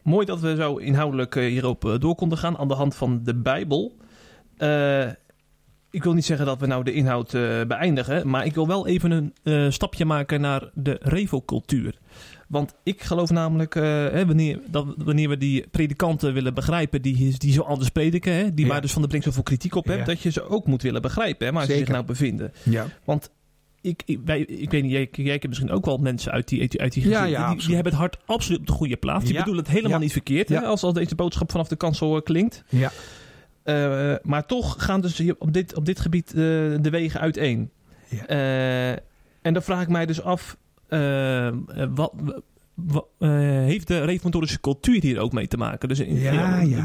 Mooi 0.02 0.26
dat 0.26 0.40
we 0.40 0.56
zo 0.56 0.76
inhoudelijk 0.76 1.36
eh, 1.36 1.46
hierop 1.46 1.84
eh, 1.84 1.98
door 1.98 2.14
konden 2.14 2.38
gaan 2.38 2.58
aan 2.58 2.68
de 2.68 2.74
hand 2.74 2.94
van 2.94 3.22
de 3.22 3.34
Bijbel. 3.34 3.96
Uh, 4.58 5.10
ik 5.96 6.02
wil 6.02 6.12
niet 6.12 6.24
zeggen 6.24 6.46
dat 6.46 6.61
we 6.61 6.66
nou 6.66 6.85
de 6.85 6.92
inhoud 6.92 7.32
uh, 7.32 7.62
beëindigen, 7.64 8.28
maar 8.28 8.44
ik 8.44 8.54
wil 8.54 8.66
wel 8.66 8.87
even 8.87 9.11
een 9.11 9.35
uh, 9.42 9.70
stapje 9.70 10.04
maken 10.04 10.40
naar 10.40 10.70
de 10.74 10.98
revocultuur. 11.02 11.98
Want 12.48 12.74
ik 12.82 13.02
geloof 13.02 13.30
namelijk, 13.30 13.74
uh, 13.74 13.82
hè, 13.82 14.26
wanneer, 14.26 14.61
dat, 14.66 14.94
wanneer 14.96 15.28
we 15.28 15.37
die 15.37 15.66
predikanten 15.70 16.32
willen 16.32 16.54
begrijpen 16.54 17.02
die, 17.02 17.38
die 17.38 17.52
zo 17.52 17.62
anders 17.62 17.88
prediken, 17.90 18.32
hè, 18.32 18.54
die 18.54 18.64
ja. 18.64 18.70
waar 18.72 18.80
dus 18.80 18.92
Van 18.92 19.02
de 19.02 19.09
Brink 19.09 19.24
zoveel 19.24 19.42
kritiek 19.42 19.74
op 19.74 19.87
hebt, 19.87 19.98
ja. 19.98 20.04
dat 20.04 20.20
je 20.20 20.30
ze 20.30 20.48
ook 20.48 20.66
moet 20.66 20.82
willen 20.82 21.02
begrijpen, 21.02 21.46
hè, 21.46 21.52
waar 21.52 21.62
Zeker. 21.62 21.78
ze 21.78 21.85
zich 21.85 21.94
nou 21.94 22.06
bevinden. 22.06 22.52
Ja. 22.62 22.87
Want 23.04 23.30
ik, 23.80 24.02
ik, 24.04 24.20
wij, 24.24 24.40
ik 24.40 24.70
weet 24.70 24.82
niet, 24.82 24.92
jij, 24.92 25.09
jij 25.12 25.38
kent 25.38 25.48
misschien 25.48 25.70
ook 25.70 25.85
wel 25.85 25.98
mensen 25.98 26.32
uit 26.32 26.48
die, 26.48 26.80
uit 26.80 26.92
die 26.92 27.02
gezin. 27.02 27.18
Ja, 27.18 27.24
ja, 27.24 27.48
die, 27.48 27.66
die, 27.66 27.74
hebben 27.74 27.92
het 27.92 28.00
hart 28.00 28.16
absoluut 28.26 28.61
op 28.61 28.66
de 28.66 28.72
goede 28.72 28.96
plaats. 28.96 29.24
Die 29.24 29.37
bedoelen 29.37 29.64
het 29.64 29.72
helemaal 29.72 29.98
niet 29.98 30.12
verkeerd, 30.12 30.48
hè, 30.48 30.61
als, 30.61 30.82
als 30.82 30.94
deze 30.94 31.14
boodschap 31.14 31.50
vanaf 31.50 31.68
de 31.68 31.76
kansel 31.76 32.22
klinkt. 32.22 32.64
Ja. 32.68 32.92
Uh, 33.66 34.14
maar 34.22 34.46
toch 34.46 34.85
gaan 34.85 35.00
dus 35.00 35.22
op 35.38 35.52
dit, 35.52 35.76
op 35.76 35.85
dit 35.85 36.00
gebied 36.00 36.29
uh, 36.31 36.37
de 36.81 36.90
wegen 36.90 37.20
uiteen. 37.20 37.70
Ja. 38.09 38.31
Uh, 38.31 38.90
en 39.42 39.52
dan 39.52 39.62
vraag 39.62 39.83
ik 39.83 39.88
mij 39.88 40.07
dus 40.07 40.22
af, 40.22 40.57
wat, 41.94 42.12
heeft 43.18 43.87
de 43.87 44.05
reformatorische 44.05 44.61
cultuur 44.61 45.00
hier 45.00 45.18
ook 45.18 45.33
mee 45.33 45.48
te 45.48 45.57
maken? 45.57 45.88
Dus 45.88 45.98
in, 45.98 46.20
ja, 46.20 46.61
ja. 46.61 46.85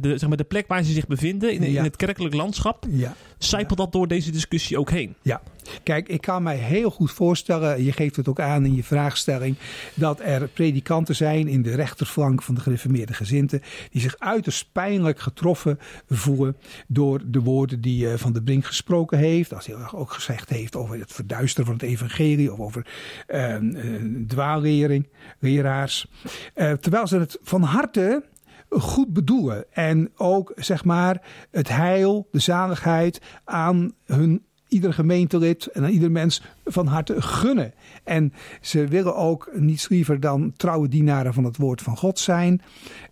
De, 0.00 0.18
zeg 0.18 0.28
maar 0.28 0.36
de 0.36 0.44
plek 0.44 0.66
waar 0.66 0.82
ze 0.82 0.92
zich 0.92 1.06
bevinden, 1.06 1.52
in, 1.52 1.62
in 1.62 1.82
het 1.82 1.96
kerkelijk 1.96 2.34
landschap, 2.34 2.86
ja. 2.90 3.14
zijpelt 3.38 3.78
dat 3.78 3.92
door 3.92 4.08
deze 4.08 4.30
discussie 4.30 4.78
ook 4.78 4.90
heen? 4.90 5.14
Ja, 5.22 5.40
kijk, 5.82 6.08
ik 6.08 6.20
kan 6.20 6.42
mij 6.42 6.56
heel 6.56 6.90
goed 6.90 7.10
voorstellen, 7.10 7.84
je 7.84 7.92
geeft 7.92 8.16
het 8.16 8.28
ook 8.28 8.40
aan 8.40 8.64
in 8.64 8.74
je 8.74 8.84
vraagstelling, 8.84 9.56
dat 9.94 10.20
er 10.20 10.48
predikanten 10.48 11.16
zijn 11.16 11.48
in 11.48 11.62
de 11.62 11.74
rechterflank 11.74 12.42
van 12.42 12.54
de 12.54 12.60
gereformeerde 12.60 13.14
gezinten, 13.14 13.62
die 13.90 14.00
zich 14.00 14.18
uiterst 14.18 14.72
pijnlijk 14.72 15.20
getroffen 15.20 15.78
voelen 16.08 16.56
door 16.86 17.20
de 17.26 17.40
woorden 17.40 17.80
die 17.80 18.08
Van 18.08 18.32
de 18.32 18.42
Brink 18.42 18.64
gesproken 18.64 19.18
heeft, 19.18 19.54
als 19.54 19.66
hij 19.66 19.76
ook 19.92 20.12
gezegd 20.12 20.48
heeft 20.48 20.76
over 20.76 20.98
het 20.98 21.12
verduisteren 21.12 21.66
van 21.66 21.74
het 21.74 21.84
evangelie 21.84 22.52
of 22.52 22.60
over 22.60 22.86
uh, 23.28 23.56
leraars. 25.38 26.06
Uh, 26.54 26.72
terwijl 26.72 27.06
ze 27.06 27.18
het 27.18 27.38
van 27.42 27.62
harte 27.62 28.22
goed 28.68 29.12
bedoelen. 29.12 29.64
En 29.72 30.10
ook 30.16 30.52
zeg 30.56 30.84
maar 30.84 31.22
het 31.50 31.68
heil, 31.68 32.28
de 32.30 32.38
zaligheid 32.38 33.20
aan 33.44 33.92
hun 34.04 34.44
ieder 34.72 34.92
gemeentelid 34.92 35.66
en 35.66 35.84
aan 35.84 35.90
ieder 35.90 36.10
mens 36.10 36.42
van 36.64 36.86
harte 36.86 37.22
gunnen. 37.22 37.74
En 38.04 38.32
ze 38.60 38.86
willen 38.86 39.16
ook 39.16 39.50
niets 39.54 39.88
liever 39.88 40.20
dan 40.20 40.52
trouwe 40.56 40.88
dienaren 40.88 41.34
van 41.34 41.44
het 41.44 41.56
woord 41.56 41.82
van 41.82 41.96
God 41.96 42.18
zijn. 42.18 42.62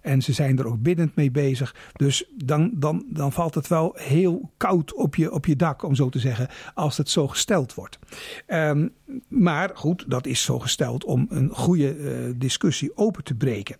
En 0.00 0.22
ze 0.22 0.32
zijn 0.32 0.58
er 0.58 0.66
ook 0.66 0.82
biddend 0.82 1.14
mee 1.14 1.30
bezig. 1.30 1.74
Dus 1.92 2.24
dan, 2.34 2.70
dan, 2.74 3.04
dan 3.08 3.32
valt 3.32 3.54
het 3.54 3.68
wel 3.68 3.92
heel 3.96 4.50
koud 4.56 4.94
op 4.94 5.14
je, 5.14 5.32
op 5.32 5.46
je 5.46 5.56
dak, 5.56 5.82
om 5.82 5.94
zo 5.94 6.08
te 6.08 6.18
zeggen, 6.18 6.48
als 6.74 6.96
het 6.96 7.08
zo 7.10 7.28
gesteld 7.28 7.74
wordt. 7.74 7.98
Um, 8.46 8.92
maar 9.28 9.70
goed, 9.74 10.04
dat 10.08 10.26
is 10.26 10.42
zo 10.42 10.58
gesteld 10.58 11.04
om 11.04 11.26
een 11.28 11.50
goede 11.52 11.96
uh, 11.96 12.34
discussie 12.36 12.96
open 12.96 13.24
te 13.24 13.34
breken. 13.34 13.76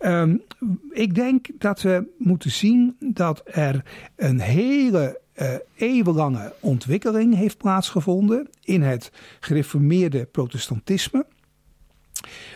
Um, 0.00 0.42
ik 0.90 1.14
denk 1.14 1.46
dat 1.58 1.82
we 1.82 2.06
moeten 2.18 2.50
zien 2.50 2.96
dat 2.98 3.42
er 3.44 3.84
een 4.16 4.40
hele 4.40 5.20
uh, 5.40 5.54
eeuwenlange 5.76 6.54
ontwikkeling 6.60 7.34
heeft 7.34 7.56
plaatsgevonden 7.56 8.48
in 8.64 8.82
het 8.82 9.10
gereformeerde 9.40 10.24
protestantisme. 10.24 11.26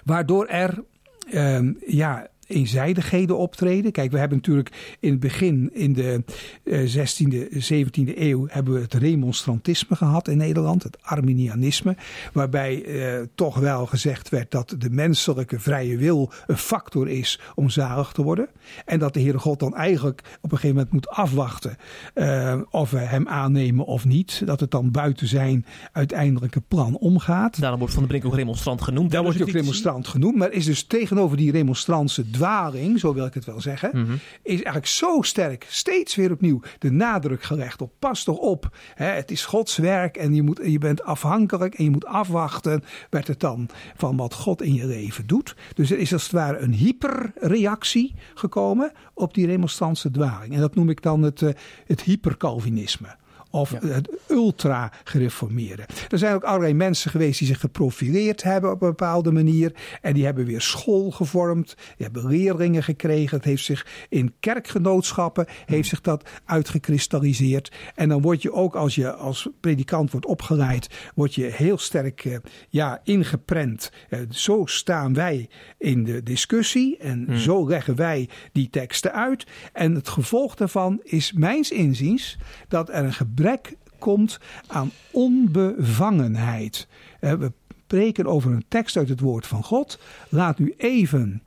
Waardoor 0.05 0.47
er 0.47 0.85
uh, 1.31 1.71
ja, 1.87 2.29
eenzijdigheden 2.47 3.39
optreden. 3.39 3.93
Kijk, 3.93 4.11
we 4.11 4.19
hebben 4.19 4.37
natuurlijk 4.37 4.97
in 5.01 5.11
het 5.11 5.21
begin, 5.21 5.71
in 5.73 5.93
de 5.93 6.23
16e, 6.65 7.49
eh, 7.49 7.63
17e 7.63 8.21
eeuw, 8.21 8.47
hebben 8.49 8.75
we 8.75 8.81
het 8.81 8.95
remonstrantisme 8.95 9.97
gehad 9.97 10.29
in 10.29 10.37
Nederland, 10.37 10.83
het 10.83 10.99
Arminianisme, 11.03 11.97
waarbij 12.33 12.85
eh, 12.85 13.27
toch 13.35 13.59
wel 13.59 13.87
gezegd 13.87 14.29
werd 14.29 14.51
dat 14.51 14.75
de 14.79 14.91
menselijke 14.91 15.61
vrije 15.61 15.97
wil 15.97 16.33
een 16.47 16.57
factor 16.57 17.09
is 17.09 17.41
om 17.55 17.71
zalig 17.71 18.13
te 18.13 18.23
worden. 18.23 18.49
En 18.85 18.99
dat 18.99 19.15
de 19.15 19.21
Heere 19.21 19.39
God 19.39 19.59
dan 19.59 19.75
eigenlijk 19.75 20.21
op 20.41 20.53
een 20.53 20.59
gegeven 20.59 20.77
moment 20.77 20.93
moet 20.93 21.09
afwachten 21.09 21.77
uh, 22.15 22.61
of 22.71 22.91
we 22.91 22.99
hem 22.99 23.29
aannemen 23.29 23.85
of 23.85 24.05
niet. 24.05 24.43
Dat 24.45 24.61
het 24.61 24.71
dan 24.71 24.91
buiten 24.91 25.27
zijn 25.27 25.67
uiteindelijke 25.93 26.61
plan 26.61 26.97
omgaat. 26.97 27.61
Daarom 27.61 27.79
wordt 27.79 27.95
Van 27.95 28.03
de 28.03 28.09
Brink 28.09 28.25
ook 28.25 28.35
remonstrant 28.35 28.83
genoemd. 28.83 29.11
Daar 29.11 29.23
wordt 29.23 29.39
hij 29.39 29.47
ook 29.47 29.53
remonstrant 29.53 30.09
genoemd, 30.09 30.37
maar 30.37 30.53
is 30.53 30.65
dus 30.65 30.85
tegenover 30.85 31.37
die 31.37 31.51
remonstrantse 31.51 32.31
dwaling, 32.35 33.01
zo 33.01 33.15
wil 33.15 33.27
ik 33.27 33.35
het 33.35 33.45
wel 33.45 33.61
zeggen, 33.61 33.91
mm 33.93 34.05
-hmm. 34.05 34.19
is 34.43 34.55
eigenlijk 34.55 34.87
zo 34.87 35.23
sterk, 35.23 35.67
steeds 35.69 36.15
weer 36.15 36.33
opnieuw 36.33 36.61
de 36.79 36.91
nadruk 36.91 37.43
gelegd 37.43 37.83
op. 37.83 37.93
Pas 37.99 38.25
toch 38.25 38.39
op, 38.39 38.77
hè, 38.95 39.07
het 39.07 39.31
is 39.31 39.45
Gods 39.45 39.77
werk 39.77 40.17
en 40.17 40.35
je, 40.35 40.43
moet, 40.43 40.61
je 40.65 40.79
bent 40.79 41.03
afhankelijk 41.03 41.75
en 41.75 41.85
je 41.85 41.91
moet 41.91 42.07
afwachten, 42.07 42.85
werd 43.11 43.27
het 43.27 43.41
dan, 43.41 43.69
van 43.97 44.17
wat 44.17 44.35
God 44.35 44.63
in 44.63 44.75
je 44.75 44.87
leven 44.87 45.27
doet. 45.27 45.57
Dus 45.75 45.91
er 45.91 45.99
is 45.99 46.13
als 46.13 46.23
het 46.23 46.33
ware 46.33 46.59
een 46.59 46.73
hyperreactie 46.73 48.15
gekomen 48.35 48.93
op 49.15 49.35
die 49.35 49.47
remonstrantse 49.47 50.11
dwaling. 50.11 50.55
En 50.55 50.61
dat 50.61 50.75
noem 50.75 50.91
ik 50.91 51.03
dan 51.03 51.23
het, 51.23 51.41
uh, 51.41 51.51
het 51.87 52.03
hypercalvinisme 52.03 53.17
of 53.55 53.71
ja. 53.71 53.89
het 53.89 54.11
ultra 54.29 54.93
gereformeerde. 55.05 55.87
Er 56.09 56.19
zijn 56.19 56.35
ook 56.35 56.43
allerlei 56.43 56.75
mensen 56.75 57.11
geweest 57.11 57.39
die 57.39 57.49
zich 57.49 57.61
geprofileerd 57.61 58.43
hebben 58.43 58.71
op 58.71 58.83
een 58.83 58.89
bepaalde 58.89 59.33
manier. 59.33 59.73
En 60.01 60.15
die 60.15 60.25
hebben 60.25 60.45
weer 60.45 60.61
school 60.61 61.11
gevormd. 61.11 61.75
Die 61.97 62.07
hebben 62.07 62.27
leerlingen 62.27 62.83
gekregen. 62.83 63.37
Het 63.37 63.47
heeft 63.47 63.65
zich 63.65 63.87
in 64.09 64.35
kerkgenootschappen 64.41 65.47
heeft 65.67 65.89
zich 65.89 66.01
dat 66.01 66.29
uitgekristalliseerd. 66.45 67.73
En 67.95 68.09
dan 68.09 68.21
word 68.21 68.43
je 68.43 68.53
ook 68.53 68.75
als 68.77 68.95
je 68.95 69.13
als 69.13 69.49
predikant 69.61 70.11
wordt 70.11 70.27
opgeleid, 70.27 70.89
word 71.15 71.35
je 71.35 71.45
heel 71.45 71.79
sterk 71.79 72.25
uh, 72.25 72.37
ja, 72.69 73.01
ingeprent. 73.05 73.93
Uh, 74.11 74.21
zo 74.31 74.63
staan 74.67 75.15
wij 75.15 75.49
in 75.79 76.05
de 76.05 76.23
discussie 76.23 76.97
en 76.99 77.25
hmm. 77.27 77.37
zo 77.37 77.69
leggen 77.69 77.97
wij 77.97 78.29
die 78.53 78.71
teksten 78.71 79.13
uit. 79.13 79.47
En 79.73 79.95
het 79.95 80.09
gevolg 80.09 80.55
daarvan 80.55 81.01
is 81.03 81.33
mijns 81.33 81.71
inziens 81.71 82.37
dat 82.69 82.89
er 82.89 83.05
een 83.05 83.13
gebrek 83.13 83.43
gebrek 83.45 83.77
komt 83.99 84.41
aan 84.67 84.91
onbevangenheid. 85.11 86.89
We 87.21 87.53
spreken 87.85 88.27
over 88.27 88.51
een 88.53 88.65
tekst 88.69 88.97
uit 88.97 89.09
het 89.09 89.21
woord 89.21 89.47
van 89.47 89.63
God. 89.65 89.99
Laat 90.29 90.59
u 90.59 90.75
even 90.77 91.43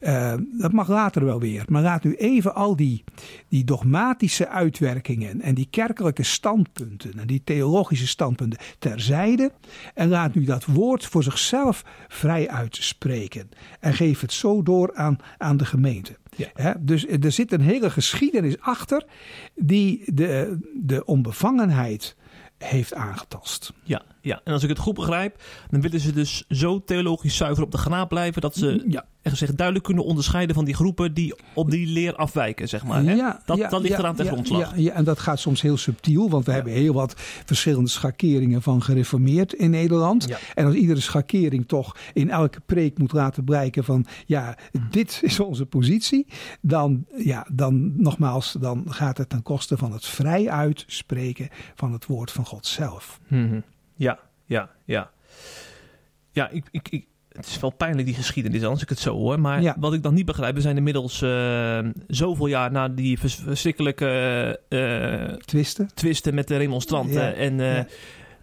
Uh, 0.00 0.34
dat 0.58 0.72
mag 0.72 0.88
later 0.88 1.24
wel 1.24 1.40
weer. 1.40 1.64
Maar 1.68 1.82
laat 1.82 2.04
nu 2.04 2.14
even 2.14 2.54
al 2.54 2.76
die, 2.76 3.04
die 3.48 3.64
dogmatische 3.64 4.48
uitwerkingen 4.48 5.40
en 5.40 5.54
die 5.54 5.68
kerkelijke 5.70 6.22
standpunten 6.22 7.18
en 7.18 7.26
die 7.26 7.42
theologische 7.44 8.06
standpunten 8.06 8.58
terzijde. 8.78 9.52
En 9.94 10.08
laat 10.08 10.34
nu 10.34 10.44
dat 10.44 10.64
woord 10.64 11.06
voor 11.06 11.22
zichzelf 11.22 11.84
vrij 12.08 12.48
uitspreken. 12.48 13.48
En 13.80 13.94
geef 13.94 14.20
het 14.20 14.32
zo 14.32 14.62
door 14.62 14.94
aan, 14.94 15.16
aan 15.38 15.56
de 15.56 15.64
gemeente. 15.64 16.16
Ja. 16.56 16.76
dus 16.80 17.06
er 17.06 17.32
zit 17.32 17.52
een 17.52 17.60
hele 17.60 17.90
geschiedenis 17.90 18.60
achter 18.60 19.04
die 19.54 20.02
de, 20.14 20.58
de 20.74 21.04
onbevangenheid 21.04 22.16
heeft 22.58 22.94
aangetast. 22.94 23.72
Ja, 23.84 24.02
ja, 24.20 24.40
en 24.44 24.52
als 24.52 24.62
ik 24.62 24.68
het 24.68 24.78
goed 24.78 24.94
begrijp, 24.94 25.42
dan 25.70 25.80
willen 25.80 26.00
ze 26.00 26.12
dus 26.12 26.44
zo 26.48 26.84
theologisch 26.84 27.36
zuiver 27.36 27.64
op 27.64 27.70
de 27.70 27.78
granaat 27.78 28.08
blijven 28.08 28.40
dat 28.40 28.54
ze 28.54 28.84
ja 28.88 29.06
gezegd 29.30 29.56
duidelijk 29.56 29.86
kunnen 29.86 30.04
onderscheiden 30.04 30.54
van 30.54 30.64
die 30.64 30.74
groepen 30.74 31.14
die 31.14 31.34
op 31.54 31.70
die 31.70 31.86
leer 31.86 32.14
afwijken, 32.14 32.68
zeg 32.68 32.84
maar. 32.84 33.04
Hè? 33.04 33.12
Ja, 33.12 33.42
dat, 33.44 33.70
dat 33.70 33.82
ligt 33.82 33.98
eraan 33.98 34.14
ten 34.14 34.26
grondslag. 34.26 34.72
Ja, 34.76 34.92
en 34.92 35.04
dat 35.04 35.18
gaat 35.18 35.38
soms 35.38 35.62
heel 35.62 35.76
subtiel, 35.76 36.30
want 36.30 36.46
we 36.46 36.52
hebben 36.52 36.72
heel 36.72 36.94
wat 36.94 37.14
verschillende 37.44 37.90
schakeringen 37.90 38.62
van 38.62 38.82
gereformeerd 38.82 39.52
in 39.52 39.70
Nederland. 39.70 40.28
En 40.54 40.66
als 40.66 40.74
iedere 40.74 41.00
schakering 41.00 41.68
toch 41.68 41.96
in 42.12 42.30
elke 42.30 42.60
preek 42.66 42.98
moet 42.98 43.12
laten 43.12 43.44
blijken 43.44 43.84
van 43.84 44.06
ja, 44.26 44.56
dit 44.90 45.20
is 45.22 45.40
onze 45.40 45.66
positie, 45.66 46.26
dan, 46.60 47.06
ja, 47.16 47.46
dan 47.52 48.02
nogmaals, 48.02 48.56
dan 48.60 48.84
gaat 48.88 49.18
het 49.18 49.28
ten 49.28 49.42
koste 49.42 49.76
van 49.76 49.92
het 49.92 50.06
vrij 50.06 50.48
uitspreken 50.48 51.48
van 51.74 51.92
het 51.92 52.06
woord 52.06 52.32
van 52.32 52.46
God 52.46 52.66
zelf. 52.66 53.20
Mhm. 53.28 53.60
Ja, 53.94 54.18
ja, 54.44 54.70
ja. 54.84 55.10
Ja, 56.32 56.48
ik, 56.48 56.64
ik, 56.70 56.88
ik, 56.88 57.06
het 57.40 57.50
is 57.50 57.60
wel 57.60 57.70
pijnlijk 57.70 58.06
die 58.06 58.14
geschiedenis 58.14 58.64
als 58.64 58.82
ik 58.82 58.88
het 58.88 58.98
zo 58.98 59.16
hoor. 59.16 59.40
Maar 59.40 59.74
wat 59.78 59.92
ik 59.92 60.02
dan 60.02 60.14
niet 60.14 60.26
begrijp, 60.26 60.54
we 60.54 60.60
zijn 60.60 60.76
inmiddels 60.76 61.22
uh, 61.22 61.78
zoveel 62.06 62.46
jaar 62.46 62.72
na 62.72 62.88
die 62.88 63.18
verschrikkelijke 63.18 64.60
uh, 64.68 65.34
twisten. 65.38 65.90
twisten 65.94 66.34
met 66.34 66.48
de 66.48 66.56
remonstranten. 66.56 67.36
En, 67.36 67.58
uh, 67.58 67.78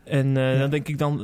en 0.04 0.60
dan 0.60 0.70
denk 0.70 0.88
ik 0.88 0.98
dan 0.98 1.22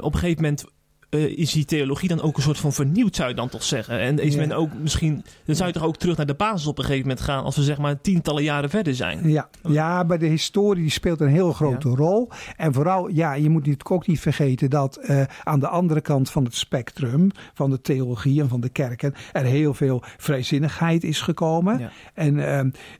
op 0.00 0.14
een 0.14 0.18
gegeven 0.18 0.42
moment 0.42 0.64
uh, 1.10 1.38
is 1.38 1.52
die 1.52 1.64
theologie 1.64 2.08
dan 2.08 2.20
ook 2.20 2.36
een 2.36 2.42
soort 2.42 2.58
van 2.58 2.72
vernieuwd, 2.72 3.16
zou 3.16 3.28
je 3.28 3.34
dan 3.34 3.48
toch 3.48 3.62
zeggen? 3.62 3.98
En 3.98 4.18
is 4.18 4.36
men 4.36 4.52
ook 4.52 4.70
misschien, 4.74 5.24
dan 5.44 5.56
zou 5.56 5.68
je 5.68 5.74
toch 5.74 5.84
ook 5.84 5.96
terug 5.96 6.16
naar 6.16 6.26
de 6.26 6.34
basis 6.34 6.66
op 6.66 6.78
een 6.78 6.84
gegeven 6.84 7.08
moment 7.08 7.24
gaan, 7.24 7.44
als 7.44 7.56
we 7.56 7.62
zeg 7.62 7.78
maar 7.78 8.00
tientallen 8.00 8.42
jaren 8.42 8.70
verder 8.70 8.94
zijn? 8.94 9.28
Ja, 9.28 9.48
ja 9.68 10.02
maar 10.02 10.18
de 10.18 10.26
historie 10.26 10.82
die 10.82 10.90
speelt 10.90 11.20
een 11.20 11.28
heel 11.28 11.52
grote 11.52 11.88
rol. 11.88 12.30
En 12.56 12.72
vooral, 12.72 13.08
ja, 13.08 13.32
je 13.32 13.48
moet 13.48 13.60
natuurlijk 13.60 13.90
ook 13.90 14.06
niet 14.06 14.20
vergeten 14.20 14.70
dat 14.70 14.98
uh, 15.02 15.22
aan 15.42 15.60
de 15.60 15.68
andere 15.68 16.00
kant 16.00 16.30
van 16.30 16.44
het 16.44 16.54
spectrum, 16.54 17.30
van 17.54 17.70
de 17.70 17.80
theologie 17.80 18.40
en 18.40 18.48
van 18.48 18.60
de 18.60 18.68
kerken, 18.68 19.14
er 19.32 19.44
heel 19.44 19.74
veel 19.74 20.02
vrijzinnigheid 20.16 21.04
is 21.04 21.20
gekomen. 21.20 21.78
Ja. 21.78 21.90
En 22.14 22.36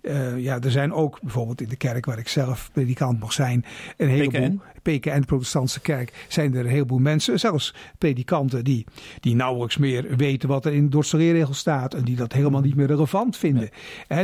uh, 0.02 0.38
ja, 0.38 0.60
er 0.60 0.70
zijn 0.70 0.92
ook 0.92 1.20
bijvoorbeeld 1.20 1.60
in 1.60 1.68
de 1.68 1.76
kerk 1.76 2.06
waar 2.06 2.18
ik 2.18 2.28
zelf 2.28 2.70
predikant 2.72 3.20
mocht 3.20 3.34
zijn, 3.34 3.64
een 3.96 4.08
heleboel. 4.08 4.60
PKN? 4.90 5.20
Protestantse 5.20 5.80
kerk, 5.80 6.26
zijn 6.28 6.54
er 6.54 6.60
een 6.60 6.70
heleboel 6.70 6.98
mensen, 6.98 7.40
zelfs 7.40 7.74
predikanten 7.98 8.64
die, 8.64 8.84
die 9.20 9.34
nauwelijks 9.34 9.76
meer 9.76 10.16
weten 10.16 10.48
wat 10.48 10.64
er 10.64 10.72
in 10.72 10.90
de 10.90 11.04
leerregel 11.10 11.54
staat 11.54 11.94
en 11.94 12.04
die 12.04 12.16
dat 12.16 12.32
helemaal 12.32 12.60
niet 12.60 12.76
meer 12.76 12.86
relevant 12.86 13.36
vinden. 13.36 13.70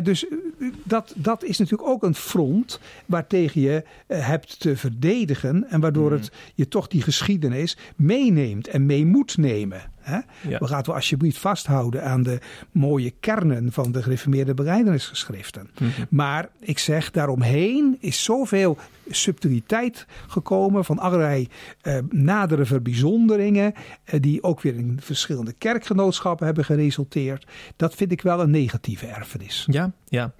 dus 0.03 0.29
eh, 0.29 0.37
dat, 0.85 1.13
dat 1.17 1.45
is 1.45 1.59
natuurlijk 1.59 1.89
ook 1.89 2.03
een 2.03 2.15
front 2.15 2.81
waartegen 3.07 3.61
je 3.61 3.85
uh, 4.09 4.27
hebt 4.27 4.61
te 4.61 4.77
verdedigen 4.77 5.69
en 5.69 5.81
waardoor 5.81 6.11
mm. 6.11 6.17
het 6.17 6.33
je 6.55 6.69
toch 6.69 6.89
die 6.89 7.03
geschiedenis 7.03 7.77
meeneemt 7.97 8.69
en 8.69 8.87
mee 8.87 9.07
moet 9.07 9.37
nemen. 9.37 9.91
Hè? 10.03 10.18
We 10.59 10.66
gaan 10.66 10.82
we 10.82 10.92
alsjeblieft 10.92 11.38
vasthouden 11.38 12.05
aan 12.05 12.22
de 12.22 12.38
mooie 12.70 13.12
kernen 13.20 13.72
van 13.72 13.92
de 13.92 14.03
gereformeerde 14.03 14.55
beleidenisgeschriften. 14.55 15.70
Mhm. 15.78 15.90
Maar 16.11 16.48
ik 16.61 16.78
zeg, 16.78 17.11
daaromheen 17.11 17.96
is 18.00 18.24
zoveel 18.24 18.78
subtiliteit 19.09 20.07
gekomen 20.26 20.84
van 20.84 20.98
allerlei 20.98 21.48
eh, 21.80 21.98
nadere 22.11 22.64
verbijzonderingen, 22.64 23.74
eh, 24.05 24.20
die 24.20 24.42
ook 24.42 24.61
weer 24.61 24.74
in 24.74 24.98
verschillende 25.00 25.53
kerkgenootschappen 25.53 26.46
hebben 26.46 26.64
geresulteerd. 26.64 27.46
Dat 27.76 27.94
vind 27.94 28.12
ik 28.12 28.22
wel 28.22 28.40
een 28.40 28.50
negatieve 28.50 29.07
erfenis. 29.07 29.66
Ja, 29.70 29.92
ja. 30.09 30.32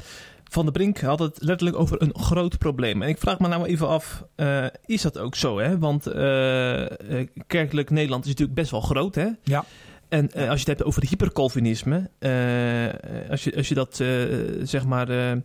Van 0.53 0.64
der 0.64 0.72
Brink 0.72 1.00
had 1.00 1.18
het 1.18 1.42
letterlijk 1.42 1.78
over 1.78 2.03
een 2.03 2.14
groot 2.14 2.59
probleem. 2.59 3.03
En 3.03 3.09
ik 3.09 3.18
vraag 3.18 3.38
me 3.38 3.48
nou 3.48 3.64
even 3.64 3.88
af, 3.88 4.24
uh, 4.36 4.66
is 4.86 5.03
dat 5.03 5.18
ook 5.18 5.34
zo? 5.34 5.59
Hè? 5.59 5.78
Want 5.78 6.09
uh, 6.09 6.14
kerkelijk 7.46 7.90
Nederland 7.90 8.22
is 8.22 8.30
natuurlijk 8.30 8.59
best 8.59 8.70
wel 8.70 8.80
groot. 8.80 9.14
Hè? 9.14 9.28
Ja. 9.42 9.64
En 10.09 10.32
als 10.32 10.34
je 10.34 10.48
het 10.48 10.66
hebt 10.66 10.84
over 10.84 11.00
het 11.00 11.11
hypercalvinisme, 11.11 12.11
als, 13.30 13.44
je, 13.44 13.57
als 13.57 13.68
je 13.68 13.74
dat 13.74 13.96
zeg 14.62 14.86
maar 14.86 15.36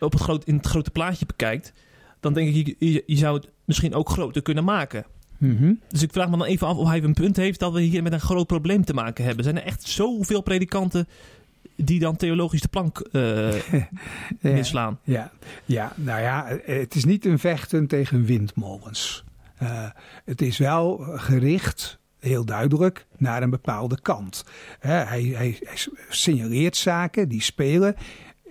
op 0.00 0.12
het 0.12 0.20
groot, 0.20 0.44
in 0.44 0.56
het 0.56 0.66
grote 0.66 0.90
plaatje 0.90 1.26
bekijkt, 1.26 1.72
dan 2.20 2.32
denk 2.32 2.54
ik, 2.54 2.76
je, 2.78 3.02
je 3.06 3.16
zou 3.16 3.36
het 3.36 3.48
misschien 3.64 3.94
ook 3.94 4.08
groter 4.08 4.42
kunnen 4.42 4.64
maken. 4.64 5.04
Mm 5.38 5.56
-hmm. 5.56 5.80
Dus 5.88 6.02
ik 6.02 6.12
vraag 6.12 6.30
me 6.30 6.36
dan 6.36 6.46
even 6.46 6.66
af 6.66 6.76
of 6.76 6.88
hij 6.88 7.02
een 7.02 7.14
punt 7.14 7.36
heeft 7.36 7.60
dat 7.60 7.72
we 7.72 7.80
hier 7.80 8.02
met 8.02 8.12
een 8.12 8.20
groot 8.20 8.46
probleem 8.46 8.84
te 8.84 8.94
maken 8.94 9.24
hebben. 9.24 9.44
Zijn 9.44 9.56
er 9.56 9.64
echt 9.64 9.82
zoveel 9.82 10.40
predikanten 10.40 11.08
die 11.76 12.00
dan 12.00 12.16
theologisch 12.16 12.60
de 12.60 12.68
plank 12.68 13.06
uh, 13.12 13.54
misslaan. 14.40 14.98
Ja, 15.02 15.32
ja, 15.64 15.92
nou 15.96 16.20
ja, 16.20 16.58
het 16.64 16.94
is 16.94 17.04
niet 17.04 17.24
een 17.24 17.38
vechten 17.38 17.86
tegen 17.86 18.24
windmolens. 18.24 19.24
Uh, 19.62 19.90
het 20.24 20.42
is 20.42 20.58
wel 20.58 20.96
gericht, 20.98 21.98
heel 22.20 22.44
duidelijk, 22.44 23.06
naar 23.16 23.42
een 23.42 23.50
bepaalde 23.50 24.00
kant. 24.00 24.44
Uh, 24.46 25.08
hij, 25.08 25.22
hij, 25.22 25.58
hij 25.60 25.78
signaleert 26.08 26.76
zaken 26.76 27.28
die 27.28 27.42
spelen 27.42 27.96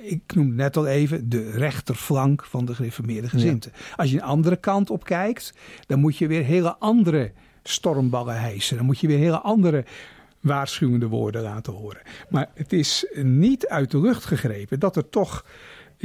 ik 0.06 0.36
noemde 0.36 0.56
net 0.56 0.78
al 0.78 0.88
even 0.88 1.30
de 1.30 1.52
rechterflank 1.52 2.46
van 2.46 2.66
de 2.66 2.76
gereformeerde 2.76 3.30
gezinten. 3.30 3.72
Als 3.96 4.12
je 4.12 4.16
een 4.16 4.24
andere 4.24 4.56
kant 4.56 4.90
op 4.90 5.04
kijkt, 5.04 5.54
dan 5.88 6.00
moet 6.00 6.18
je 6.18 6.28
weer 6.28 6.44
hele 6.44 6.76
andere 6.76 7.32
stormballen 7.64 8.40
hijsen. 8.40 8.78
Dan 8.78 8.86
moet 8.86 9.00
je 9.00 9.08
weer 9.08 9.18
hele 9.18 9.40
andere 9.40 9.86
waarschuwende 10.46 11.08
woorden 11.08 11.42
laten 11.42 11.74
horen. 11.74 12.02
Maar 12.30 12.50
het 12.54 12.74
is 12.74 13.06
niet 13.24 13.68
uit 13.68 13.92
de 13.92 14.02
lucht 14.02 14.26
gegrepen 14.26 14.80
dat 14.80 14.96
er 14.96 15.10
toch 15.10 15.46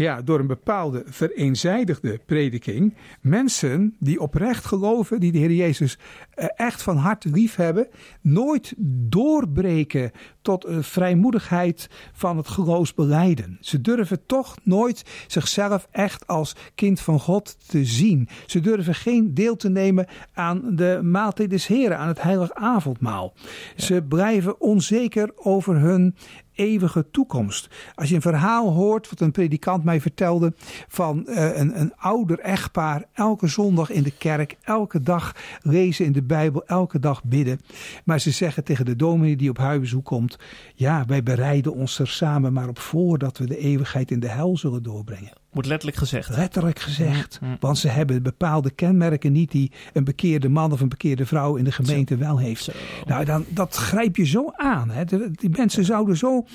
ja, 0.02 0.22
door 0.22 0.38
een 0.40 0.46
bepaalde 0.46 1.02
vereenzijdigde 1.06 2.20
prediking 2.26 2.94
mensen 3.20 3.96
die 3.98 4.20
oprecht 4.20 4.64
geloven, 4.64 5.20
die 5.20 5.32
de 5.32 5.38
Heer 5.38 5.52
Jezus 5.52 5.98
eh, 6.30 6.46
echt 6.56 6.82
van 6.82 6.96
harte 6.96 7.28
lief 7.28 7.56
hebben, 7.56 7.88
nooit 8.20 8.74
doorbreken 9.08 10.10
tot 10.42 10.66
een 10.66 10.84
vrijmoedigheid 10.84 11.88
van 12.12 12.36
het 12.36 12.48
geloofsbeleiden. 12.48 13.58
Ze 13.60 13.80
durven 13.80 14.26
toch 14.26 14.56
nooit 14.62 15.04
zichzelf 15.26 15.88
echt 15.90 16.26
als 16.26 16.56
kind 16.74 17.00
van 17.00 17.20
God 17.20 17.68
te 17.68 17.84
zien. 17.84 18.28
Ze 18.46 18.60
durven 18.60 18.94
geen 18.94 19.34
deel 19.34 19.56
te 19.56 19.68
nemen 19.68 20.06
aan 20.32 20.76
de 20.76 21.00
maaltijd 21.02 21.50
des 21.50 21.66
Heren, 21.66 21.98
aan 21.98 22.08
het 22.08 22.22
heilig 22.22 22.52
avondmaal. 22.54 23.34
Ze 23.76 24.02
blijven 24.08 24.60
onzeker 24.60 25.30
over 25.36 25.76
hun 25.76 26.14
eeuwige 26.54 27.10
toekomst. 27.10 27.68
Als 27.94 28.08
je 28.08 28.14
een 28.14 28.20
verhaal 28.20 28.72
hoort, 28.72 29.10
wat 29.10 29.20
een 29.20 29.30
predikant 29.30 29.84
mij 29.84 30.00
vertelde, 30.00 30.52
van 30.88 31.24
uh, 31.26 31.56
een, 31.58 31.80
een 31.80 31.92
ouder 31.96 32.38
echtpaar, 32.38 33.04
elke 33.12 33.46
zondag 33.46 33.90
in 33.90 34.02
de 34.02 34.16
kerk, 34.16 34.56
elke 34.62 35.00
dag 35.00 35.34
lezen 35.62 36.04
in 36.04 36.12
de 36.12 36.22
Bijbel, 36.22 36.66
elke 36.66 36.98
dag 36.98 37.24
bidden. 37.24 37.60
Maar 38.04 38.20
ze 38.20 38.30
zeggen 38.30 38.64
tegen 38.64 38.84
de 38.84 38.96
dominee 38.96 39.36
die 39.36 39.50
op 39.50 39.58
huisbezoek 39.58 40.04
komt, 40.04 40.38
ja, 40.74 41.04
wij 41.06 41.22
bereiden 41.22 41.74
ons 41.74 41.98
er 41.98 42.08
samen 42.08 42.52
maar 42.52 42.68
op 42.68 42.78
voor 42.78 43.18
dat 43.18 43.38
we 43.38 43.46
de 43.46 43.58
eeuwigheid 43.58 44.10
in 44.10 44.20
de 44.20 44.28
hel 44.28 44.56
zullen 44.56 44.82
doorbrengen. 44.82 45.32
Wordt 45.52 45.68
letterlijk 45.68 45.98
gezegd. 45.98 46.28
Letterlijk 46.28 46.78
gezegd. 46.78 47.38
Mm, 47.40 47.48
mm. 47.48 47.56
Want 47.60 47.78
ze 47.78 47.88
hebben 47.88 48.22
bepaalde 48.22 48.70
kenmerken 48.70 49.32
niet 49.32 49.50
die 49.50 49.72
een 49.92 50.04
bekeerde 50.04 50.48
man 50.48 50.72
of 50.72 50.80
een 50.80 50.88
bekeerde 50.88 51.26
vrouw 51.26 51.56
in 51.56 51.64
de 51.64 51.72
gemeente 51.72 52.16
wel 52.16 52.38
heeft. 52.38 52.70
Nou, 53.06 53.24
dan, 53.24 53.44
dat 53.48 53.76
grijp 53.76 54.16
je 54.16 54.26
zo 54.26 54.50
aan. 54.52 54.90
Hè. 54.90 55.04
Die 55.30 55.50
mensen 55.50 55.84
zouden 55.84 56.16
zo 56.16 56.46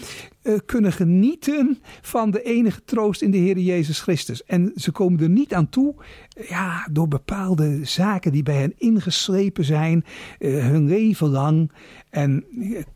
uh, 0.46 0.58
kunnen 0.66 0.92
genieten 0.92 1.80
van 2.02 2.32
de 2.32 2.42
enige 2.42 2.84
troost 2.86 3.22
in 3.22 3.32
de 3.32 3.38
Heer 3.38 3.58
Jezus 3.58 4.00
Christus. 4.00 4.44
En 4.44 4.72
ze 4.76 4.92
komen 4.92 5.20
er 5.20 5.30
niet 5.30 5.54
aan 5.54 5.70
toe 5.70 5.96
ja, 6.48 6.88
door 6.92 7.08
bepaalde 7.08 7.80
zaken 7.84 8.32
die 8.32 8.44
bij 8.44 8.56
hen 8.56 8.74
ingeslepen 8.78 9.66
zijn, 9.66 10.06
uh, 10.40 10.68
hun 10.68 10.88
leven 10.88 11.28
lang. 11.28 11.72
En 12.10 12.46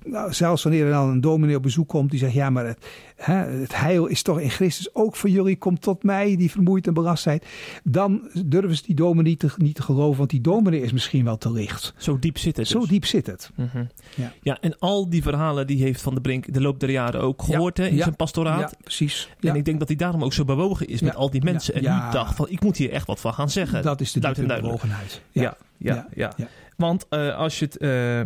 nou, 0.05 0.33
zelfs 0.33 0.63
wanneer 0.63 0.85
er 0.85 0.91
dan 0.91 1.09
een 1.09 1.21
dominee 1.21 1.55
op 1.55 1.63
bezoek 1.63 1.87
komt 1.87 2.09
die 2.09 2.19
zegt: 2.19 2.33
Ja, 2.33 2.49
maar 2.49 2.65
het, 2.65 2.85
hè, 3.15 3.33
het 3.33 3.75
heil 3.75 4.05
is 4.05 4.21
toch 4.21 4.39
in 4.39 4.49
Christus 4.49 4.95
ook 4.95 5.15
voor 5.15 5.29
jullie. 5.29 5.57
Komt 5.57 5.81
tot 5.81 6.03
mij 6.03 6.35
die 6.35 6.51
vermoeid 6.51 6.87
en 6.87 6.93
belast 6.93 7.23
zijn. 7.23 7.41
Dan 7.83 8.29
durven 8.45 8.75
ze 8.75 8.83
die 8.85 8.95
dominee 8.95 9.29
niet 9.29 9.39
te, 9.39 9.51
niet 9.57 9.75
te 9.75 9.81
geloven, 9.81 10.17
want 10.17 10.29
die 10.29 10.41
dominee 10.41 10.81
is 10.81 10.91
misschien 10.91 11.23
wel 11.23 11.37
te 11.37 11.51
licht. 11.51 11.93
Zo 11.97 12.19
diep 12.19 12.37
zit 12.37 12.57
het. 12.57 12.67
Zo 12.67 12.79
dus. 12.79 12.89
diep 12.89 13.05
zit 13.05 13.27
het. 13.27 13.51
Mm 13.55 13.69
-hmm. 13.71 13.87
ja. 14.15 14.33
ja, 14.41 14.57
en 14.61 14.79
al 14.79 15.09
die 15.09 15.21
verhalen 15.21 15.67
die 15.67 15.81
heeft 15.81 16.01
Van 16.01 16.15
de 16.15 16.21
Brink 16.21 16.53
de 16.53 16.61
loop 16.61 16.79
der 16.79 16.91
jaren 16.91 17.21
ook 17.21 17.38
gehoord 17.43 17.77
hè, 17.77 17.87
in 17.87 17.97
zijn 17.97 18.15
pastoraat. 18.15 18.75
Precies. 18.83 19.29
En 19.39 19.55
ik 19.55 19.65
denk 19.65 19.79
dat 19.79 19.87
hij 19.87 19.97
daarom 19.97 20.23
ook 20.23 20.33
zo 20.33 20.45
bewogen 20.45 20.87
is 20.87 21.01
met 21.01 21.15
al 21.15 21.29
die 21.29 21.43
mensen. 21.43 21.73
En 21.73 21.81
niet 21.81 22.11
dacht 22.11 22.35
van: 22.35 22.49
Ik 22.49 22.61
moet 22.61 22.77
hier 22.77 22.91
echt 22.91 23.07
wat 23.07 23.19
van 23.19 23.33
gaan 23.33 23.49
zeggen. 23.49 23.81
Dat 23.81 24.01
is 24.01 24.11
de 24.11 24.45
bewogenheid. 24.45 25.21
Ja, 25.31 25.57
ja, 25.77 26.07
ja. 26.13 26.33
ja. 26.37 26.47
Want 26.75 27.05
uh, 27.09 27.35
als 27.35 27.59
je 27.59 27.65
het. 27.65 27.81
Uh, 27.81 28.21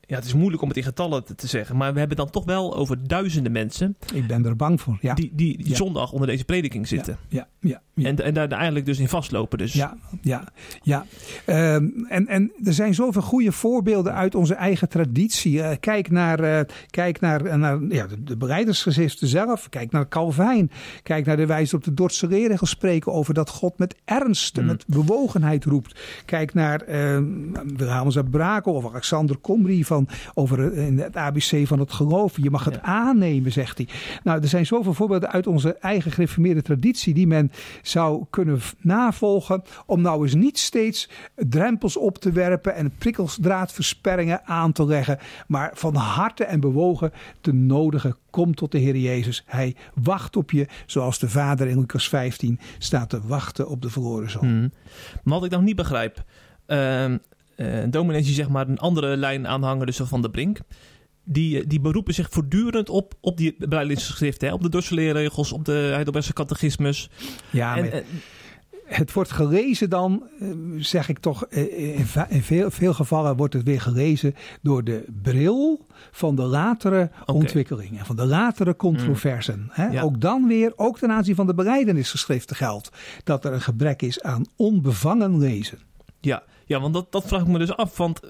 ja, 0.00 0.16
het 0.16 0.24
is 0.24 0.34
moeilijk 0.34 0.62
om 0.62 0.68
het 0.68 0.76
in 0.76 0.82
getallen 0.82 1.36
te, 1.36 1.46
zeggen, 1.46 1.76
maar 1.76 1.92
we 1.92 1.98
hebben 1.98 2.16
dan 2.16 2.30
toch 2.30 2.44
wel 2.44 2.76
over 2.76 3.08
duizenden 3.08 3.52
mensen. 3.52 3.96
Ik 4.14 4.26
ben 4.26 4.44
er 4.44 4.56
bang 4.56 4.80
voor, 4.80 4.98
ja. 5.00 5.14
Die, 5.14 5.32
die 5.34 5.76
zondag 5.76 6.12
onder 6.12 6.28
deze 6.28 6.44
prediking 6.44 6.88
zitten. 6.88 7.18
Ja, 7.28 7.48
ja, 7.60 7.70
ja. 7.70 7.82
En, 8.06 8.24
en 8.24 8.34
daar 8.34 8.48
eigenlijk 8.48 8.86
dus 8.86 8.98
in 8.98 9.08
vastlopen. 9.08 9.58
Dus. 9.58 9.72
Ja, 9.72 9.96
ja, 10.22 10.44
ja. 10.82 11.06
Ehm, 11.44 11.86
en, 12.08 12.26
en 12.26 12.52
er 12.64 12.72
zijn 12.72 12.94
zoveel 12.94 13.22
goede 13.22 13.52
voorbeelden 13.52 14.14
uit 14.14 14.34
onze 14.34 14.54
eigen 14.54 14.88
traditie. 14.88 15.52
Uh, 15.52 15.70
kijk 15.80 16.10
naar, 16.10 16.44
uh, 16.44 16.60
kijk 16.90 17.20
naar, 17.20 17.58
naar 17.58 17.78
ja, 17.88 18.06
de, 18.06 18.24
de 18.24 18.36
bereidersgezichten 18.36 19.28
zelf. 19.28 19.68
Kijk 19.68 19.90
naar 19.90 20.08
Calvijn. 20.08 20.70
Kijk 21.02 21.26
naar 21.26 21.36
de 21.36 21.46
wijze 21.46 21.76
op 21.76 21.84
de 21.84 21.94
Dordtse 21.94 22.26
regels 22.26 22.70
spreken 22.70 23.12
over 23.12 23.34
dat 23.34 23.50
God 23.50 23.78
met 23.78 23.94
ernst 24.04 24.56
en 24.56 24.62
mm. 24.62 24.68
met 24.68 24.86
bewogenheid 24.86 25.64
roept. 25.64 26.00
Kijk 26.24 26.54
naar 26.54 26.88
uh, 26.88 27.18
Wilhelmus 27.76 28.16
Brakel 28.30 28.72
of 28.72 28.86
Alexander 28.86 29.40
Comrie 29.40 29.86
van, 29.86 30.08
over 30.34 30.72
eh, 30.72 30.86
in 30.86 30.98
het 30.98 31.16
ABC 31.16 31.66
van 31.66 31.78
het 31.78 31.92
geloof. 31.92 32.36
Je 32.42 32.50
mag 32.50 32.64
het 32.64 32.74
ja. 32.74 32.82
aannemen, 32.82 33.52
zegt 33.52 33.78
hij. 33.78 33.88
Nou, 34.24 34.40
er 34.42 34.48
zijn 34.48 34.66
zoveel 34.66 34.94
voorbeelden 34.94 35.30
uit 35.30 35.46
onze 35.46 35.74
eigen 35.74 36.10
gereformeerde 36.10 36.62
traditie 36.62 37.14
die 37.14 37.26
men 37.26 37.50
zou 37.88 38.24
kunnen 38.30 38.60
navolgen. 38.78 39.62
Om 39.86 40.00
nou 40.00 40.22
eens 40.22 40.34
niet 40.34 40.58
steeds 40.58 41.08
drempels 41.36 41.96
op 41.96 42.18
te 42.18 42.32
werpen 42.32 42.74
en 42.74 42.92
prikkelsdraadversperringen 42.98 44.44
aan 44.44 44.72
te 44.72 44.86
leggen. 44.86 45.18
Maar 45.46 45.70
van 45.74 45.94
harte 45.94 46.44
en 46.44 46.60
bewogen 46.60 47.12
te 47.40 47.52
nodigen. 47.52 48.16
Kom 48.30 48.54
tot 48.54 48.72
de 48.72 48.78
Heer 48.78 48.96
Jezus. 48.96 49.42
Hij 49.46 49.76
wacht 49.94 50.36
op 50.36 50.50
je 50.50 50.66
zoals 50.86 51.18
de 51.18 51.28
Vader 51.28 51.66
in 51.68 51.78
Lucas 51.78 52.08
15 52.08 52.58
staat 52.78 53.10
te 53.10 53.20
wachten 53.26 53.68
op 53.68 53.82
de 53.82 53.90
verloren 53.90 54.30
zoon. 54.30 54.46
Hmm. 54.46 54.72
Maar 55.22 55.34
wat 55.34 55.44
ik 55.44 55.50
nog 55.50 55.62
niet 55.62 55.76
begrijp. 55.76 56.24
Uh, 56.66 57.04
uh, 57.04 57.16
dominees 57.90 58.24
die 58.24 58.34
zeg 58.34 58.48
maar 58.48 58.68
een 58.68 58.78
andere 58.78 59.16
lijn 59.16 59.46
aanhangen, 59.46 59.86
dus 59.86 60.00
van 60.02 60.22
de 60.22 60.30
Brink. 60.30 60.58
Die, 61.30 61.66
die 61.66 61.80
beroepen 61.80 62.14
zich 62.14 62.28
voortdurend 62.30 62.88
op, 62.88 63.14
op 63.20 63.36
die 63.36 63.54
beleidingsgeschriften. 63.58 64.52
Op 64.52 64.62
de 64.62 64.68
dorsaleerregels, 64.68 65.52
op 65.52 65.64
de 65.64 65.72
Heidelbergse 65.72 66.32
catechismus. 66.32 67.10
Ja, 67.50 67.76
en, 67.76 67.82
maar 67.82 68.02
het 68.88 69.12
wordt 69.12 69.30
gelezen 69.30 69.90
dan, 69.90 70.22
zeg 70.78 71.08
ik 71.08 71.18
toch, 71.18 71.46
in 71.48 72.42
veel, 72.42 72.70
veel 72.70 72.94
gevallen 72.94 73.36
wordt 73.36 73.54
het 73.54 73.62
weer 73.62 73.80
gelezen 73.80 74.34
door 74.62 74.84
de 74.84 75.04
bril 75.22 75.86
van 76.10 76.34
de 76.34 76.42
latere 76.42 77.10
okay. 77.20 77.34
ontwikkelingen, 77.34 78.06
van 78.06 78.16
de 78.16 78.26
latere 78.26 78.76
controversen. 78.76 79.70
Mm. 79.76 79.92
Ja. 79.92 80.02
Ook 80.02 80.20
dan 80.20 80.46
weer, 80.46 80.72
ook 80.76 80.98
ten 80.98 81.10
aanzien 81.10 81.34
van 81.34 81.46
de 81.46 81.54
beleidenisgeschriften 81.54 82.56
geldt 82.56 82.90
dat 83.24 83.44
er 83.44 83.52
een 83.52 83.60
gebrek 83.60 84.02
is 84.02 84.22
aan 84.22 84.44
onbevangen 84.56 85.38
lezen. 85.38 85.78
Ja, 86.20 86.42
ja 86.66 86.80
want 86.80 86.94
dat, 86.94 87.12
dat 87.12 87.26
vraag 87.26 87.40
ik 87.40 87.46
me 87.46 87.58
dus 87.58 87.76
af, 87.76 87.96
want 87.96 88.20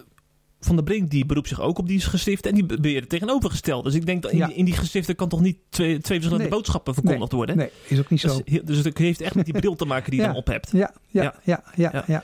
van 0.61 0.77
der 0.77 0.85
Brink 0.85 1.11
die 1.11 1.27
beroept 1.27 1.49
zich 1.49 1.61
ook 1.61 1.79
op 1.79 1.89
die 1.89 2.01
geschriften 2.01 2.51
en 2.51 2.57
die 2.57 2.67
beweert 2.67 3.01
het 3.01 3.09
tegenovergesteld. 3.09 3.85
Dus 3.85 3.95
ik 3.95 4.07
denk 4.07 4.23
dat 4.23 4.31
in, 4.31 4.39
ja. 4.39 4.51
in 4.55 4.65
die 4.65 4.75
geschriften 4.75 5.17
kan 5.17 5.29
toch 5.29 5.41
niet 5.41 5.57
twee, 5.69 5.99
twee 5.99 6.01
verschillende 6.01 6.49
nee. 6.49 6.49
boodschappen 6.49 6.95
verkondigd 6.95 7.31
nee. 7.31 7.39
worden? 7.39 7.57
Nee, 7.57 7.71
is 7.89 7.99
ook 7.99 8.11
niet 8.11 8.21
zo. 8.21 8.41
Dus, 8.45 8.61
dus 8.63 8.85
het 8.85 8.99
heeft 8.99 9.21
echt 9.21 9.35
met 9.35 9.45
die 9.45 9.55
bril 9.55 9.75
te 9.75 9.85
maken 9.85 10.11
die 10.11 10.21
je 10.21 10.27
ja. 10.27 10.33
dan 10.33 10.41
op 10.41 10.47
hebt. 10.47 10.71
Ja, 10.73 10.93
ja, 11.09 11.23
ja, 11.23 11.63
ja. 11.75 11.91
ja, 11.93 12.05
ja. 12.07 12.23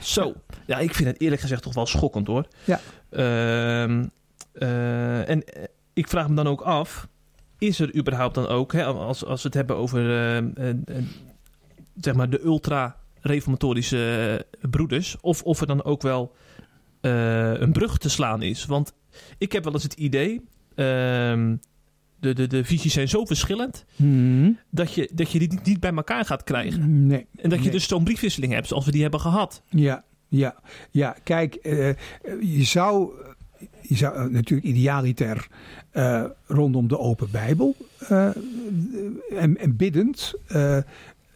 Zo, 0.00 0.34
ja, 0.66 0.78
ik 0.78 0.94
vind 0.94 1.08
het 1.08 1.20
eerlijk 1.20 1.40
gezegd 1.40 1.62
toch 1.62 1.74
wel 1.74 1.86
schokkend 1.86 2.26
hoor. 2.26 2.46
Ja. 2.64 2.80
Uh, 3.10 4.02
uh, 4.52 5.28
en 5.28 5.44
ik 5.92 6.08
vraag 6.08 6.28
me 6.28 6.34
dan 6.34 6.46
ook 6.46 6.60
af, 6.60 7.08
is 7.58 7.80
er 7.80 7.96
überhaupt 7.96 8.34
dan 8.34 8.46
ook, 8.46 8.72
hè, 8.72 8.84
als, 8.84 9.24
als 9.24 9.42
we 9.42 9.48
het 9.48 9.56
hebben 9.56 9.76
over 9.76 10.38
uh, 10.58 10.74
zeg 12.00 12.14
maar 12.14 12.30
de 12.30 12.44
ultra-reformatorische 12.44 14.46
broeders, 14.70 15.16
of, 15.20 15.42
of 15.42 15.60
er 15.60 15.66
dan 15.66 15.84
ook 15.84 16.02
wel 16.02 16.34
uh, 17.04 17.60
een 17.60 17.72
brug 17.72 17.98
te 17.98 18.08
slaan 18.08 18.42
is. 18.42 18.66
Want 18.66 18.92
ik 19.38 19.52
heb 19.52 19.64
wel 19.64 19.72
eens 19.72 19.82
het 19.82 19.94
idee. 19.94 20.40
Uh, 20.76 21.52
de, 22.24 22.32
de, 22.32 22.46
de 22.46 22.64
visies 22.64 22.92
zijn 22.92 23.08
zo 23.08 23.24
verschillend. 23.24 23.84
Hmm. 23.96 24.58
Dat, 24.70 24.94
je, 24.94 25.10
dat 25.12 25.30
je 25.30 25.38
die 25.38 25.50
niet, 25.50 25.64
niet 25.64 25.80
bij 25.80 25.92
elkaar 25.92 26.24
gaat 26.24 26.44
krijgen. 26.44 27.06
Nee, 27.06 27.26
en 27.36 27.50
dat 27.50 27.58
je 27.58 27.64
nee. 27.64 27.72
dus 27.72 27.88
zo'n 27.88 28.04
briefwisseling 28.04 28.52
hebt 28.52 28.66
zoals 28.66 28.84
we 28.84 28.90
die 28.90 29.02
hebben 29.02 29.20
gehad. 29.20 29.62
Ja, 29.68 30.04
ja, 30.28 30.54
ja. 30.90 31.16
Kijk, 31.22 31.58
uh, 31.62 31.88
je 32.40 32.64
zou. 32.64 33.10
Je 33.80 33.96
zou 33.96 34.16
uh, 34.16 34.32
natuurlijk 34.32 34.68
idealiter 34.68 35.46
uh, 35.92 36.24
rondom 36.46 36.88
de 36.88 36.98
open 36.98 37.30
Bijbel 37.30 37.76
en, 39.28 39.56
en, 39.58 39.76
biddend 39.76 40.34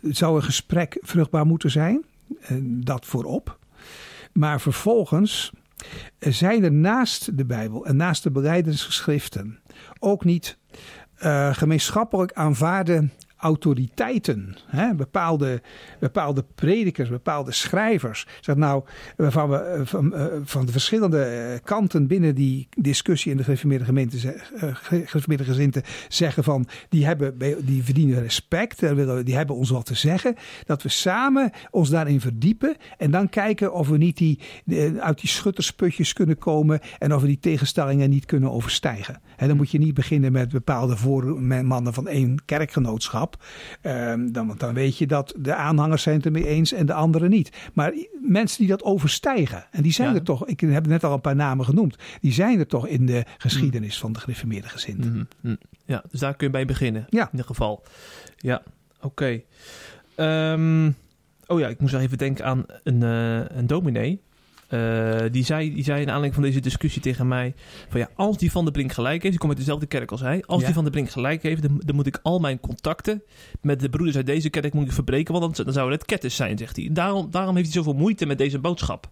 zou 0.03 0.37
een 0.37 0.43
gesprek 0.43 0.99
vruchtbaar 1.01 1.47
moeten 1.47 1.71
zijn. 1.71 2.05
dat 2.63 3.07
voorop. 3.07 3.59
Maar 4.33 4.61
vervolgens 4.61 5.53
zijn 6.19 6.65
er 6.65 6.73
naast 6.73 7.37
de 7.37 7.45
Bijbel 7.45 7.87
en 7.87 7.97
naast 7.97 8.23
de 8.23 8.31
beleidingsgeschriften 8.31 9.61
ook 9.99 10.25
niet 10.25 10.59
uh, 11.23 11.55
gemeenschappelijk 11.55 12.33
aanvaarde 12.33 13.09
autoriteiten, 13.39 14.57
hè? 14.67 14.95
Bepaalde, 14.95 15.63
bepaalde 16.01 16.45
predikers, 16.55 17.09
bepaalde 17.09 17.53
schrijvers. 17.53 18.27
Zeg 18.41 18.57
nou, 18.57 18.85
waarvan 19.17 19.51
we 19.51 19.81
van, 19.85 20.15
van 20.45 20.67
de 20.67 20.73
verschillende 20.73 21.61
kanten 21.65 22.07
binnen 22.07 22.35
die 22.35 22.69
discussie 22.77 23.31
in 23.31 23.37
de 23.37 23.45
gereformeerde 23.45 23.85
gemeente, 23.85 24.35
gereformeerde 24.73 25.45
gezinten 25.45 25.83
zeggen 26.09 26.45
van 26.45 26.67
die, 26.89 27.07
hebben, 27.07 27.39
die 27.65 27.85
verdienen 27.85 28.23
respect, 28.23 28.81
die 29.25 29.37
hebben 29.37 29.57
ons 29.57 29.71
wat 29.71 29.87
te 29.87 29.95
zeggen. 29.95 30.35
Dat 30.67 30.83
we 30.83 30.89
samen 30.89 31.51
ons 31.71 31.91
daarin 31.91 32.21
verdiepen 32.21 32.77
en 32.99 33.11
dan 33.11 33.29
kijken 33.29 33.73
of 33.73 33.89
we 33.89 33.97
niet 33.97 34.17
die, 34.17 34.41
uit 35.01 35.21
die 35.21 35.31
schuttersputjes 35.31 36.13
kunnen 36.13 36.39
komen 36.39 36.81
en 36.99 37.15
of 37.15 37.21
we 37.21 37.27
die 37.27 37.39
tegenstellingen 37.41 38.11
niet 38.11 38.25
kunnen 38.25 38.53
overstijgen. 38.53 39.21
En 39.37 39.49
dan 39.49 39.57
moet 39.57 39.71
je 39.71 39.79
niet 39.79 39.95
beginnen 39.95 40.33
met 40.33 40.49
bepaalde 40.49 40.97
voormannen 40.97 41.95
van 41.95 42.09
één 42.09 42.45
kerkgenootschap. 42.45 43.28
Um, 43.83 44.33
dan, 44.33 44.47
want 44.47 44.61
dan 44.61 44.75
weet 44.75 44.99
je 44.99 45.07
dat 45.07 45.35
de 45.39 45.55
aanhangers 45.55 46.03
zijn 46.03 46.17
het 46.17 46.27
ermee 46.27 46.47
eens 46.47 46.73
en 46.73 46.87
de 46.87 46.93
anderen 46.93 47.31
niet. 47.31 47.57
Maar 47.73 47.93
mensen 48.21 48.59
die 48.59 48.69
dat 48.69 48.83
overstijgen, 48.83 49.67
en 49.71 49.83
die 49.83 49.93
zijn 49.93 50.09
ja. 50.09 50.15
er 50.15 50.23
toch, 50.23 50.47
ik 50.47 50.61
heb 50.61 50.87
net 50.87 51.05
al 51.05 51.13
een 51.13 51.21
paar 51.21 51.37
namen 51.37 51.65
genoemd, 51.65 51.97
die 52.21 52.33
zijn 52.33 52.59
er 52.59 52.67
toch 52.67 52.87
in 52.87 53.07
de 53.07 53.25
geschiedenis 53.39 53.95
mm. 53.95 54.01
van 54.01 54.13
de 54.13 54.21
gereformeerde 54.21 54.69
gezinten. 54.69 55.13
Mm 55.13 55.29
-hmm. 55.41 55.59
Ja, 55.85 56.03
dus 56.11 56.21
daar 56.21 56.35
kun 56.37 56.47
je 56.47 56.53
bij 56.53 56.65
beginnen. 56.65 57.07
Ja. 57.09 57.23
In 57.23 57.29
ieder 57.31 57.47
geval. 57.47 57.83
Ja, 58.37 58.63
oké. 59.01 59.45
Okay. 60.17 60.53
Um, 60.53 60.97
oh 61.47 61.59
ja, 61.59 61.69
ik 61.69 61.81
moest 61.81 61.95
even 61.95 62.19
denken 62.19 62.45
aan 62.45 62.65
een, 62.83 63.01
uh, 63.01 63.57
een 63.57 63.67
dominee. 63.67 64.21
Uh, 64.69 65.21
die, 65.31 65.45
zei, 65.45 65.75
die 65.75 65.85
zei 65.85 66.01
in 66.01 66.07
aanleiding 66.07 66.35
van 66.35 66.43
deze 66.43 66.61
discussie 66.61 67.03
tegen 67.03 67.29
mij: 67.29 67.55
van 67.89 68.01
ja, 68.01 68.09
als 68.15 68.39
die 68.39 68.51
van 68.51 68.65
de 68.65 68.71
Brink 68.71 68.93
gelijk 68.93 69.23
heeft, 69.23 69.31
die 69.31 69.39
komt 69.39 69.51
uit 69.51 69.61
dezelfde 69.61 69.87
kerk 69.87 70.11
als 70.11 70.21
hij. 70.21 70.43
Als 70.47 70.61
ja. 70.61 70.67
die 70.67 70.75
van 70.75 70.85
de 70.85 70.91
Brink 70.91 71.11
gelijk 71.11 71.43
heeft, 71.43 71.63
dan, 71.63 71.83
dan, 71.85 71.97
moet 71.97 72.07
ik 72.07 72.19
al 72.23 72.39
mijn 72.39 72.61
contacten 72.61 73.23
met 73.61 73.81
de 73.81 73.89
broeders 73.89 74.17
uit 74.17 74.27
deze 74.27 74.51
kerk 74.51 74.75
moet 74.75 74.87
ik 74.87 74.93
verbreken, 74.93 75.35
want 75.35 75.57
dan, 75.57 75.65
dan 75.65 75.75
zouden 75.75 75.99
het 75.99 76.07
ketters 76.07 76.37
zijn, 76.37 76.59
zegt 76.59 76.77
hij. 76.77 76.89
Daarom, 76.93 77.31
daarom 77.31 77.57
heeft 77.57 77.73
hij 77.73 77.83
zoveel 77.83 78.01
moeite 78.01 78.27
met 78.27 78.39
deze 78.39 78.59
boodschap. 78.59 79.11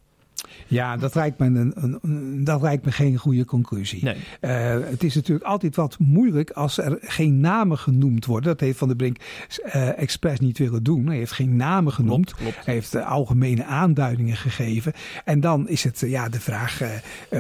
Ja, 0.67 0.97
dat 0.97 1.15
lijkt 1.15 1.39
me, 1.39 1.47
een, 1.47 1.73
een, 1.75 1.99
een, 2.03 2.45
dat 2.45 2.63
lijkt 2.63 2.85
me 2.85 2.93
geen 2.93 3.17
goede 3.17 3.45
conclusie. 3.45 4.05
Nee. 4.05 4.17
Uh, 4.41 4.87
het 4.89 5.03
is 5.03 5.15
natuurlijk 5.15 5.47
altijd 5.47 5.77
wat 5.77 5.97
moeilijk 5.99 6.51
als 6.51 6.79
er 6.79 6.99
geen 7.01 7.41
namen 7.41 7.79
genoemd 7.79 8.25
worden. 8.25 8.51
Dat 8.51 8.61
heeft 8.61 8.79
Van 8.79 8.89
der 8.89 8.97
Brink 8.97 9.19
uh, 9.67 9.99
expres 9.99 10.41
niet 10.41 10.59
willen 10.59 10.83
doen. 10.83 11.07
Hij 11.07 11.17
heeft 11.17 11.33
geen 11.33 11.57
namen 11.57 11.93
genoemd. 11.93 12.35
Klopt, 12.35 12.53
klopt. 12.53 12.67
Hij 12.67 12.75
heeft 12.75 12.95
uh, 12.95 13.11
algemene 13.11 13.65
aanduidingen 13.65 14.37
gegeven. 14.37 14.93
En 15.25 15.41
dan 15.41 15.69
is 15.69 15.85
het 15.85 16.01
ja, 16.01 16.29
de 16.29 16.41
vraag 16.41 16.81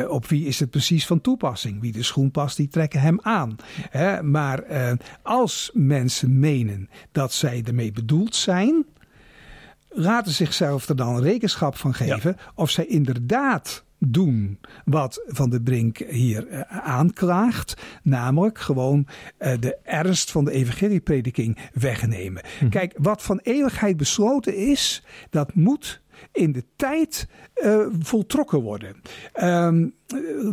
op 0.08 0.26
wie 0.26 0.46
is 0.46 0.60
het 0.60 0.70
precies 0.70 1.06
van 1.06 1.20
toepassing. 1.20 1.80
Wie 1.80 1.92
de 1.92 2.02
schoen 2.02 2.30
past, 2.30 2.56
die 2.56 2.68
trekken 2.68 3.00
hem 3.00 3.18
aan. 3.22 3.56
Hè? 3.90 4.22
Maar 4.22 4.64
als 5.22 5.70
mensen 5.74 6.38
menen 6.38 6.88
dat 7.12 7.32
zij 7.32 7.62
ermee 7.66 7.92
bedoeld 7.92 8.34
zijn 8.34 8.84
laten 9.96 10.32
zichzelf 10.32 10.88
er 10.88 10.96
dan 10.96 11.20
rekenschap 11.20 11.76
van 11.76 11.94
geven 11.94 12.34
ja. 12.38 12.52
of 12.54 12.70
zij 12.70 12.86
inderdaad 12.86 13.84
doen 13.98 14.58
wat 14.84 15.22
Van 15.26 15.50
de 15.50 15.62
Brink 15.62 15.98
hier 15.98 16.48
uh, 16.48 16.60
aanklaagt. 16.68 17.76
Namelijk 18.02 18.58
gewoon 18.58 19.06
uh, 19.38 19.52
de 19.60 19.76
ernst 19.82 20.30
van 20.30 20.44
de 20.44 20.50
evangelieprediking 20.50 21.58
wegnemen. 21.72 22.42
Hm. 22.58 22.68
Kijk, 22.68 22.94
wat 22.96 23.22
van 23.22 23.40
eeuwigheid 23.42 23.96
besloten 23.96 24.56
is, 24.56 25.04
dat 25.30 25.54
moet 25.54 26.02
in 26.32 26.52
de 26.52 26.64
tijd 26.76 27.28
uh, 27.54 27.86
voltrokken 27.98 28.60
worden. 28.60 28.96
Um, 29.42 29.94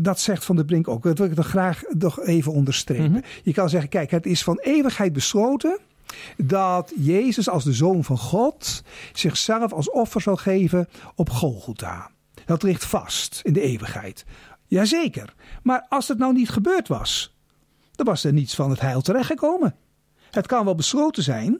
dat 0.01 0.19
zegt 0.19 0.45
Van 0.45 0.55
der 0.55 0.65
Brink 0.65 0.87
ook. 0.87 1.03
Dat 1.03 1.17
wil 1.17 1.27
ik 1.27 1.35
nog 1.35 1.47
graag 1.47 1.81
nog 1.89 2.21
even 2.21 2.51
onderstrepen. 2.51 3.05
Mm 3.05 3.13
-hmm. 3.13 3.23
Je 3.43 3.53
kan 3.53 3.69
zeggen, 3.69 3.89
kijk, 3.89 4.11
het 4.11 4.25
is 4.25 4.43
van 4.43 4.59
eeuwigheid 4.59 5.13
besloten 5.13 5.79
dat 6.37 6.93
Jezus 6.95 7.49
als 7.49 7.63
de 7.63 7.73
Zoon 7.73 8.03
van 8.03 8.17
God 8.17 8.83
zichzelf 9.13 9.73
als 9.73 9.89
offer 9.89 10.21
zal 10.21 10.35
geven 10.35 10.87
op 11.15 11.29
Golgotha. 11.29 12.11
Dat 12.45 12.63
ligt 12.63 12.85
vast 12.85 13.39
in 13.43 13.53
de 13.53 13.61
eeuwigheid. 13.61 14.25
Jazeker. 14.67 15.33
Maar 15.63 15.85
als 15.89 16.07
het 16.07 16.17
nou 16.17 16.33
niet 16.33 16.49
gebeurd 16.49 16.87
was, 16.87 17.35
dan 17.91 18.05
was 18.05 18.23
er 18.23 18.33
niets 18.33 18.55
van 18.55 18.69
het 18.69 18.79
heil 18.79 19.01
terechtgekomen. 19.01 19.75
Het 20.31 20.47
kan 20.47 20.65
wel 20.65 20.75
besloten 20.75 21.23
zijn, 21.23 21.59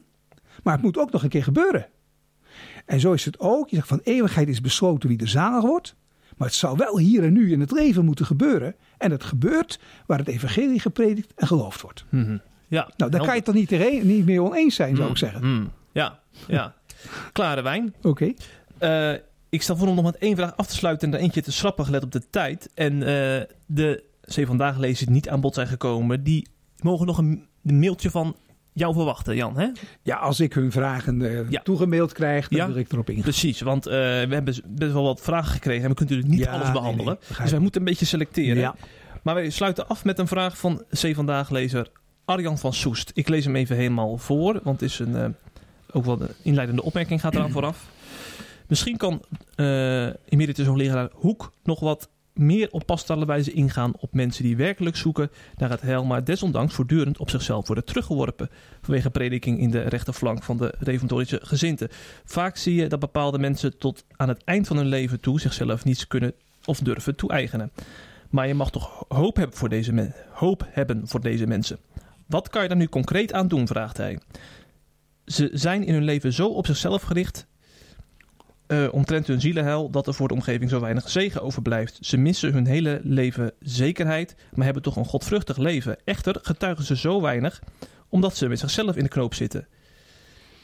maar 0.64 0.74
het 0.74 0.84
moet 0.84 0.98
ook 0.98 1.12
nog 1.12 1.24
een 1.24 1.30
keer 1.30 1.44
gebeuren. 1.44 1.88
En 2.86 3.00
zo 3.00 3.14
is 3.14 3.26
het 3.26 3.40
ook. 3.40 3.70
Je 3.70 3.76
zegt 3.76 3.88
van 3.88 4.02
eeuwigheid 4.04 4.48
is 4.48 4.62
besloten 4.62 5.10
wie 5.10 5.20
er 5.20 5.28
zalig 5.28 5.62
wordt. 5.62 5.96
Maar 6.38 6.48
het 6.48 6.58
zou 6.58 6.78
wel 6.78 6.98
hier 6.98 7.24
en 7.24 7.34
nu 7.34 7.52
in 7.52 7.60
het 7.60 7.72
leven 7.72 8.06
moeten 8.06 8.26
gebeuren. 8.26 8.76
En 8.98 9.12
het 9.12 9.24
gebeurt 9.24 9.80
waar 10.06 10.18
het 10.18 10.28
evangelie 10.28 10.80
gepredikt 10.80 11.34
en 11.36 11.48
geloofd 11.48 11.82
wordt. 11.82 12.06
Mhm. 12.10 12.38
Ja, 12.74 12.90
Nou, 12.98 13.12
daar 13.12 13.26
kan 13.26 13.36
je 13.36 13.42
toch 13.42 13.56
niet, 13.56 14.04
niet 14.04 14.26
meer 14.26 14.42
oneens 14.44 14.76
zijn, 14.76 14.96
zou 14.96 15.10
ik 15.10 15.18
zeggen. 15.18 15.56
Mhm. 15.56 15.66
Ja, 15.92 16.20
ja. 16.48 16.74
Klare 17.32 17.62
wijn. 17.62 17.94
Oké. 18.02 18.34
Eh, 18.78 19.12
ik 19.50 19.62
stel 19.62 19.78
voor 19.78 19.88
om 19.88 19.96
nog 19.96 20.04
met 20.06 20.18
één 20.18 20.36
vraag 20.36 20.56
af 20.58 20.68
te 20.68 20.76
sluiten 20.76 21.08
en 21.08 21.14
er 21.18 21.24
eentje 21.24 21.42
te 21.42 21.52
schrappen 21.52 21.86
gelet 21.86 22.04
op 22.04 22.12
de 22.12 22.30
tijd. 22.30 22.70
En 22.76 22.94
eh, 22.94 23.42
de 23.66 24.04
zeven 24.22 24.48
vandaag 24.48 24.78
lezers 24.78 25.00
die 25.00 25.10
niet 25.10 25.30
aan 25.30 25.42
bod 25.42 25.54
zijn 25.54 25.68
gekomen, 25.68 26.24
die 26.24 26.48
mogen 26.78 27.06
nog 27.06 27.18
een, 27.18 27.48
een 27.66 27.80
mailtje 27.80 28.10
van 28.10 28.36
jou 28.74 28.94
verwachten, 28.94 29.36
Jan. 29.36 29.58
Hè? 29.58 29.68
Ja, 30.02 30.16
als 30.18 30.40
ik 30.40 30.54
hun 30.54 30.72
vragen 30.72 31.48
Ja. 31.50 31.62
toegemaild 31.62 32.14
krijg, 32.14 32.48
dan 32.48 32.60
Ja. 32.60 32.68
wil 32.68 32.76
ik 32.76 32.92
erop 32.92 33.10
ingaan. 33.10 33.24
Precies, 33.24 33.62
want 33.62 33.84
we 33.86 33.92
hebben 34.30 34.56
best 34.68 34.94
wel 34.94 35.04
wat 35.04 35.22
vragen 35.22 35.52
gekregen 35.52 35.84
en 35.84 35.90
we 35.90 35.96
kunnen 35.96 36.16
natuurlijk 36.16 36.40
niet 36.42 36.50
Ja, 36.54 36.60
alles 36.60 36.72
behandelen. 36.72 37.18
nee, 37.30 37.38
dus 37.42 37.52
wij 37.52 37.60
moeten 37.60 37.82
een 37.82 37.88
beetje 37.88 38.06
selecteren. 38.06 38.76
Maar 39.24 39.34
wij 39.36 39.50
sluiten 39.50 39.88
af 39.88 40.04
met 40.06 40.20
een 40.20 40.28
vraag 40.28 40.58
van 40.58 40.84
C 41.02 41.16
Vandaag 41.16 41.50
lezer 41.50 41.88
Arjan 42.26 42.58
van 42.58 42.74
Soest. 42.74 43.12
Ik 43.14 43.28
lees 43.28 43.46
hem 43.46 43.56
even 43.56 43.76
helemaal 43.76 44.18
voor, 44.18 44.60
want 44.64 44.80
het 44.80 44.90
is 44.90 45.00
een, 45.00 45.16
eh, 45.16 45.26
ook 45.92 46.06
wel 46.06 46.22
een 46.22 46.30
inleidende 46.42 46.84
opmerking 46.84 47.22
gaat 47.22 47.36
eraan 47.36 47.52
vooraf. 47.52 47.86
Misschien 48.68 48.98
kan 48.98 49.22
eh 49.56 50.08
emeritus 50.26 50.66
hoogleraar 50.66 51.10
Hoek 51.14 51.52
nog 51.64 51.80
wat 51.80 52.10
meer 52.34 52.68
op 52.72 52.86
passtelle 52.86 53.26
wijze 53.26 53.52
ingaan 53.52 53.94
op 54.00 54.14
mensen 54.14 54.44
die 54.44 54.58
werkelijk 54.58 54.96
zoeken 54.96 55.32
naar 55.58 55.70
het 55.70 55.82
heil, 55.82 56.06
maar 56.06 56.24
desondanks 56.24 56.74
voortdurend 56.74 57.18
op 57.18 57.30
zichzelf 57.30 57.68
worden 57.68 57.86
teruggeworpen 57.86 58.50
vanwege 58.82 59.10
prediking 59.10 59.60
in 59.60 59.72
de 59.72 59.82
rechterflank 59.82 60.44
van 60.44 60.58
de 60.58 60.74
reformatorische 60.80 61.40
gezinten. 61.44 61.90
Vaak 62.26 62.58
zie 62.58 62.76
je 62.76 62.88
dat 62.88 63.00
bepaalde 63.00 63.40
mensen 63.40 63.78
tot 63.78 64.06
aan 64.16 64.30
het 64.30 64.44
eind 64.44 64.68
van 64.68 64.78
hun 64.78 64.86
leven 64.86 65.20
toe 65.20 65.40
zichzelf 65.40 65.86
niets 65.86 66.08
kunnen 66.08 66.34
of 66.66 66.80
durven 66.80 67.16
toe-eigenen. 67.16 67.72
Maar 68.30 68.48
je 68.48 68.54
mag 68.54 68.72
toch 68.72 69.06
hoop 69.08 69.36
hebben 69.36 69.58
voor 69.58 69.70
deze, 69.70 70.14
hoop 70.32 70.68
hebben 70.70 71.08
voor 71.08 71.22
deze 71.22 71.48
mensen. 71.48 71.78
Wat 72.28 72.50
kan 72.50 72.62
je 72.62 72.68
daar 72.68 72.78
nu 72.78 72.88
concreet 72.88 73.34
aan 73.34 73.48
doen, 73.48 73.68
vraagt 73.68 73.98
hij. 73.98 74.20
Ze 75.26 75.50
zijn 75.54 75.86
in 75.86 75.94
hun 75.94 76.04
leven 76.04 76.34
zo 76.34 76.48
op 76.48 76.66
zichzelf 76.66 77.02
gericht 77.02 77.48
eh, 78.68 78.88
omtrent 78.92 79.28
hun 79.28 79.42
zielenheil 79.42 79.90
dat 79.90 80.08
er 80.08 80.14
voor 80.14 80.28
de 80.28 80.34
omgeving 80.34 80.70
zo 80.70 80.80
weinig 80.80 81.10
zegen 81.10 81.42
overblijft. 81.42 81.98
Ze 82.02 82.18
missen 82.18 82.54
hun 82.54 82.66
hele 82.66 83.00
leven 83.04 83.52
zekerheid, 83.60 84.36
maar 84.54 84.66
hebben 84.66 84.84
toch 84.84 84.96
een 84.96 85.06
godvruchtig 85.06 85.58
leven. 85.58 85.98
Echter 86.04 86.40
getuigen 86.42 86.86
ze 86.86 86.98
zo 86.98 87.22
weinig 87.22 87.62
omdat 88.10 88.36
ze 88.36 88.48
met 88.48 88.60
zichzelf 88.60 88.96
in 88.96 89.04
de 89.04 89.10
knoop 89.10 89.34
zitten. 89.34 89.68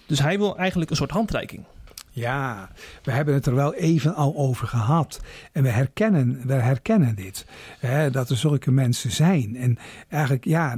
Dus 0.06 0.20
hij 0.20 0.38
wil 0.38 0.58
eigenlijk 0.58 0.90
een 0.90 0.96
soort 0.96 1.12
handreiking. 1.12 1.66
Ja, 2.12 2.70
we 3.04 3.12
hebben 3.12 3.34
het 3.34 3.46
er 3.46 3.56
wel 3.56 3.74
even 3.74 4.16
al 4.16 4.36
over 4.36 4.68
gehad. 4.68 5.22
En 5.52 5.64
we 5.64 5.70
herkennen, 5.70 6.42
we 6.46 6.54
herkennen 6.54 7.16
dit. 7.16 7.46
Hè, 7.80 8.12
dat 8.12 8.30
er 8.30 8.38
zulke 8.38 8.72
mensen 8.72 9.12
zijn. 9.12 9.56
En 9.56 9.78
eigenlijk, 10.10 10.46
ja, 10.46 10.78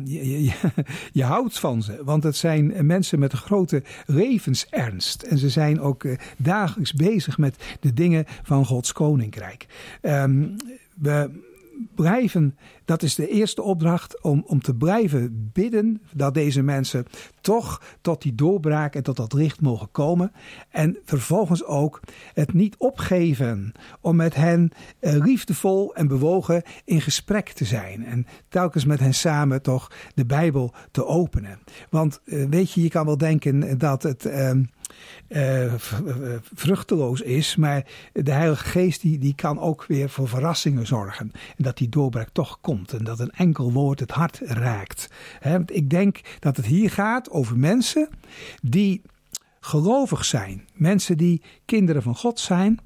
je, 1.11 1.23
houdt 1.23 1.59
van 1.59 1.83
ze. 1.83 2.01
Want 2.03 2.23
het 2.23 2.35
zijn 2.35 2.85
mensen 2.85 3.19
met 3.19 3.31
een 3.31 3.37
grote 3.37 3.83
levensernst. 4.05 5.21
En 5.21 5.37
ze 5.37 5.49
zijn 5.49 5.81
ook 5.81 6.03
eh, 6.03 6.17
dagelijks 6.37 6.93
bezig 6.93 7.37
met 7.37 7.77
de 7.79 7.93
dingen 7.93 8.25
van 8.43 8.65
Gods 8.65 8.93
koninkrijk. 8.93 9.67
Ehm, 10.01 10.47
we 10.93 11.49
blijven, 11.95 12.57
dat 12.85 13.03
is 13.03 13.15
de 13.15 13.27
eerste 13.27 13.61
opdracht, 13.61 14.21
om, 14.21 14.43
om 14.47 14.61
te 14.61 14.75
blijven 14.75 15.49
bidden 15.53 16.01
dat 16.13 16.33
deze 16.33 16.61
mensen 16.61 17.05
toch 17.41 17.81
tot 18.01 18.21
die 18.21 18.35
doorbraak 18.35 18.95
en 18.95 19.03
tot 19.03 19.15
dat 19.15 19.33
licht 19.33 19.61
mogen 19.61 19.91
komen. 19.91 20.31
En 20.69 20.97
vervolgens 21.05 21.63
ook 21.63 21.99
het 22.33 22.53
niet 22.53 22.75
opgeven 22.77 23.71
om 24.01 24.15
met 24.15 24.35
hen 24.35 24.71
eh, 24.99 25.13
liefdevol 25.13 25.95
en 25.95 26.07
bewogen 26.07 26.63
in 26.85 27.01
gesprek 27.01 27.49
te 27.49 27.65
zijn. 27.65 28.05
En 28.05 28.27
telkens 28.49 28.85
met 28.85 28.99
hen 28.99 29.13
samen 29.13 29.61
toch 29.61 29.91
de 30.13 30.25
Bijbel 30.25 30.73
te 30.91 31.05
openen. 31.05 31.59
Want 31.89 32.21
eh, 32.25 32.45
weet 32.49 32.71
je, 32.71 32.81
je 32.81 32.89
kan 32.89 33.05
wel 33.05 33.17
denken 33.17 33.77
dat 33.77 34.03
het. 34.03 34.25
ehm, 34.25 34.59
eh, 34.59 34.80
v- 35.29 35.77
v- 35.77 36.39
vruchteloos 36.53 37.21
is. 37.21 37.55
Maar 37.55 37.85
de 38.13 38.31
Heilige 38.31 38.65
Geest 38.65 39.01
die, 39.01 39.17
die 39.17 39.35
kan 39.35 39.59
ook 39.59 39.85
weer 39.87 40.09
voor 40.09 40.27
verrassingen 40.27 40.87
zorgen. 40.87 41.31
En 41.33 41.63
dat 41.63 41.77
die 41.77 41.89
doorbraak 41.89 42.29
toch 42.31 42.57
komt. 42.61 42.93
En 42.93 43.03
dat 43.03 43.19
een 43.19 43.31
enkel 43.31 43.71
woord 43.71 43.99
het 43.99 44.11
hart 44.11 44.39
raakt. 44.43 45.07
Ik 45.65 45.89
denk 45.89 46.19
dat 46.39 46.57
het 46.57 46.65
hier 46.65 46.89
gaat 46.91 47.29
over 47.29 47.57
mensen 47.57 48.09
die 48.61 49.01
gelovig 49.59 50.25
zijn. 50.25 50.67
Mensen 50.73 51.17
die 51.17 51.41
kinderen 51.65 52.01
van 52.01 52.15
God 52.15 52.39
zijn. 52.39 52.79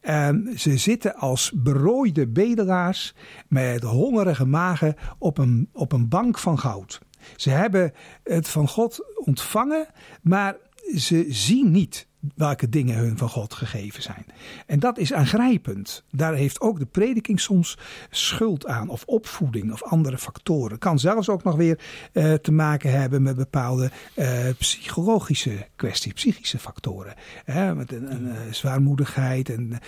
Ehm, 0.00 0.56
ze 0.56 0.76
zitten 0.76 1.14
als 1.14 1.52
berooide 1.54 2.26
bedelaars 2.26 3.14
met 3.48 3.82
hongerige 3.82 4.46
magen 4.46 4.96
op 5.18 5.38
een, 5.38 5.68
op 5.72 5.92
een 5.92 6.08
bank 6.08 6.38
van 6.38 6.58
goud. 6.58 7.00
Ze 7.36 7.50
hebben 7.50 7.92
het 8.22 8.48
van 8.48 8.68
God 8.68 9.00
ontvangen, 9.14 9.86
maar 10.22 10.56
ze 10.96 11.26
zien 11.28 11.70
niet 11.70 12.06
welke 12.34 12.68
dingen 12.68 12.96
hun 12.96 13.18
van 13.18 13.28
God 13.28 13.54
gegeven 13.54 14.02
zijn. 14.02 14.26
En 14.66 14.78
dat 14.78 14.98
is 14.98 15.12
aangrijpend. 15.12 16.04
Daar 16.10 16.34
heeft 16.34 16.60
ook 16.60 16.78
de 16.78 16.86
prediking 16.86 17.40
soms 17.40 17.78
schuld 18.10 18.66
aan, 18.66 18.88
of 18.88 19.04
opvoeding, 19.06 19.72
of 19.72 19.82
andere 19.82 20.18
factoren. 20.18 20.78
Kan 20.78 20.98
zelfs 20.98 21.28
ook 21.28 21.42
nog 21.42 21.56
weer 21.56 21.80
eh, 22.12 22.32
te 22.32 22.52
maken 22.52 22.90
hebben 22.90 23.22
met 23.22 23.36
bepaalde 23.36 23.90
eh, 24.14 24.48
psychologische 24.58 25.66
kwesties, 25.76 26.12
psychische 26.12 26.58
factoren. 26.58 27.14
Hè, 27.44 27.74
met 27.74 27.92
een, 27.92 28.12
een, 28.12 28.28
eh, 28.28 28.36
zwaarmoedigheid 28.50 29.48
en 29.48 29.78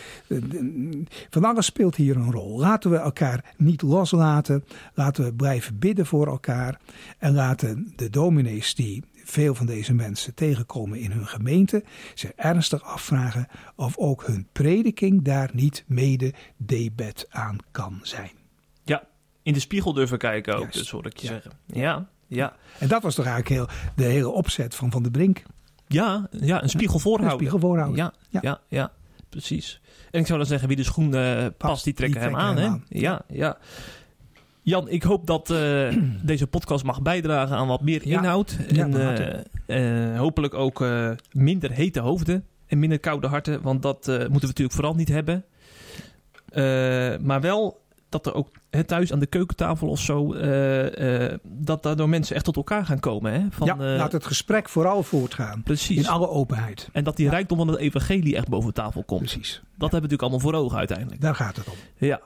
van 1.31 1.45
alles 1.45 1.67
speelt 1.67 1.97
hier 1.97 2.17
een 2.17 2.33
rol. 2.33 2.59
Laten 2.59 2.91
we 2.91 2.97
elkaar 2.97 3.55
niet 3.57 3.83
loslaten. 3.83 4.65
Laten 4.95 5.25
we 5.25 5.35
blijven 5.35 5.79
bidden 5.79 6.07
voor 6.07 6.27
elkaar. 6.27 6.81
En 7.19 7.35
laten 7.35 7.93
de 7.97 8.11
dominees 8.11 8.75
die 8.75 9.05
veel 9.29 9.55
van 9.55 9.66
deze 9.66 9.95
mensen 9.95 10.35
tegenkomen 10.35 10.99
in 10.99 11.11
hun 11.11 11.27
gemeente, 11.27 11.85
zich 12.14 12.31
ernstig 12.37 12.83
afvragen 12.83 13.47
of 13.77 13.97
ook 13.99 14.27
hun 14.27 14.49
prediking 14.53 15.22
daar 15.24 15.51
niet 15.53 15.85
mede 15.87 16.33
debet 16.57 17.27
aan 17.31 17.57
kan 17.70 17.99
zijn. 18.03 18.31
Ja, 18.85 19.03
in 19.43 19.53
de 19.53 19.61
spiegel 19.61 19.93
durven 19.93 20.18
kijken 20.18 20.55
ook, 20.55 20.61
Juist. 20.61 20.79
dus 20.79 20.91
hoor 20.91 21.07
ik 21.07 21.16
je 21.16 21.27
Ja. 21.27 21.33
zeggen. 21.33 21.53
Ja, 21.66 22.09
ja. 22.27 22.57
En 22.79 22.89
dat 22.89 23.03
was 23.03 23.14
toch 23.14 23.27
eigenlijk 23.27 23.55
heel, 23.55 23.93
de 23.97 24.05
hele 24.12 24.29
opzet 24.29 24.74
van 24.74 24.91
Van 24.91 25.03
de 25.03 25.11
Brink. 25.11 25.43
Ja, 25.87 26.29
ja 26.31 26.62
een 26.62 26.68
spiegel 26.68 26.99
voorhouden. 26.99 27.39
Een 27.39 27.45
spiegel 27.47 27.68
voorhouden. 27.68 27.97
Ja, 28.05 28.12
ja. 28.29 28.41
Ja. 28.43 28.61
ja, 28.68 28.93
precies. 29.29 29.81
En 30.11 30.20
ik 30.20 30.27
zou 30.27 30.39
dan 30.39 30.49
zeggen, 30.49 30.68
wie 30.68 30.77
de 30.77 30.83
schoen 30.85 31.14
eh, 31.14 31.47
past, 31.59 31.85
die 31.85 31.93
trekken 31.95 32.20
hem 32.20 32.31
trekken 32.31 32.49
aan. 32.51 32.57
hem 32.57 32.83
hè? 32.89 32.99
Ja, 32.99 33.22
ja. 33.29 33.59
Jan, 34.67 34.89
ik 34.89 35.03
hoop 35.03 35.27
dat 35.27 35.51
eh, 35.51 35.97
deze 36.23 36.47
podcast 36.47 36.85
mag 36.85 37.03
bijdragen 37.03 37.57
aan 37.57 37.67
wat 37.67 37.81
meer 37.81 38.09
Ja. 38.09 38.19
inhoud. 38.19 38.57
Ja, 38.69 38.85
en 38.85 38.95
eh, 39.67 40.12
eh, 40.12 40.19
hopelijk 40.19 40.55
ook 40.55 40.85
minder 41.33 41.71
hete 41.71 42.01
hoofden 42.01 42.45
en 42.67 42.79
minder 42.79 42.99
koude 42.99 43.27
harten. 43.27 43.62
Want 43.62 43.83
dat 43.83 44.07
moeten 44.07 44.31
we 44.31 44.47
natuurlijk 44.47 44.73
vooral 44.73 44.95
niet 44.95 45.09
hebben. 45.09 45.45
Maar 47.27 47.41
wel 47.41 47.85
dat 48.09 48.27
er 48.27 48.35
ook 48.35 48.49
hè, 48.71 48.85
thuis 48.85 49.12
aan 49.12 49.19
de 49.19 49.27
keukentafel 49.27 49.89
of 49.89 50.01
zo... 50.01 50.35
dat 51.43 51.83
daardoor 51.83 52.09
mensen 52.09 52.37
echt 52.37 52.45
tot 52.45 52.57
elkaar 52.57 52.87
gaan 52.87 53.01
komen. 53.01 53.33
Hè? 53.33 53.41
Van, 53.51 53.67
ja, 53.67 53.77
laat 53.97 54.12
het 54.12 54.27
gesprek 54.27 54.69
vooral 54.69 55.03
voortgaan. 55.03 55.62
precies. 55.62 55.97
In 55.97 56.09
alle 56.09 56.29
openheid. 56.29 56.89
En 56.93 57.05
dat 57.05 57.17
die 57.17 57.25
Ja. 57.25 57.31
rijkdom 57.31 57.59
van 57.59 57.69
het 57.69 57.79
evangelie 57.79 58.37
echt 58.37 58.49
boven 58.49 58.75
tafel 58.75 59.03
komt. 59.05 59.21
Precies. 59.21 59.53
Dat 59.53 59.62
hebben 59.91 59.91
we 59.91 59.95
natuurlijk 59.95 60.23
allemaal 60.23 60.41
voor 60.41 60.55
ogen 60.55 60.79
uiteindelijk. 60.79 61.21
Daar 61.21 61.35
gaat 61.35 61.57
het 61.57 61.67
om. 61.69 61.75
Ja. 61.97 62.21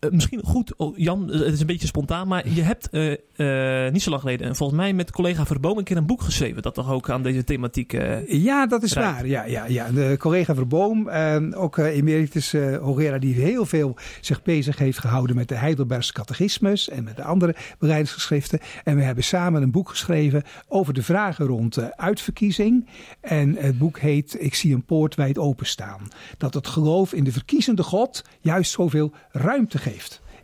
Eh, 0.00 0.10
misschien 0.10 0.42
goed, 0.44 0.76
oh, 0.76 0.98
Jan, 0.98 1.32
eh, 1.32 1.40
het 1.40 1.52
is 1.52 1.60
een 1.60 1.66
beetje 1.66 1.86
spontaan, 1.86 2.28
maar 2.28 2.48
je 2.48 2.62
hebt 2.62 2.88
eh, 2.90 3.92
niet 3.92 4.02
zo 4.02 4.10
lang 4.10 4.22
geleden, 4.22 4.46
en 4.46 4.56
volgens 4.56 4.78
mij 4.78 4.92
met 4.92 5.10
collega 5.10 5.46
Verboom, 5.46 5.78
een 5.78 5.84
keer 5.84 5.96
een 5.96 6.06
boek 6.06 6.22
geschreven 6.22 6.62
dat 6.62 6.74
toch 6.74 6.90
ook 6.90 7.10
aan 7.10 7.22
deze 7.22 7.44
thematiek. 7.44 7.92
eh, 7.92 8.44
Ja, 8.44 8.66
dat 8.66 8.82
is 8.82 8.92
waar. 8.92 9.26
Ja, 9.26 9.44
ja, 9.44 9.64
ja. 9.66 9.90
De 9.90 10.16
collega 10.18 10.54
Verboom, 10.54 11.08
ook 11.54 11.76
emeritus 11.76 12.52
hoogleraar 12.52 13.20
die 13.20 13.34
heel 13.34 13.66
veel 13.66 13.96
zich 14.20 14.42
bezig 14.42 14.78
heeft 14.78 14.98
gehouden 14.98 15.36
met 15.36 15.48
de 15.48 15.54
Heidelbergse 15.54 16.12
catechismus 16.12 16.88
en 16.88 17.04
met 17.04 17.16
de 17.16 17.22
andere 17.24 17.54
beleidingsgeschriften. 17.78 18.58
En 18.84 18.96
we 18.96 19.02
hebben 19.02 19.24
samen 19.24 19.62
een 19.62 19.70
boek 19.70 19.88
geschreven 19.88 20.42
over 20.68 20.94
de 20.94 21.02
vragen 21.02 21.46
rond 21.46 21.96
uitverkiezing. 21.96 22.88
En 23.20 23.56
het 23.58 23.78
boek 23.78 23.98
heet 23.98 24.36
Ik 24.42 24.54
zie 24.54 24.74
een 24.74 24.84
poort 24.84 25.14
wijd 25.14 25.38
openstaan. 25.38 26.08
Dat 26.38 26.54
het 26.54 26.66
geloof 26.66 27.12
in 27.12 27.24
de 27.24 27.32
verkiezende 27.32 27.82
God 27.82 28.24
juist 28.40 28.70
zoveel 28.70 29.12
ruimte 29.30 29.78
geeft. 29.78 29.85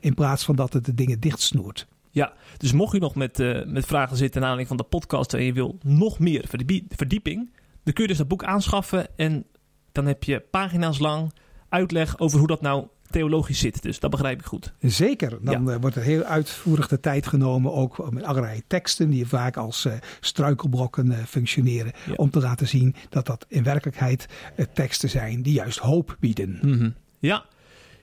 In 0.00 0.14
plaats 0.14 0.44
van 0.44 0.56
dat 0.56 0.72
het 0.72 0.84
de 0.84 0.94
dingen 0.94 1.20
dichtsnoert. 1.20 1.86
ja, 2.10 2.32
dus 2.56 2.72
mocht 2.72 2.92
je 2.92 2.98
nog 3.00 3.14
met, 3.14 3.40
eh, 3.40 3.64
met 3.66 3.86
vragen 3.86 4.16
zitten 4.16 4.40
naar 4.40 4.50
aanleiding 4.50 4.68
van 4.78 4.86
de 4.90 4.96
podcast 4.96 5.34
en 5.34 5.42
je 5.44 5.52
wil 5.52 5.78
nog 5.82 6.18
meer 6.18 6.44
verdie- 6.48 6.86
verdieping, 6.88 7.50
dan 7.84 7.92
kun 7.92 8.02
je 8.02 8.08
dus 8.08 8.18
dat 8.18 8.28
boek 8.28 8.44
aanschaffen 8.44 9.06
en 9.16 9.44
dan 9.92 10.06
heb 10.06 10.24
je 10.24 10.40
pagina's 10.50 10.98
lang 10.98 11.32
uitleg 11.68 12.18
over 12.18 12.38
hoe 12.38 12.46
dat 12.48 12.60
nou 12.60 12.86
theologisch 13.10 13.58
zit. 13.58 13.82
Dus 13.82 14.00
dat 14.00 14.10
begrijp 14.10 14.38
ik 14.40 14.46
goed. 14.46 14.72
Zeker, 14.80 15.38
dan 15.44 15.70
eh, 15.70 15.76
wordt 15.80 15.96
er 15.96 16.02
heel 16.02 16.22
uitvoerig 16.22 16.88
de 16.88 17.00
tijd 17.00 17.26
genomen, 17.26 17.72
ook 17.72 18.10
met 18.12 18.22
allerlei 18.24 18.62
teksten 18.66 19.10
die 19.10 19.26
vaak 19.26 19.56
als 19.56 19.84
eh, 19.84 19.92
struikelblokken 20.20 21.26
functioneren, 21.26 21.92
Ja. 22.06 22.12
om 22.16 22.30
te 22.30 22.40
laten 22.40 22.68
zien 22.68 22.94
dat 23.08 23.26
dat 23.26 23.44
in 23.48 23.62
werkelijkheid 23.62 24.26
teksten 24.74 25.08
zijn 25.10 25.42
die 25.42 25.52
juist 25.52 25.78
hoop 25.78 26.16
bieden. 26.20 26.58
Mhm. 26.62 26.90
Ja. 27.18 27.44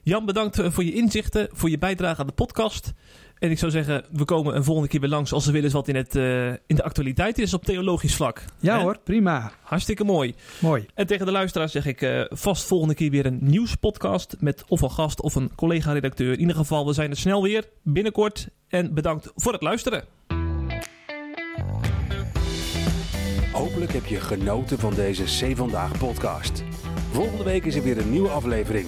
Jan, 0.09 0.25
bedankt 0.25 0.61
voor 0.63 0.83
je 0.83 0.93
inzichten, 0.93 1.49
voor 1.51 1.69
je 1.69 1.77
bijdrage 1.77 2.21
aan 2.21 2.27
de 2.27 2.33
podcast. 2.33 2.93
En 3.39 3.51
ik 3.51 3.57
zou 3.57 3.71
zeggen, 3.71 4.05
we 4.11 4.25
komen 4.25 4.55
een 4.55 4.63
volgende 4.63 4.89
keer 4.89 4.99
weer 4.99 5.09
langs 5.09 5.33
als 5.33 5.47
er 5.47 5.53
weer 5.53 5.63
eens 5.63 5.73
wat 5.73 5.87
in, 5.87 5.95
het, 5.95 6.15
uh, 6.15 6.47
in 6.47 6.75
de 6.75 6.83
actualiteit 6.83 7.37
is 7.37 7.53
op 7.53 7.65
theologisch 7.65 8.15
vlak. 8.15 8.43
Ja 8.59 8.81
hoor, 8.81 8.97
prima. 9.03 9.51
Hartstikke 9.61 10.03
mooi. 10.03 10.35
Mooi. 10.59 10.85
En 10.93 11.07
tegen 11.07 11.25
de 11.25 11.31
luisteraars 11.31 11.71
zeg 11.71 11.85
ik 11.85 12.01
uh, 12.01 12.25
vast 12.29 12.63
volgende 12.63 12.93
keer 12.93 13.11
weer 13.11 13.25
een 13.25 13.39
nieuwspodcast 13.41 14.35
met 14.39 14.63
of 14.67 14.81
een 14.81 14.91
gast 14.91 15.21
of 15.21 15.35
een 15.35 15.55
collega-redacteur. 15.55 16.31
In 16.31 16.39
ieder 16.39 16.55
geval, 16.55 16.85
we 16.85 16.93
zijn 16.93 17.09
er 17.09 17.17
snel 17.17 17.43
weer, 17.43 17.69
binnenkort. 17.83 18.49
En 18.67 18.93
bedankt 18.93 19.31
voor 19.35 19.53
het 19.53 19.61
luisteren. 19.61 20.03
Hopelijk 23.51 23.93
heb 23.93 24.05
je 24.05 24.19
genoten 24.19 24.79
van 24.79 24.93
deze 24.93 25.23
C 25.23 25.57
Vandaag 25.57 25.97
podcast. 25.97 26.63
Volgende 27.11 27.43
week 27.43 27.65
is 27.65 27.75
er 27.75 27.83
weer 27.83 27.97
een 27.97 28.11
nieuwe 28.11 28.29
aflevering. 28.29 28.87